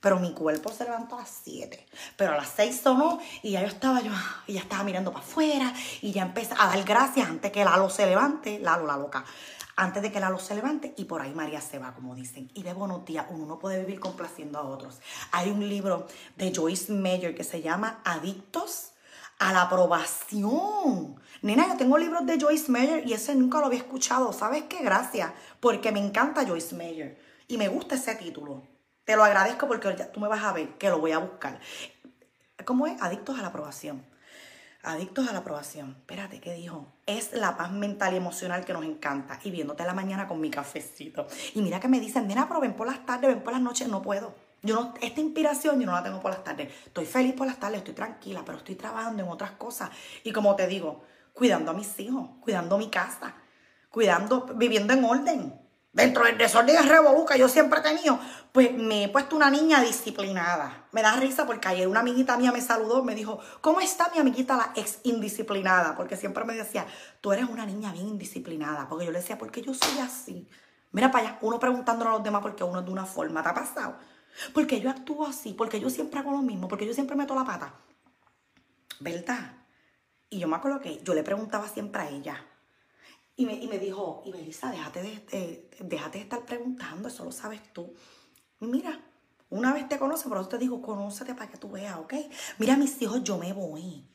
Pero 0.00 0.18
mi 0.18 0.32
cuerpo 0.32 0.72
se 0.72 0.84
levantó 0.84 1.16
a 1.16 1.20
las 1.20 1.40
7. 1.44 1.86
Pero 2.16 2.32
a 2.32 2.36
las 2.36 2.48
6 2.56 2.80
sonó 2.82 3.20
y 3.42 3.50
ya 3.50 3.60
yo 3.60 3.66
estaba 3.66 4.00
yo, 4.00 4.10
ya 4.48 4.60
estaba 4.60 4.82
mirando 4.82 5.12
para 5.12 5.22
afuera 5.22 5.74
y 6.00 6.10
ya 6.10 6.22
empecé 6.22 6.54
a 6.58 6.68
dar 6.68 6.82
gracias 6.84 7.28
antes 7.28 7.52
que 7.52 7.64
Lalo 7.64 7.90
se 7.90 8.06
levante, 8.06 8.58
Lalo 8.60 8.86
la 8.86 8.96
loca, 8.96 9.26
antes 9.80 10.02
de 10.02 10.12
que 10.12 10.20
Lalo 10.20 10.38
se 10.38 10.54
levante 10.54 10.92
y 10.98 11.06
por 11.06 11.22
ahí 11.22 11.32
María 11.32 11.62
se 11.62 11.78
va, 11.78 11.94
como 11.94 12.14
dicen. 12.14 12.50
Y 12.52 12.62
de 12.62 12.74
buenos 12.74 13.02
días, 13.06 13.24
uno 13.30 13.46
no 13.46 13.58
puede 13.58 13.80
vivir 13.80 13.98
complaciendo 13.98 14.58
a 14.58 14.62
otros. 14.62 15.00
Hay 15.32 15.50
un 15.50 15.66
libro 15.66 16.06
de 16.36 16.52
Joyce 16.54 16.92
Mayer 16.92 17.34
que 17.34 17.44
se 17.44 17.62
llama 17.62 18.02
Adictos 18.04 18.92
a 19.38 19.54
la 19.54 19.62
aprobación. 19.62 21.18
Nena, 21.40 21.68
yo 21.68 21.76
tengo 21.78 21.96
libros 21.96 22.26
de 22.26 22.38
Joyce 22.38 22.70
Mayer 22.70 23.08
y 23.08 23.14
ese 23.14 23.34
nunca 23.34 23.58
lo 23.58 23.66
había 23.66 23.78
escuchado. 23.78 24.34
¿Sabes 24.34 24.64
qué? 24.64 24.82
Gracias, 24.82 25.32
porque 25.60 25.92
me 25.92 26.04
encanta 26.04 26.46
Joyce 26.46 26.76
Mayer 26.76 27.18
y 27.48 27.56
me 27.56 27.68
gusta 27.68 27.94
ese 27.94 28.14
título. 28.16 28.62
Te 29.06 29.16
lo 29.16 29.24
agradezco 29.24 29.66
porque 29.66 29.90
tú 30.12 30.20
me 30.20 30.28
vas 30.28 30.44
a 30.44 30.52
ver 30.52 30.76
que 30.76 30.90
lo 30.90 30.98
voy 30.98 31.12
a 31.12 31.18
buscar. 31.18 31.58
¿Cómo 32.66 32.86
es? 32.86 33.00
Adictos 33.00 33.38
a 33.38 33.40
la 33.42 33.48
aprobación. 33.48 34.04
Adictos 34.82 35.28
a 35.28 35.32
la 35.32 35.40
aprobación. 35.40 35.96
Espérate, 35.98 36.40
¿qué 36.40 36.54
dijo? 36.54 36.86
Es 37.04 37.34
la 37.34 37.56
paz 37.56 37.70
mental 37.70 38.14
y 38.14 38.16
emocional 38.16 38.64
que 38.64 38.72
nos 38.72 38.84
encanta. 38.84 39.38
Y 39.44 39.50
viéndote 39.50 39.84
la 39.84 39.92
mañana 39.92 40.26
con 40.26 40.40
mi 40.40 40.50
cafecito. 40.50 41.26
Y 41.54 41.60
mira 41.60 41.80
que 41.80 41.88
me 41.88 42.00
dicen, 42.00 42.26
nena, 42.26 42.48
pero 42.48 42.60
ven 42.60 42.74
por 42.74 42.86
las 42.86 43.04
tardes, 43.04 43.28
ven 43.28 43.42
por 43.42 43.52
las 43.52 43.60
noches. 43.60 43.88
No 43.88 44.00
puedo. 44.00 44.34
Yo 44.62 44.74
no, 44.74 44.94
esta 45.00 45.20
inspiración 45.20 45.80
yo 45.80 45.86
no 45.86 45.92
la 45.92 46.02
tengo 46.02 46.20
por 46.20 46.30
las 46.30 46.44
tardes. 46.44 46.72
Estoy 46.86 47.06
feliz 47.06 47.34
por 47.34 47.46
las 47.46 47.58
tardes, 47.58 47.78
estoy 47.78 47.94
tranquila, 47.94 48.42
pero 48.44 48.58
estoy 48.58 48.74
trabajando 48.74 49.22
en 49.22 49.28
otras 49.28 49.52
cosas. 49.52 49.90
Y 50.24 50.32
como 50.32 50.56
te 50.56 50.66
digo, 50.66 51.02
cuidando 51.32 51.70
a 51.70 51.74
mis 51.74 51.98
hijos, 52.00 52.28
cuidando 52.40 52.78
mi 52.78 52.88
casa, 52.88 53.34
cuidando, 53.90 54.46
viviendo 54.54 54.92
en 54.92 55.04
orden 55.04 55.69
dentro 55.92 56.24
del 56.24 56.38
desorden 56.38 56.76
de 56.76 56.82
revolú 56.82 57.24
que 57.24 57.38
yo 57.38 57.48
siempre 57.48 57.80
he 57.80 57.82
tenido, 57.82 58.18
pues 58.52 58.72
me 58.72 59.04
he 59.04 59.08
puesto 59.08 59.36
una 59.36 59.50
niña 59.50 59.80
disciplinada. 59.80 60.86
Me 60.92 61.02
da 61.02 61.16
risa 61.16 61.46
porque 61.46 61.68
ayer 61.68 61.88
una 61.88 62.00
amiguita 62.00 62.36
mía 62.36 62.52
me 62.52 62.60
saludó, 62.60 63.04
me 63.04 63.14
dijo, 63.14 63.40
¿cómo 63.60 63.80
está 63.80 64.10
mi 64.12 64.20
amiguita 64.20 64.56
la 64.56 64.72
ex 64.76 65.00
indisciplinada? 65.04 65.96
Porque 65.96 66.16
siempre 66.16 66.44
me 66.44 66.54
decía, 66.54 66.86
tú 67.20 67.32
eres 67.32 67.48
una 67.48 67.66
niña 67.66 67.92
bien 67.92 68.08
indisciplinada. 68.08 68.88
Porque 68.88 69.06
yo 69.06 69.12
le 69.12 69.20
decía, 69.20 69.38
¿por 69.38 69.50
qué 69.50 69.62
yo 69.62 69.74
soy 69.74 69.98
así? 69.98 70.48
Mira 70.92 71.10
para 71.10 71.28
allá, 71.28 71.38
uno 71.42 71.58
preguntándole 71.58 72.10
a 72.10 72.14
los 72.14 72.22
demás 72.22 72.42
porque 72.42 72.64
uno 72.64 72.80
es 72.80 72.84
de 72.84 72.90
una 72.90 73.06
forma, 73.06 73.42
¿te 73.42 73.48
ha 73.48 73.54
pasado? 73.54 73.96
Porque 74.52 74.80
yo 74.80 74.90
actúo 74.90 75.26
así, 75.26 75.52
porque 75.52 75.80
yo 75.80 75.90
siempre 75.90 76.20
hago 76.20 76.32
lo 76.32 76.42
mismo, 76.42 76.68
porque 76.68 76.86
yo 76.86 76.94
siempre 76.94 77.16
meto 77.16 77.34
la 77.34 77.44
pata. 77.44 77.74
¿Verdad? 78.98 79.56
Y 80.28 80.38
yo 80.38 80.48
me 80.48 80.56
acuerdo 80.56 80.80
que 80.80 81.00
yo 81.02 81.14
le 81.14 81.22
preguntaba 81.22 81.68
siempre 81.68 82.02
a 82.02 82.08
ella, 82.08 82.44
y 83.40 83.46
me, 83.46 83.78
dijo, 83.78 84.22
y 84.26 84.32
Belisa, 84.32 84.70
déjate 84.70 85.02
de, 85.02 85.70
déjate 85.80 86.18
de 86.18 86.24
estar 86.24 86.44
preguntando, 86.44 87.08
eso 87.08 87.24
lo 87.24 87.32
sabes 87.32 87.72
tú. 87.72 87.94
mira, 88.60 89.00
una 89.48 89.72
vez 89.72 89.88
te 89.88 89.98
conoce, 89.98 90.28
pero 90.28 90.42
yo 90.42 90.48
te 90.48 90.58
digo, 90.58 90.82
conócete 90.82 91.34
para 91.34 91.50
que 91.50 91.56
tú 91.56 91.70
veas, 91.70 91.96
¿ok? 91.96 92.14
Mira, 92.58 92.76
mis 92.76 93.00
hijos, 93.00 93.24
yo 93.24 93.38
me 93.38 93.54
voy. 93.54 94.06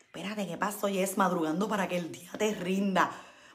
Espérate, 0.00 0.46
¿qué 0.46 0.56
pasó? 0.56 0.88
Y 0.88 0.98
es 0.98 1.18
madrugando 1.18 1.68
para 1.68 1.88
que 1.88 1.98
el 1.98 2.10
día 2.10 2.30
te 2.38 2.54
rinda. 2.54 3.10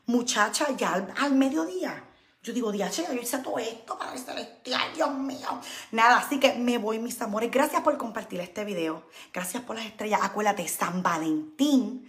Muchacha, 0.06 0.68
ya 0.78 0.94
al, 1.18 1.34
mediodía. 1.34 2.08
Yo 2.44 2.54
digo, 2.54 2.72
diache, 2.72 3.04
yo 3.08 3.20
hice 3.20 3.40
todo 3.40 3.58
esto 3.58 3.98
para 3.98 4.14
el 4.14 4.20
celestial, 4.20 4.94
Dios 4.94 5.12
mío. 5.16 5.60
Nada, 5.92 6.18
así 6.18 6.40
que 6.40 6.54
me 6.54 6.78
voy, 6.78 7.00
mis 7.00 7.20
amores. 7.20 7.50
Gracias 7.50 7.82
por 7.82 7.98
compartir 7.98 8.42
este 8.42 8.64
video. 8.64 9.08
Gracias 9.34 9.64
por 9.64 9.76
las 9.76 9.88
estrellas. 9.88 10.20
Acuérdate, 10.22 10.68
San 10.68 11.02
Valentín 11.02 12.08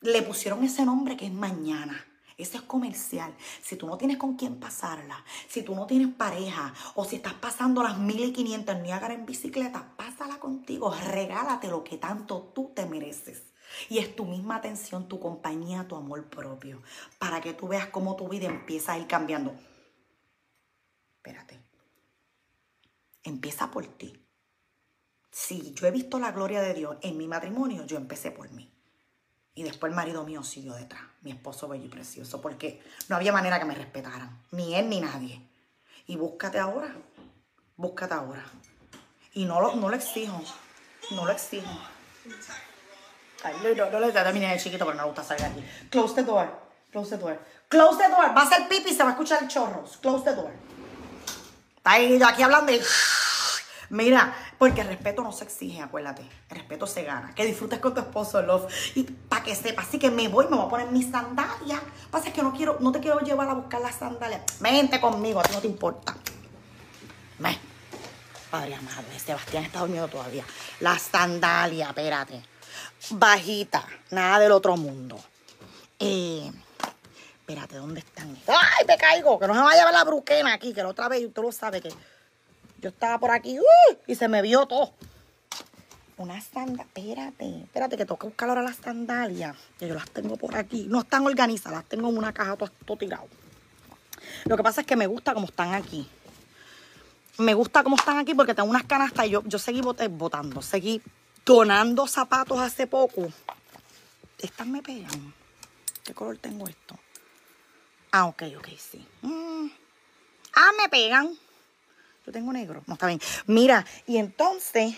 le 0.00 0.22
pusieron 0.22 0.62
ese 0.62 0.84
nombre 0.84 1.16
que 1.16 1.26
es 1.26 1.32
mañana. 1.32 2.06
Ese 2.42 2.56
es 2.56 2.62
comercial. 2.62 3.34
Si 3.62 3.76
tú 3.76 3.86
no 3.86 3.96
tienes 3.96 4.16
con 4.16 4.36
quién 4.36 4.58
pasarla, 4.58 5.24
si 5.48 5.62
tú 5.62 5.74
no 5.74 5.86
tienes 5.86 6.08
pareja 6.14 6.74
o 6.96 7.04
si 7.04 7.16
estás 7.16 7.34
pasando 7.34 7.82
las 7.82 7.98
1500 7.98 8.74
en 8.74 8.82
Niágara 8.82 9.14
en 9.14 9.26
bicicleta, 9.26 9.94
pásala 9.96 10.38
contigo, 10.40 10.92
regálate 11.10 11.68
lo 11.68 11.84
que 11.84 11.98
tanto 11.98 12.50
tú 12.54 12.72
te 12.74 12.84
mereces. 12.86 13.44
Y 13.88 13.98
es 13.98 14.14
tu 14.16 14.24
misma 14.24 14.56
atención, 14.56 15.08
tu 15.08 15.20
compañía, 15.20 15.86
tu 15.86 15.94
amor 15.94 16.28
propio, 16.28 16.82
para 17.18 17.40
que 17.40 17.54
tú 17.54 17.68
veas 17.68 17.86
cómo 17.86 18.16
tu 18.16 18.28
vida 18.28 18.46
empieza 18.46 18.92
a 18.92 18.98
ir 18.98 19.06
cambiando. 19.06 19.54
Espérate. 21.16 21.60
Empieza 23.22 23.70
por 23.70 23.86
ti. 23.86 24.12
Si 25.30 25.72
yo 25.74 25.86
he 25.86 25.92
visto 25.92 26.18
la 26.18 26.32
gloria 26.32 26.60
de 26.60 26.74
Dios 26.74 26.96
en 27.02 27.16
mi 27.16 27.28
matrimonio, 27.28 27.86
yo 27.86 27.96
empecé 27.96 28.32
por 28.32 28.50
mí. 28.50 28.71
Y 29.54 29.64
después 29.64 29.90
el 29.90 29.96
marido 29.96 30.24
mío 30.24 30.42
siguió 30.42 30.74
detrás, 30.74 31.02
mi 31.20 31.30
esposo 31.30 31.68
bello 31.68 31.84
y 31.84 31.88
precioso, 31.88 32.40
porque 32.40 32.82
no 33.08 33.16
había 33.16 33.32
manera 33.32 33.58
que 33.58 33.66
me 33.66 33.74
respetaran, 33.74 34.42
ni 34.50 34.74
él 34.74 34.88
ni 34.88 35.00
nadie. 35.00 35.46
Y 36.06 36.16
búscate 36.16 36.58
ahora, 36.58 36.94
búscate 37.76 38.14
ahora. 38.14 38.44
Y 39.34 39.44
no 39.44 39.60
lo, 39.60 39.76
no 39.76 39.90
lo 39.90 39.96
exijo, 39.96 40.42
no 41.10 41.26
lo 41.26 41.32
exijo. 41.32 41.68
Ay, 43.44 43.54
no, 43.76 43.90
no, 43.90 44.00
le 44.00 44.12
terminé 44.12 44.54
el 44.54 44.60
chiquito, 44.60 44.84
pero 44.86 44.96
no 44.96 45.02
le 45.02 45.08
gusta 45.08 45.24
salir 45.24 45.44
aquí. 45.44 45.64
Close 45.90 46.14
the 46.14 46.22
door, 46.22 46.48
close 46.90 47.10
the 47.10 47.18
door. 47.18 47.38
Close 47.68 47.98
the 47.98 48.08
door, 48.08 48.36
va 48.36 48.42
a 48.42 48.48
ser 48.48 48.68
pipi 48.68 48.90
y 48.90 48.94
se 48.94 49.02
va 49.02 49.10
a 49.10 49.12
escuchar 49.12 49.42
el 49.42 49.48
chorro. 49.48 49.84
Close 50.00 50.24
the 50.24 50.34
door. 50.34 50.52
Está 51.76 51.92
ahí 51.92 52.20
aquí 52.22 52.42
hablando 52.42 52.72
y... 52.72 52.80
Mira, 53.92 54.34
porque 54.56 54.80
el 54.80 54.86
respeto 54.86 55.22
no 55.22 55.32
se 55.32 55.44
exige, 55.44 55.82
acuérdate. 55.82 56.22
El 56.48 56.56
respeto 56.56 56.86
se 56.86 57.02
gana. 57.02 57.34
Que 57.34 57.44
disfrutes 57.44 57.78
con 57.78 57.92
tu 57.92 58.00
esposo, 58.00 58.40
love. 58.40 58.72
Y 58.94 59.02
para 59.02 59.42
que 59.42 59.54
sepas, 59.54 59.86
así 59.86 59.98
que 59.98 60.10
me 60.10 60.28
voy, 60.28 60.46
me 60.46 60.56
voy 60.56 60.64
a 60.64 60.68
poner 60.70 60.86
mis 60.90 61.10
sandalias. 61.10 61.78
Pasa 62.10 62.28
es 62.28 62.34
que 62.34 62.42
no 62.42 62.54
quiero, 62.54 62.78
no 62.80 62.90
te 62.90 63.00
quiero 63.00 63.20
llevar 63.20 63.50
a 63.50 63.52
buscar 63.52 63.82
las 63.82 63.96
sandalias. 63.96 64.40
Vente 64.60 64.98
conmigo, 64.98 65.40
a 65.40 65.42
ti 65.42 65.52
no 65.52 65.60
te 65.60 65.66
importa. 65.66 66.16
Me. 67.38 67.58
Padre 68.50 68.76
amado, 68.76 69.02
Sebastián 69.22 69.64
está 69.64 69.80
dormido 69.80 70.08
todavía. 70.08 70.44
La 70.80 70.98
sandalia, 70.98 71.88
espérate. 71.88 72.42
Bajita, 73.10 73.86
nada 74.10 74.38
del 74.38 74.52
otro 74.52 74.74
mundo. 74.78 75.22
Eh, 75.98 76.50
espérate, 77.40 77.76
¿dónde 77.76 78.00
están? 78.00 78.34
¡Ay, 78.46 78.86
me 78.88 78.96
caigo! 78.96 79.38
Que 79.38 79.46
no 79.46 79.52
se 79.52 79.60
vaya 79.60 79.72
a 79.72 79.76
llevar 79.76 79.92
la 79.92 80.04
bruquena 80.04 80.54
aquí, 80.54 80.72
que 80.72 80.82
la 80.82 80.88
otra 80.88 81.08
vez, 81.08 81.22
usted 81.26 81.42
lo 81.42 81.52
sabe, 81.52 81.82
que 81.82 81.90
yo 82.82 82.88
estaba 82.88 83.18
por 83.18 83.30
aquí 83.30 83.58
¡uh! 83.58 83.96
y 84.06 84.14
se 84.16 84.28
me 84.28 84.42
vio 84.42 84.66
todo. 84.66 84.92
Una 86.18 86.40
sandalia, 86.40 86.82
espérate, 86.82 87.62
espérate, 87.62 87.96
que 87.96 88.04
toca 88.04 88.26
buscar 88.26 88.48
ahora 88.48 88.62
las 88.62 88.76
sandalias, 88.76 89.56
que 89.78 89.88
yo 89.88 89.94
las 89.94 90.10
tengo 90.10 90.36
por 90.36 90.56
aquí. 90.56 90.86
No 90.88 91.00
están 91.00 91.24
organizadas, 91.24 91.78
las 91.78 91.88
tengo 91.88 92.08
en 92.10 92.18
una 92.18 92.32
caja 92.32 92.56
todo, 92.56 92.70
todo 92.84 92.98
tirado. 92.98 93.26
Lo 94.44 94.56
que 94.56 94.62
pasa 94.62 94.82
es 94.82 94.86
que 94.86 94.96
me 94.96 95.06
gusta 95.06 95.32
como 95.32 95.46
están 95.46 95.74
aquí. 95.74 96.08
Me 97.38 97.54
gusta 97.54 97.82
cómo 97.82 97.96
están 97.96 98.18
aquí 98.18 98.34
porque 98.34 98.54
tengo 98.54 98.68
unas 98.68 98.84
canastas 98.84 99.26
y 99.26 99.30
yo, 99.30 99.42
yo 99.44 99.58
seguí 99.58 99.80
botando, 99.80 100.60
seguí 100.60 101.00
donando 101.46 102.06
zapatos 102.06 102.60
hace 102.60 102.86
poco. 102.86 103.32
Estas 104.38 104.66
me 104.66 104.82
pegan. 104.82 105.32
¿Qué 106.04 106.14
color 106.14 106.36
tengo 106.38 106.68
esto? 106.68 106.98
Ah, 108.10 108.26
ok, 108.26 108.42
ok, 108.58 108.68
sí. 108.76 109.06
Mm. 109.22 109.68
Ah, 110.54 110.70
me 110.76 110.88
pegan. 110.88 111.34
Yo 112.24 112.32
tengo 112.32 112.52
negro. 112.52 112.82
No 112.86 112.94
está 112.94 113.06
bien. 113.06 113.20
Mira, 113.46 113.84
y 114.06 114.18
entonces, 114.18 114.94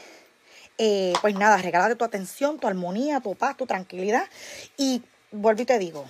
eh, 0.78 1.12
pues 1.20 1.34
nada, 1.34 1.56
regálate 1.56 1.96
tu 1.96 2.04
atención, 2.04 2.58
tu 2.58 2.66
armonía, 2.66 3.20
tu 3.20 3.34
paz, 3.34 3.56
tu 3.56 3.66
tranquilidad. 3.66 4.28
Y 4.76 5.02
vuelvo 5.30 5.62
y 5.62 5.64
te 5.64 5.78
digo, 5.78 6.04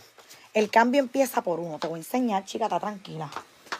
el 0.55 0.71
cambio 0.71 1.01
empieza 1.01 1.43
por 1.43 1.61
uno. 1.61 1.79
Te 1.79 1.87
voy 1.87 1.99
a 1.99 2.03
enseñar, 2.03 2.45
chica, 2.45 2.65
está 2.65 2.81
tranquila. 2.81 3.31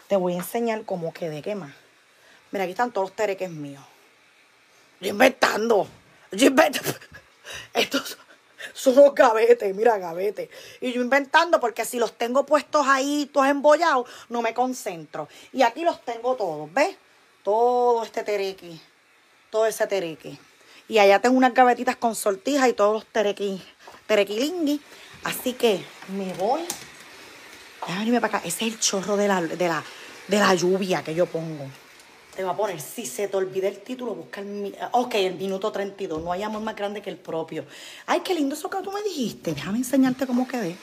Te 0.07 0.15
voy 0.15 0.33
a 0.33 0.37
enseñar 0.37 0.83
cómo 0.85 1.13
quede, 1.13 1.41
¿qué 1.41 1.55
más? 1.55 1.73
Mira, 2.51 2.63
aquí 2.63 2.71
están 2.71 2.91
todos 2.91 3.09
los 3.09 3.15
tereques 3.15 3.49
míos. 3.49 3.83
Yo 5.01 5.09
inventando. 5.09 5.87
Yo 6.31 6.47
inventando. 6.47 6.89
Estos 7.73 8.17
son 8.73 8.95
los 8.95 9.13
gavetes, 9.13 9.75
mira, 9.75 9.97
gavetes. 9.97 10.49
Y 10.79 10.93
yo 10.93 11.01
inventando 11.01 11.59
porque 11.59 11.85
si 11.85 11.99
los 11.99 12.17
tengo 12.17 12.45
puestos 12.45 12.85
ahí, 12.87 13.29
todos 13.33 13.47
embollados, 13.47 14.09
no 14.29 14.41
me 14.41 14.53
concentro. 14.53 15.27
Y 15.51 15.63
aquí 15.63 15.83
los 15.83 16.03
tengo 16.03 16.35
todos, 16.35 16.73
¿ves? 16.73 16.95
Todo 17.45 18.03
este 18.03 18.23
terequi. 18.23 18.81
Todo 19.51 19.67
ese 19.67 19.85
terequi. 19.85 20.35
Y 20.87 20.97
allá 20.97 21.21
tengo 21.21 21.37
unas 21.37 21.53
gavetitas 21.53 21.95
con 21.95 22.15
sortijas 22.15 22.67
y 22.67 22.73
todos 22.73 22.93
los 22.95 23.05
terequi, 23.05 23.61
terequilingui. 24.07 24.81
Así 25.23 25.53
que 25.53 25.85
me 26.17 26.33
voy. 26.33 26.61
Déjame 27.81 27.99
venirme 27.99 28.19
para 28.19 28.39
acá. 28.39 28.47
Ese 28.47 28.65
es 28.65 28.73
el 28.73 28.79
chorro 28.79 29.15
de 29.15 29.27
la, 29.27 29.43
de 29.43 29.67
la, 29.67 29.83
de 30.27 30.39
la 30.39 30.55
lluvia 30.55 31.03
que 31.03 31.13
yo 31.13 31.27
pongo. 31.27 31.67
Te 32.35 32.43
va 32.43 32.53
a 32.53 32.57
poner, 32.57 32.81
si 32.81 33.05
se 33.05 33.27
te 33.27 33.37
olvida 33.37 33.67
el 33.67 33.77
título, 33.77 34.15
busca 34.15 34.41
el... 34.41 34.75
Ok, 34.93 35.13
el 35.13 35.35
minuto 35.35 35.71
32. 35.71 36.23
No 36.23 36.31
hay 36.31 36.41
amor 36.41 36.63
más 36.63 36.75
grande 36.75 37.03
que 37.03 37.11
el 37.11 37.17
propio. 37.17 37.63
Ay, 38.07 38.21
qué 38.21 38.33
lindo 38.33 38.55
eso 38.55 38.71
que 38.71 38.81
tú 38.81 38.91
me 38.91 39.03
dijiste. 39.03 39.53
Déjame 39.53 39.77
enseñarte 39.77 40.25
cómo 40.25 40.47
quedé. 40.47 40.75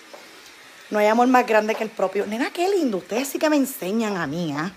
No 0.90 1.00
hay 1.00 1.08
amor 1.08 1.26
más 1.26 1.44
grande 1.44 1.74
que 1.74 1.82
el 1.82 1.90
propio. 1.90 2.24
Nena, 2.24 2.52
qué 2.52 2.68
lindo. 2.68 2.98
Ustedes 2.98 3.26
sí 3.26 3.40
que 3.40 3.50
me 3.50 3.56
enseñan 3.56 4.16
a 4.16 4.28
mí, 4.28 4.54
¿ah? 4.56 4.72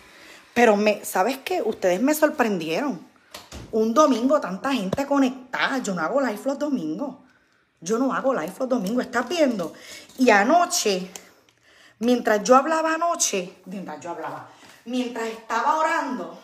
Pero, 0.55 0.75
me, 0.75 1.05
¿sabes 1.05 1.37
qué? 1.37 1.61
Ustedes 1.61 2.01
me 2.01 2.15
sorprendieron. 2.15 2.99
Un 3.71 3.93
domingo, 3.93 4.41
tanta 4.41 4.73
gente 4.73 5.05
conectada. 5.05 5.77
Yo 5.77 5.93
no 5.93 6.01
hago 6.01 6.19
live 6.19 6.41
los 6.43 6.57
domingos. 6.57 7.17
Yo 7.79 7.99
no 7.99 8.11
hago 8.11 8.33
live 8.33 8.53
los 8.57 8.69
domingos. 8.69 9.05
¿Estás 9.05 9.29
viendo? 9.29 9.73
Y 10.17 10.31
anoche, 10.31 11.11
mientras 11.99 12.41
yo 12.41 12.55
hablaba 12.55 12.95
anoche, 12.95 13.57
mientras 13.65 14.01
yo 14.01 14.09
hablaba, 14.09 14.49
mientras 14.85 15.27
estaba 15.27 15.77
orando 15.77 16.39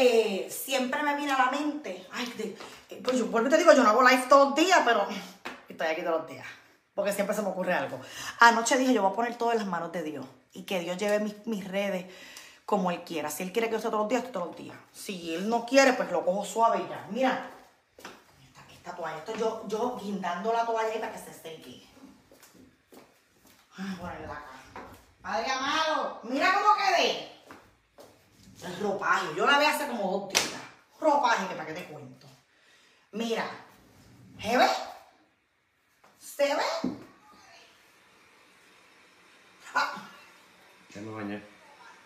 eh, 0.00 0.48
siempre 0.48 1.02
me 1.02 1.16
viene 1.16 1.32
a 1.32 1.38
la 1.38 1.50
mente, 1.50 2.06
ay, 2.12 2.56
eh, 2.88 3.00
pues 3.02 3.18
yo 3.18 3.26
vuelvo 3.26 3.48
te 3.48 3.58
digo, 3.58 3.72
yo 3.72 3.82
no 3.82 3.90
hago 3.90 4.08
live 4.08 4.26
todos 4.28 4.50
los 4.50 4.56
días, 4.56 4.80
pero 4.84 5.04
estoy 5.68 5.88
aquí 5.88 6.02
todos 6.02 6.20
los 6.20 6.28
días, 6.28 6.46
porque 6.94 7.12
siempre 7.12 7.34
se 7.34 7.42
me 7.42 7.48
ocurre 7.48 7.72
algo. 7.72 7.98
Anoche 8.38 8.78
dije, 8.78 8.94
yo 8.94 9.02
voy 9.02 9.10
a 9.10 9.16
poner 9.16 9.36
todo 9.36 9.50
en 9.50 9.58
las 9.58 9.66
manos 9.66 9.90
de 9.90 10.04
Dios 10.04 10.24
y 10.52 10.62
que 10.62 10.78
Dios 10.78 10.98
lleve 10.98 11.34
mis, 11.46 11.66
redes 11.66 12.06
como 12.68 12.90
Él 12.90 13.02
quiera. 13.02 13.30
Si 13.30 13.42
Él 13.42 13.50
quiere 13.50 13.68
que 13.68 13.72
yo 13.72 13.76
esté 13.78 13.88
todos 13.88 14.02
los 14.02 14.10
días, 14.10 14.30
todos 14.30 14.48
los 14.48 14.56
días. 14.56 14.76
Si 14.92 15.34
Él 15.34 15.48
no 15.48 15.64
quiere, 15.64 15.94
pues 15.94 16.12
lo 16.12 16.22
cojo 16.22 16.44
suave 16.44 16.84
y 16.84 16.88
ya. 16.90 17.06
Mira, 17.08 17.50
esta, 18.70 18.94
toalla, 18.94 19.16
esto 19.16 19.34
yo, 19.36 19.64
yo 19.66 19.98
guindando 19.98 20.52
la 20.52 20.66
toalla 20.66 20.92
ahí 20.92 20.98
para 20.98 21.10
que 21.10 21.18
se 21.18 21.32
seque. 21.32 21.88
Ay, 23.74 23.96
ponerle 23.98 24.26
la 24.26 24.44
Padre 25.22 25.50
amado, 25.50 26.20
mira 26.24 26.52
cómo 26.52 26.76
quedé. 26.76 27.32
El 28.62 28.80
ropaje. 28.80 29.28
Yo 29.34 29.46
la 29.46 29.58
vi 29.58 29.64
hace 29.64 29.86
como 29.86 30.10
dos 30.10 30.28
días. 30.28 30.60
Ropaje, 31.00 31.48
que 31.48 31.54
para 31.54 31.66
qué 31.68 31.72
te 31.72 31.86
cuento. 31.86 32.26
Mira. 33.12 33.46
¿Se 34.42 34.58
ve? 34.58 34.68
¿Se 36.18 36.54
ve? 36.54 36.98
Ah. 39.74 39.94
Ya 40.94 41.00
me 41.00 41.14
bañé. 41.14 41.57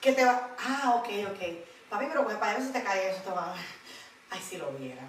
¿Qué 0.02 0.12
te 0.12 0.24
va? 0.24 0.50
Ah, 0.58 0.96
ok, 0.96 1.08
ok. 1.30 1.40
Papi, 1.88 2.06
pero 2.06 2.24
pues 2.24 2.36
para 2.36 2.54
ver 2.54 2.62
si 2.62 2.72
te 2.72 2.82
cae 2.82 3.12
eso, 3.12 3.22
te 3.22 3.30
va. 3.30 3.54
Ay, 4.30 4.40
si 4.40 4.56
lo 4.56 4.72
vieran. 4.72 5.08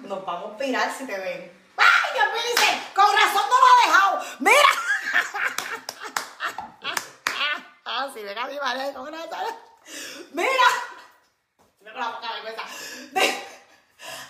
Nos 0.00 0.26
vamos 0.26 0.52
a 0.52 0.58
pirar 0.58 0.92
si 0.94 1.06
te 1.06 1.18
ven. 1.18 1.50
¡Ay, 1.78 2.12
Dios 2.12 2.26
me 2.26 2.42
dice! 2.50 2.82
¡Con 2.94 3.06
razón 3.06 3.42
no 3.48 3.56
lo 3.58 3.66
ha 3.66 3.86
dejado! 3.86 4.22
¡Mira! 4.40 4.68
si 8.12 8.22
ven 8.22 8.36
a 8.36 8.46
mi 8.46 8.58
madre 8.58 8.92
con 8.92 9.08
una 9.08 9.18
¡Mira! 10.32 10.68
Mira 11.80 11.94
la 11.94 12.14
poca 12.14 12.32
vergüenza. 12.34 12.64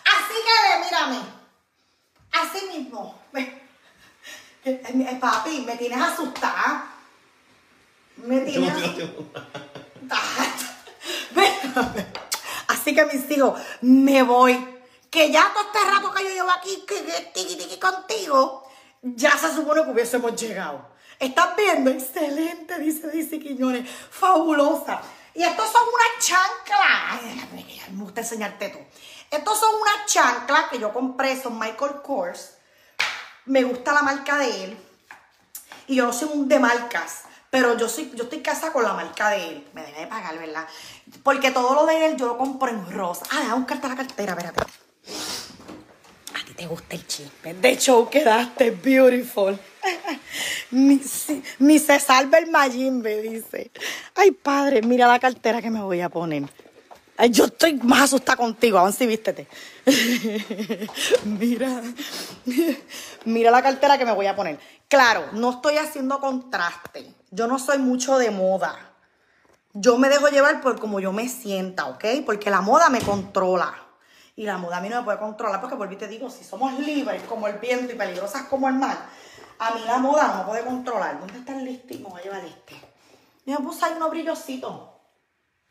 Así 0.05 0.37
que 0.47 0.85
mírame. 0.85 1.21
Así 2.31 2.67
mismo. 2.69 3.21
Papi, 5.21 5.63
me 5.63 5.77
tienes 5.77 6.01
asustada. 6.01 6.92
Me 8.23 8.43
Así 12.69 12.95
que 12.95 13.05
mis 13.07 13.31
hijos, 13.31 13.59
me 13.81 14.23
voy. 14.23 14.69
Que 15.11 15.31
ya 15.31 15.51
todo 15.53 15.65
este 15.65 15.79
rato 15.91 16.13
que 16.13 16.25
yo 16.25 16.31
llevo 16.31 16.51
aquí 16.51 16.85
que, 16.87 17.79
contigo, 17.79 18.67
ya 19.03 19.37
se 19.37 19.55
supone 19.55 19.85
que 19.85 19.91
hubiésemos 19.91 20.41
llegado. 20.41 20.91
¿Estás 21.19 21.55
viendo? 21.57 21.91
Excelente, 21.91 22.79
dice 22.79 23.11
Dice 23.11 23.39
Quiñones. 23.39 23.89
Fabulosa. 24.11 25.03
Y 25.35 25.43
estos 25.43 25.71
son 25.71 25.83
unas 25.83 26.27
chanclas. 26.27 27.23
me 27.91 28.03
gusta 28.03 28.21
enseñarte 28.21 28.71
tú. 28.71 28.79
Estos 29.31 29.59
son 29.59 29.75
unas 29.81 30.07
chanclas 30.07 30.69
que 30.69 30.79
yo 30.79 30.93
compré, 30.93 31.41
son 31.41 31.59
Michael 31.59 32.03
Kors. 32.03 32.57
Me 33.47 33.65
gusta 33.65 33.93
la 33.93 34.03
marca 34.03 34.39
de 34.39 34.65
él. 34.65 34.79
Y 35.89 35.97
yo 35.97 36.07
no 36.07 36.13
soy 36.13 36.29
un 36.33 36.49
de 36.49 36.59
marcas. 36.59 37.25
Pero 37.53 37.77
yo, 37.77 37.87
soy, 37.87 38.11
yo 38.15 38.25
estoy 38.25 38.41
casada 38.41 38.73
con 38.73 38.83
la 38.83 38.95
marca 38.95 39.29
de 39.29 39.47
él. 39.47 39.65
Me 39.75 39.83
debe 39.83 40.01
de 40.01 40.07
pagar, 40.07 40.39
¿verdad? 40.39 40.67
Porque 41.23 41.51
todo 41.51 41.75
lo 41.75 41.85
de 41.85 42.07
él 42.07 42.17
yo 42.17 42.29
lo 42.29 42.39
compro 42.39 42.71
en 42.71 42.91
rosa. 42.91 43.27
Ah, 43.31 43.41
déjame 43.41 43.59
buscarte 43.59 43.89
la 43.89 43.97
cartera, 43.97 44.33
espérate. 44.33 44.63
A 44.63 46.45
ti 46.47 46.55
te 46.55 46.67
gusta 46.67 46.97
el 46.97 47.07
chisme. 47.07 47.53
De 47.53 47.69
hecho, 47.69 48.09
quedaste 48.09 48.71
beautiful. 48.71 49.61
Ni, 50.71 50.99
se 51.79 52.01
salve 52.01 52.39
el 52.39 52.51
Mayimbe, 52.51 53.21
dice. 53.21 53.71
Ay, 54.15 54.31
padre, 54.31 54.81
mira 54.81 55.07
la 55.07 55.19
cartera 55.21 55.61
que 55.61 55.69
me 55.69 55.83
voy 55.83 56.01
a 56.01 56.09
poner. 56.09 56.45
Ay, 57.19 57.29
yo 57.29 57.45
estoy 57.45 57.75
más 57.75 58.05
asustada 58.05 58.37
contigo, 58.37 58.79
aún 58.79 58.95
si 58.95 59.07
vístete. 59.07 59.47
mira, 61.27 61.83
mira 63.27 63.51
la 63.51 63.63
cartera 63.63 63.99
que 63.99 64.07
me 64.07 64.13
voy 64.13 64.25
a 64.25 64.35
poner. 64.35 64.59
Claro, 64.89 65.27
no 65.33 65.51
estoy 65.51 65.77
haciendo 65.77 66.19
contraste. 66.19 67.21
Yo 67.33 67.47
no 67.47 67.59
soy 67.59 67.79
mucho 67.79 68.19
de 68.19 68.31
moda. 68.31 68.77
Yo 69.73 69.97
me 69.97 70.11
dejo 70.11 70.29
llevar 70.29 70.61
por 70.61 70.79
como 70.79 71.01
yo 71.01 71.15
me 71.15 71.31
sienta, 71.31 71.87
¿ok? 71.87 72.05
Porque 72.27 72.51
la 72.51 72.61
moda 72.61 72.91
me 72.91 73.01
controla. 73.01 73.75
Y 74.37 74.45
la 74.45 74.59
moda 74.59 74.77
a 74.77 74.81
mí 74.83 74.91
no 74.91 74.99
me 74.99 75.05
puede 75.05 75.19
controlar 75.19 75.59
porque, 75.59 75.77
por 75.77 75.89
te 75.97 76.09
digo, 76.09 76.29
si 76.29 76.45
somos 76.45 76.79
libres 76.79 77.23
como 77.23 77.49
el 77.49 77.59
viento 77.59 77.91
y 77.91 77.97
peligrosas 77.97 78.43
como 78.43 78.69
el 78.69 78.75
mar, 78.75 78.99
a 79.59 79.71
mí 79.71 79.81
la 79.87 79.97
moda 79.97 80.29
no 80.29 80.39
me 80.41 80.45
puede 80.45 80.63
controlar. 80.63 81.21
¿Dónde 81.21 81.39
está 81.39 81.57
el 81.57 81.65
listo? 81.65 81.95
Me 81.95 82.11
voy 82.11 82.21
a 82.21 82.25
llevar 82.25 82.45
este. 82.45 82.75
Yo 83.47 83.59
me 83.59 83.65
puse 83.65 83.87
ahí 83.87 83.95
unos 83.97 84.11
brillositos. 84.11 84.91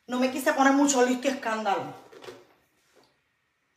No 0.08 0.20
me 0.20 0.32
quise 0.32 0.54
poner 0.54 0.74
mucho 0.74 1.06
listo 1.06 1.28
y 1.28 1.32
escándalo. 1.32 1.84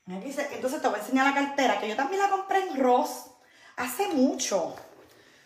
Entonces 0.07 0.81
te 0.81 0.89
voy 0.89 0.99
a 0.99 1.03
enseñar 1.03 1.27
la 1.27 1.35
cartera, 1.35 1.79
que 1.79 1.89
yo 1.89 1.97
también 1.97 2.23
la 2.23 2.31
compré 2.31 2.67
en 2.67 2.83
Ross 2.83 3.27
hace 3.77 4.09
mucho. 4.09 4.75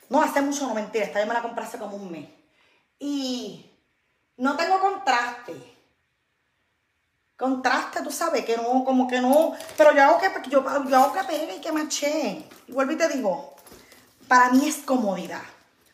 No, 0.08 0.22
hace 0.22 0.40
mucho, 0.40 0.66
no 0.66 0.74
mentira. 0.74 1.04
Esta 1.04 1.20
yo 1.20 1.26
me 1.26 1.34
la 1.34 1.42
compré 1.42 1.64
hace 1.64 1.78
como 1.78 1.96
un 1.96 2.10
mes. 2.10 2.28
Y 2.98 3.70
no 4.36 4.56
tengo 4.56 4.80
contraste. 4.80 5.54
contraste, 7.36 8.02
tú 8.02 8.10
sabes, 8.10 8.44
que 8.44 8.56
no, 8.56 8.84
como 8.84 9.06
que 9.06 9.20
no, 9.20 9.52
pero 9.76 9.92
yo 9.94 10.02
hago 10.02 10.18
que, 10.18 10.50
yo, 10.50 10.64
yo 10.88 10.96
hago 10.96 11.12
que 11.12 11.24
pegue 11.24 11.56
y 11.56 11.60
que 11.60 11.72
maché. 11.72 12.48
Y 12.66 12.72
vuelvo 12.72 12.92
y 12.92 12.96
te 12.96 13.08
digo, 13.08 13.54
para 14.26 14.50
mí 14.50 14.66
es 14.66 14.78
comodidad. 14.78 15.42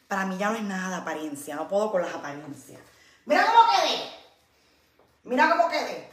Para 0.08 0.26
mí 0.26 0.36
ya 0.38 0.50
no 0.50 0.56
es 0.56 0.62
nada 0.62 0.90
de 0.90 0.96
apariencia, 0.96 1.56
no 1.56 1.68
puedo 1.68 1.90
con 1.90 2.02
las 2.02 2.14
apariencias. 2.14 2.80
Mira 3.26 3.46
cómo 3.46 3.60
quedé. 3.70 4.10
Mira 5.24 5.50
cómo 5.50 5.68
quedé. 5.68 6.10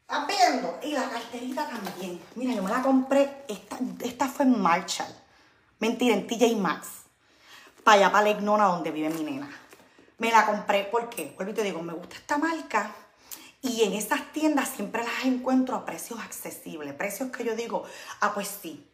¿Estás 0.00 0.26
viendo? 0.26 0.78
Y 0.82 0.92
la 0.92 1.10
carterita 1.10 1.68
también. 1.68 2.20
Mira, 2.34 2.54
yo 2.54 2.62
me 2.62 2.70
la 2.70 2.82
compré, 2.82 3.44
esta, 3.48 3.76
esta 4.00 4.28
fue 4.28 4.44
en 4.44 4.60
Marshall. 4.60 5.14
Mentira, 5.78 6.14
en 6.14 6.26
TJ 6.26 6.56
Maxx. 6.56 7.05
Para 7.86 7.98
allá, 7.98 8.10
para 8.10 8.24
la 8.24 8.30
Ignona, 8.30 8.64
donde 8.64 8.90
vive 8.90 9.10
mi 9.10 9.22
nena. 9.22 9.48
Me 10.18 10.32
la 10.32 10.44
compré, 10.44 10.88
¿por 10.90 11.08
qué? 11.08 11.32
Vuelvo 11.36 11.52
y 11.52 11.54
te 11.54 11.62
digo, 11.62 11.80
me 11.82 11.92
gusta 11.92 12.16
esta 12.16 12.36
marca 12.36 12.90
y 13.62 13.84
en 13.84 13.92
esas 13.92 14.32
tiendas 14.32 14.70
siempre 14.70 15.04
las 15.04 15.24
encuentro 15.24 15.76
a 15.76 15.84
precios 15.84 16.18
accesibles, 16.18 16.92
precios 16.94 17.30
que 17.30 17.44
yo 17.44 17.54
digo, 17.54 17.84
ah, 18.22 18.34
pues 18.34 18.48
sí, 18.60 18.84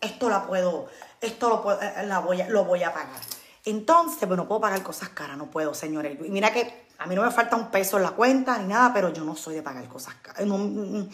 esto 0.00 0.28
la 0.28 0.44
puedo, 0.44 0.88
esto 1.20 1.50
lo, 1.50 1.62
puedo, 1.62 1.80
eh, 1.80 2.04
la 2.04 2.18
voy 2.18 2.40
a, 2.40 2.48
lo 2.48 2.64
voy 2.64 2.82
a 2.82 2.92
pagar. 2.92 3.20
Entonces, 3.64 4.26
pues 4.26 4.36
no 4.36 4.48
puedo 4.48 4.60
pagar 4.60 4.82
cosas 4.82 5.10
caras, 5.10 5.36
no 5.36 5.48
puedo, 5.48 5.72
señores. 5.72 6.18
Y 6.24 6.30
mira 6.30 6.52
que 6.52 6.88
a 6.98 7.06
mí 7.06 7.14
no 7.14 7.22
me 7.22 7.30
falta 7.30 7.54
un 7.54 7.70
peso 7.70 7.98
en 7.98 8.02
la 8.02 8.10
cuenta 8.10 8.58
ni 8.58 8.66
nada, 8.66 8.92
pero 8.92 9.12
yo 9.12 9.22
no 9.22 9.36
soy 9.36 9.54
de 9.54 9.62
pagar 9.62 9.86
cosas 9.86 10.14
caras. 10.20 10.44
Mm, 10.44 10.98
mm. 10.98 11.10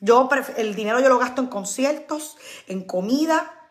yo 0.00 0.28
el 0.58 0.74
dinero 0.74 1.00
yo 1.00 1.08
lo 1.08 1.18
gasto 1.18 1.40
en 1.40 1.46
conciertos, 1.46 2.36
en 2.66 2.84
comida, 2.84 3.61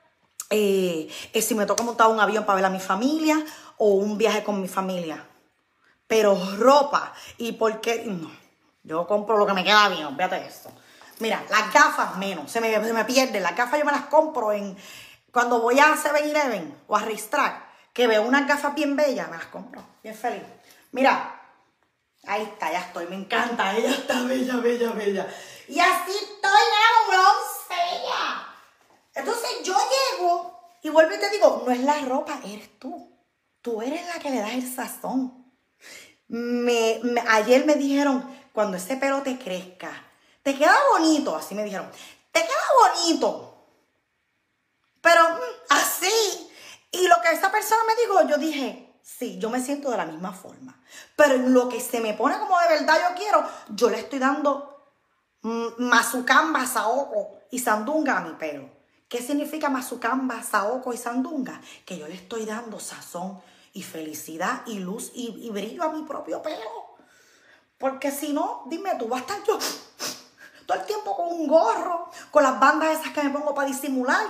eh, 0.52 1.10
eh, 1.34 1.42
si 1.42 1.56
me 1.56 1.66
toca 1.66 1.82
montar 1.82 2.10
un 2.10 2.20
avión 2.20 2.46
para 2.46 2.58
ver 2.58 2.66
a 2.66 2.70
mi 2.70 2.80
familia 2.80 3.44
o 3.78 3.94
un 3.96 4.18
viaje 4.18 4.44
con 4.44 4.62
mi 4.62 4.68
familia. 4.68 5.26
Pero 6.08 6.38
ropa, 6.58 7.14
¿y 7.38 7.54
por 7.54 7.82
qué? 7.82 8.04
No, 8.06 8.30
yo 8.84 9.08
compro 9.08 9.38
lo 9.38 9.48
que 9.48 9.54
me 9.54 9.64
queda 9.64 9.90
bien, 9.90 10.14
fíjate 10.16 10.46
esto. 10.46 10.70
Mira, 11.20 11.44
las 11.50 11.74
gafas 11.74 12.18
menos, 12.18 12.52
se 12.52 12.60
me, 12.60 12.74
se 12.74 12.94
me 12.94 13.06
pierden. 13.06 13.42
Las 13.42 13.56
gafas 13.56 13.80
yo 13.80 13.86
me 13.86 13.92
las 13.92 14.06
compro 14.06 14.52
en 14.52 14.78
cuando 15.32 15.62
voy 15.62 15.80
a 15.80 15.96
7-Eleven 15.96 16.84
o 16.88 16.96
a 16.98 17.00
Ristrack, 17.00 17.64
que 17.94 18.08
veo 18.08 18.24
unas 18.24 18.48
gafas 18.48 18.76
bien 18.76 18.96
bellas, 18.96 19.30
me 19.30 19.38
las 19.38 19.46
compro, 19.46 19.82
bien 20.04 20.16
feliz. 20.16 20.44
Mira, 20.92 21.42
ahí 22.28 22.44
está, 22.44 22.72
ya 22.72 22.80
estoy, 22.80 23.08
me 23.08 23.16
encanta, 23.16 23.76
ella 23.76 23.92
está 23.92 24.22
bella, 24.24 24.58
bella, 24.58 24.92
bella. 24.92 25.28
Y 25.70 25.80
así 25.80 26.12
estoy, 26.12 26.42
nada, 26.42 27.22
bella. 27.70 28.51
Entonces 29.14 29.50
yo 29.64 29.76
llego 29.76 30.60
y 30.84 30.90
vuelvo 30.90 31.14
y 31.14 31.20
te 31.20 31.30
digo, 31.30 31.64
no 31.66 31.72
es 31.72 31.82
la 31.82 32.00
ropa, 32.02 32.40
eres 32.46 32.80
tú. 32.80 33.10
Tú 33.62 33.82
eres 33.82 34.06
la 34.08 34.20
que 34.20 34.32
le 34.32 34.40
das 34.40 34.54
el 34.54 34.74
sazón. 34.74 35.54
me, 36.28 37.00
ayer 37.28 37.66
me 37.66 37.76
dijeron, 37.76 38.26
cuando 38.54 38.78
ese 38.78 38.98
pelo 38.98 39.22
te 39.22 39.38
crezca, 39.38 39.92
te 40.44 40.58
queda 40.58 40.76
bonito, 40.92 41.36
así 41.36 41.54
me 41.54 41.64
dijeron, 41.64 41.90
te 42.32 42.42
queda 42.42 43.04
bonito, 43.04 43.52
pero 45.02 45.22
mm, 45.30 45.40
así. 45.70 46.48
Y 46.92 47.08
lo 47.08 47.22
que 47.22 47.32
esa 47.32 47.52
persona 47.52 47.82
me 47.86 47.96
dijo, 47.96 48.28
yo 48.28 48.38
dije, 48.38 49.00
sí, 49.02 49.38
yo 49.40 49.50
me 49.50 49.62
siento 49.62 49.90
de 49.92 49.98
la 49.98 50.06
misma 50.06 50.34
forma. 50.34 50.82
Pero 51.16 51.36
en 51.36 51.54
lo 51.54 51.70
que 51.70 51.80
se 51.80 52.00
me 52.00 52.14
pone 52.14 52.38
como 52.40 52.60
de 52.60 52.68
verdad 52.68 53.10
yo 53.10 53.16
quiero, 53.16 53.50
yo 53.70 53.90
le 53.90 54.00
estoy 54.00 54.20
dando 54.20 54.94
mm, 55.42 55.68
mazucamba, 55.78 56.66
saoco 56.66 57.40
y 57.50 57.60
sandunga 57.60 58.18
a 58.18 58.22
mi 58.22 58.34
pelo. 58.34 58.70
¿Qué 59.12 59.22
significa 59.22 59.70
mazucamba, 59.70 60.42
saoco 60.42 60.94
y 60.94 60.98
sandunga? 60.98 61.60
Que 61.86 61.98
yo 61.98 62.08
le 62.08 62.14
estoy 62.14 62.46
dando 62.46 62.80
sazón 62.80 63.42
y 63.74 63.84
felicidad 63.84 64.62
y 64.66 64.80
luz 64.80 65.12
y, 65.14 65.50
brillo 65.50 65.84
a 65.84 65.92
mi 65.92 66.04
propio 66.04 66.42
pelo. 66.42 66.96
Porque 67.78 68.10
si 68.10 68.32
no, 68.32 68.64
dime 68.68 68.92
tú, 68.98 69.10
vas 69.10 69.20
a 69.20 69.24
estar 69.24 69.44
yo 69.44 69.60
todo 70.66 70.80
el 70.80 70.86
tiempo 70.86 71.14
con 71.14 71.28
un 71.28 71.46
gorro, 71.46 72.10
con 72.32 72.42
las 72.42 72.58
bandas 72.58 73.02
esas 73.02 73.12
que 73.12 73.22
me 73.24 73.32
pongo 73.32 73.54
para 73.54 73.68
disimular. 73.68 74.28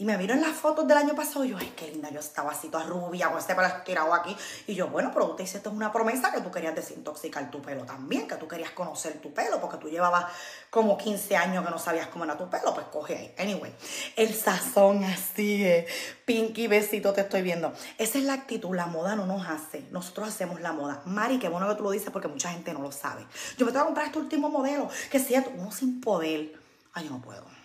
Y 0.00 0.04
me 0.04 0.16
vieron 0.16 0.40
las 0.40 0.52
fotos 0.52 0.86
del 0.86 0.96
año 0.96 1.16
pasado 1.16 1.44
y 1.44 1.48
yo, 1.48 1.58
ay, 1.58 1.72
qué 1.74 1.88
linda, 1.88 2.08
yo 2.10 2.20
estaba 2.20 2.52
así 2.52 2.68
toda 2.68 2.84
rubia, 2.84 3.30
con 3.30 3.40
ese 3.40 3.56
pelo 3.56 3.66
estirado 3.66 4.14
aquí. 4.14 4.36
Y 4.68 4.76
yo, 4.76 4.86
bueno, 4.86 5.10
pero 5.12 5.26
usted 5.26 5.42
dice, 5.42 5.56
esto 5.56 5.70
es 5.70 5.74
una 5.76 5.90
promesa 5.90 6.30
que 6.30 6.40
tú 6.40 6.52
querías 6.52 6.72
desintoxicar 6.76 7.50
tu 7.50 7.60
pelo 7.60 7.82
también, 7.82 8.28
que 8.28 8.36
tú 8.36 8.46
querías 8.46 8.70
conocer 8.70 9.20
tu 9.20 9.34
pelo, 9.34 9.60
porque 9.60 9.76
tú 9.78 9.88
llevabas 9.88 10.26
como 10.70 10.96
15 10.96 11.36
años 11.36 11.64
que 11.64 11.70
no 11.72 11.80
sabías 11.80 12.06
cómo 12.06 12.22
era 12.22 12.38
tu 12.38 12.48
pelo, 12.48 12.72
pues 12.74 12.86
coge 12.92 13.16
ahí. 13.16 13.34
Anyway, 13.38 13.74
el 14.14 14.32
sazón 14.32 15.02
así, 15.02 15.64
eh, 15.64 15.84
pinky 16.24 16.68
besito 16.68 17.12
te 17.12 17.22
estoy 17.22 17.42
viendo. 17.42 17.72
Esa 17.98 18.18
es 18.18 18.24
la 18.24 18.34
actitud, 18.34 18.76
la 18.76 18.86
moda 18.86 19.16
no 19.16 19.26
nos 19.26 19.48
hace, 19.48 19.84
nosotros 19.90 20.28
hacemos 20.28 20.60
la 20.60 20.72
moda. 20.72 21.02
Mari, 21.06 21.40
qué 21.40 21.48
bueno 21.48 21.68
que 21.68 21.74
tú 21.74 21.82
lo 21.82 21.90
dices 21.90 22.10
porque 22.12 22.28
mucha 22.28 22.52
gente 22.52 22.72
no 22.72 22.82
lo 22.82 22.92
sabe. 22.92 23.26
Yo 23.56 23.66
me 23.66 23.72
tengo 23.72 23.86
que 23.86 23.88
comprar 23.88 24.06
este 24.06 24.20
último 24.20 24.48
modelo, 24.48 24.88
que 25.10 25.18
sea 25.18 25.44
uno 25.56 25.72
sin 25.72 26.00
poder. 26.00 26.52
Ay, 26.92 27.06
yo 27.06 27.10
no 27.10 27.20
puedo. 27.20 27.57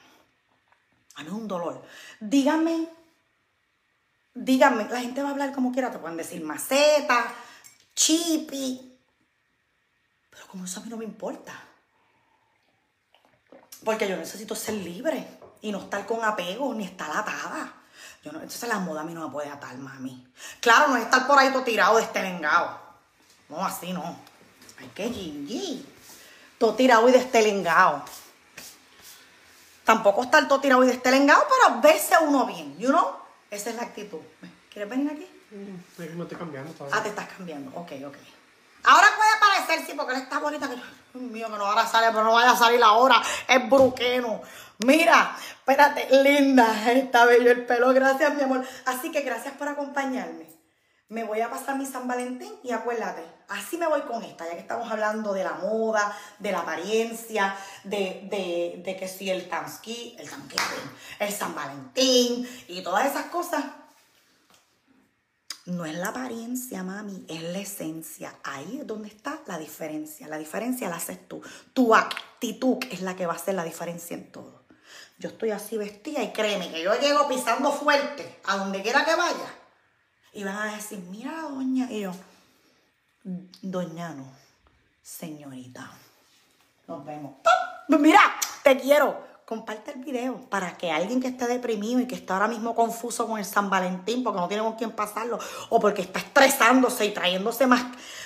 A 1.15 1.21
mí 1.21 1.27
es 1.27 1.33
un 1.33 1.47
dolor. 1.47 1.83
Dígame, 2.19 2.89
dígame, 4.33 4.87
la 4.89 4.99
gente 4.99 5.21
va 5.21 5.29
a 5.29 5.31
hablar 5.31 5.53
como 5.53 5.71
quiera, 5.71 5.91
te 5.91 5.99
pueden 5.99 6.17
decir 6.17 6.43
maceta, 6.43 7.33
chipi, 7.95 8.99
pero 10.29 10.47
como 10.47 10.65
eso 10.65 10.79
a 10.79 10.83
mí 10.83 10.89
no 10.89 10.97
me 10.97 11.05
importa. 11.05 11.53
Porque 13.83 14.07
yo 14.07 14.17
necesito 14.17 14.55
ser 14.55 14.75
libre 14.75 15.27
y 15.61 15.71
no 15.71 15.79
estar 15.79 16.05
con 16.05 16.23
apego 16.23 16.73
ni 16.73 16.85
estar 16.85 17.11
atada. 17.11 17.73
No, 18.23 18.31
entonces 18.31 18.69
la 18.69 18.79
moda 18.79 19.01
a 19.01 19.03
mí 19.03 19.13
no 19.13 19.27
me 19.27 19.31
puede 19.31 19.49
atar, 19.49 19.77
mami. 19.77 20.25
Claro, 20.61 20.87
no 20.87 20.95
es 20.95 21.03
estar 21.03 21.27
por 21.27 21.37
ahí 21.37 21.51
todo 21.51 21.63
tirado 21.63 21.97
de 21.97 22.03
este 22.03 22.21
vengado. 22.21 22.79
No, 23.49 23.65
así 23.65 23.91
no. 23.91 24.17
Hay 24.79 24.87
que 24.87 25.09
gingy. 25.09 25.85
Todo 26.57 26.73
tirado 26.75 27.07
y 27.09 27.11
de 27.11 27.17
este 27.17 27.41
lengao. 27.41 28.03
Tampoco 29.83 30.23
estar 30.23 30.47
todo 30.47 30.59
tirado 30.59 30.83
y 30.83 30.87
destelengado, 30.87 31.45
pero 31.49 31.81
verse 31.81 32.15
uno 32.21 32.45
bien, 32.45 32.77
you 32.77 32.89
know? 32.89 33.17
Esa 33.51 33.69
es 33.69 33.75
la 33.75 33.83
actitud. 33.83 34.19
¿Quieres 34.71 34.89
venir 34.89 35.11
aquí? 35.11 35.27
Mm, 35.51 36.17
me 36.17 36.23
estoy 36.23 36.37
cambiando 36.37 36.71
todavía. 36.73 36.97
Ah, 36.97 37.03
te 37.03 37.09
estás 37.09 37.27
cambiando. 37.27 37.69
Ok, 37.77 37.91
ok. 38.05 38.15
Ahora 38.85 39.07
puede 39.15 39.29
aparecer, 39.37 39.85
sí, 39.85 39.93
porque 39.95 40.13
él 40.13 40.21
está 40.21 40.39
bonita. 40.39 40.67
Que... 40.67 40.75
Dios 40.75 41.31
mío, 41.31 41.47
que 41.51 41.57
no 41.57 41.65
ahora 41.65 41.85
sale, 41.85 42.07
pero 42.07 42.23
no 42.23 42.33
vaya 42.33 42.51
a 42.51 42.57
salir 42.57 42.81
ahora. 42.83 43.21
Es 43.47 43.69
bruqueno. 43.69 44.41
Mira, 44.79 45.35
espérate, 45.37 46.07
linda. 46.23 46.91
Está 46.91 47.25
bello 47.25 47.51
el 47.51 47.65
pelo. 47.65 47.93
Gracias, 47.93 48.33
mi 48.33 48.41
amor. 48.41 48.65
Así 48.85 49.11
que 49.11 49.21
gracias 49.21 49.53
por 49.55 49.67
acompañarme 49.67 50.53
me 51.13 51.23
voy 51.23 51.41
a 51.41 51.49
pasar 51.49 51.77
mi 51.77 51.85
San 51.85 52.07
Valentín 52.07 52.51
y 52.63 52.71
acuérdate, 52.71 53.23
así 53.47 53.77
me 53.77 53.87
voy 53.87 54.01
con 54.01 54.23
esta, 54.23 54.45
ya 54.45 54.53
que 54.53 54.59
estamos 54.59 54.91
hablando 54.91 55.31
de 55.31 55.43
la 55.43 55.53
moda, 55.53 56.17
de 56.39 56.51
la 56.51 56.61
apariencia, 56.61 57.55
de, 57.83 58.81
que 58.99 59.07
si 59.07 59.29
el 59.29 59.47
Thanksgiving, 59.47 60.19
el 60.19 60.27
Thanksgiving, 60.27 60.91
el 61.19 61.31
San 61.31 61.53
Valentín 61.53 62.49
y 62.67 62.81
todas 62.81 63.05
esas 63.05 63.25
cosas. 63.27 63.63
No 65.65 65.85
es 65.85 65.95
la 65.95 66.09
apariencia, 66.09 66.83
mami, 66.83 67.25
es 67.29 67.41
la 67.41 67.59
esencia. 67.59 68.35
Ahí 68.43 68.79
es 68.81 68.87
donde 68.87 69.07
está 69.07 69.39
la 69.45 69.57
diferencia. 69.57 70.27
La 70.27 70.37
diferencia 70.37 70.89
la 70.89 70.97
haces 70.97 71.25
tú. 71.25 71.41
Tu 71.71 71.95
actitud 71.95 72.79
es 72.91 73.01
la 73.01 73.15
que 73.15 73.25
va 73.25 73.31
a 73.31 73.37
hacer 73.37 73.55
la 73.55 73.63
diferencia 73.63 74.13
en 74.13 74.29
todo. 74.29 74.65
Yo 75.19 75.29
estoy 75.29 75.51
así 75.51 75.77
vestida 75.77 76.21
y 76.21 76.33
créeme 76.33 76.69
que 76.69 76.83
yo 76.83 76.99
llego 76.99 77.29
pisando 77.29 77.71
fuerte 77.71 78.41
a 78.43 78.57
donde 78.57 78.81
quiera 78.81 79.05
que 79.05 79.15
vaya 79.15 79.62
y 80.33 80.43
van 80.43 80.57
a 80.57 80.75
decir, 80.75 80.99
mira 81.09 81.41
doña. 81.41 81.91
Y 81.91 82.01
yo, 82.01 82.11
doña 83.61 84.09
no, 84.09 84.25
señorita. 85.01 85.91
Nos 86.87 87.05
vemos. 87.05 87.33
Mira, 87.87 88.21
te 88.63 88.77
quiero. 88.77 89.33
Comparte 89.45 89.91
el 89.91 89.99
video 89.99 90.37
para 90.49 90.77
que 90.77 90.89
alguien 90.89 91.21
que 91.21 91.27
esté 91.27 91.47
deprimido 91.47 91.99
y 91.99 92.07
que 92.07 92.15
está 92.15 92.35
ahora 92.35 92.47
mismo 92.47 92.73
confuso 92.73 93.27
con 93.27 93.37
el 93.37 93.45
San 93.45 93.69
Valentín 93.69 94.23
porque 94.23 94.39
no 94.39 94.47
tiene 94.47 94.63
con 94.63 94.75
quién 94.75 94.91
pasarlo 94.91 95.37
o 95.69 95.81
porque 95.81 96.01
está 96.01 96.19
estresándose 96.19 97.05
y 97.05 97.13
trayéndose 97.13 97.67
más, 97.67 97.83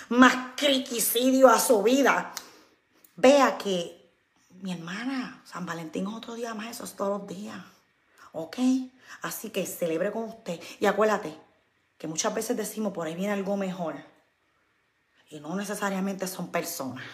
más 0.10 0.54
criquicidio 0.56 1.50
a 1.50 1.60
su 1.60 1.82
vida, 1.82 2.34
vea 3.16 3.58
que 3.58 4.12
mi 4.62 4.72
hermana, 4.72 5.42
San 5.44 5.66
Valentín 5.66 6.08
es 6.08 6.14
otro 6.14 6.36
día 6.36 6.54
más, 6.54 6.68
eso 6.68 6.84
es 6.84 6.96
todos 6.96 7.20
los 7.20 7.28
días. 7.28 7.58
¿Ok? 8.32 8.58
Así 9.24 9.50
que 9.50 9.66
celebre 9.66 10.12
con 10.12 10.26
usted. 10.26 10.62
Y 10.80 10.86
acuérdate, 10.86 11.36
que 11.98 12.08
muchas 12.08 12.34
veces 12.34 12.56
decimos 12.56 12.94
por 12.94 13.08
ahí 13.08 13.16
viene 13.16 13.34
algo 13.34 13.58
mejor 13.58 13.96
y 15.30 15.40
no 15.40 15.56
necesariamente 15.56 16.28
son 16.28 16.52
personas. 16.52 17.06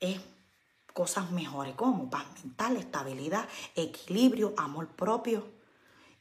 Es 0.00 0.20
cosas 0.92 1.30
mejores 1.30 1.74
como 1.74 2.10
paz 2.10 2.26
mental, 2.42 2.76
estabilidad, 2.76 3.48
equilibrio, 3.74 4.54
amor 4.56 4.88
propio 4.88 5.46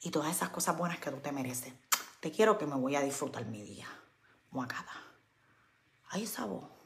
y 0.02 0.12
todas 0.12 0.36
esas 0.36 0.50
cosas 0.50 0.78
buenas 0.78 1.00
que 1.00 1.10
tú 1.10 1.18
te 1.18 1.32
mereces. 1.32 1.74
Te 2.20 2.32
quiero 2.32 2.58
que 2.58 2.66
me 2.66 2.76
voy 2.76 2.96
a 2.96 3.02
disfrutar 3.02 3.46
mi 3.46 3.64
día. 3.64 3.88
Muacada. 4.52 4.92
Ahí 6.10 6.26
sabor. 6.26 6.77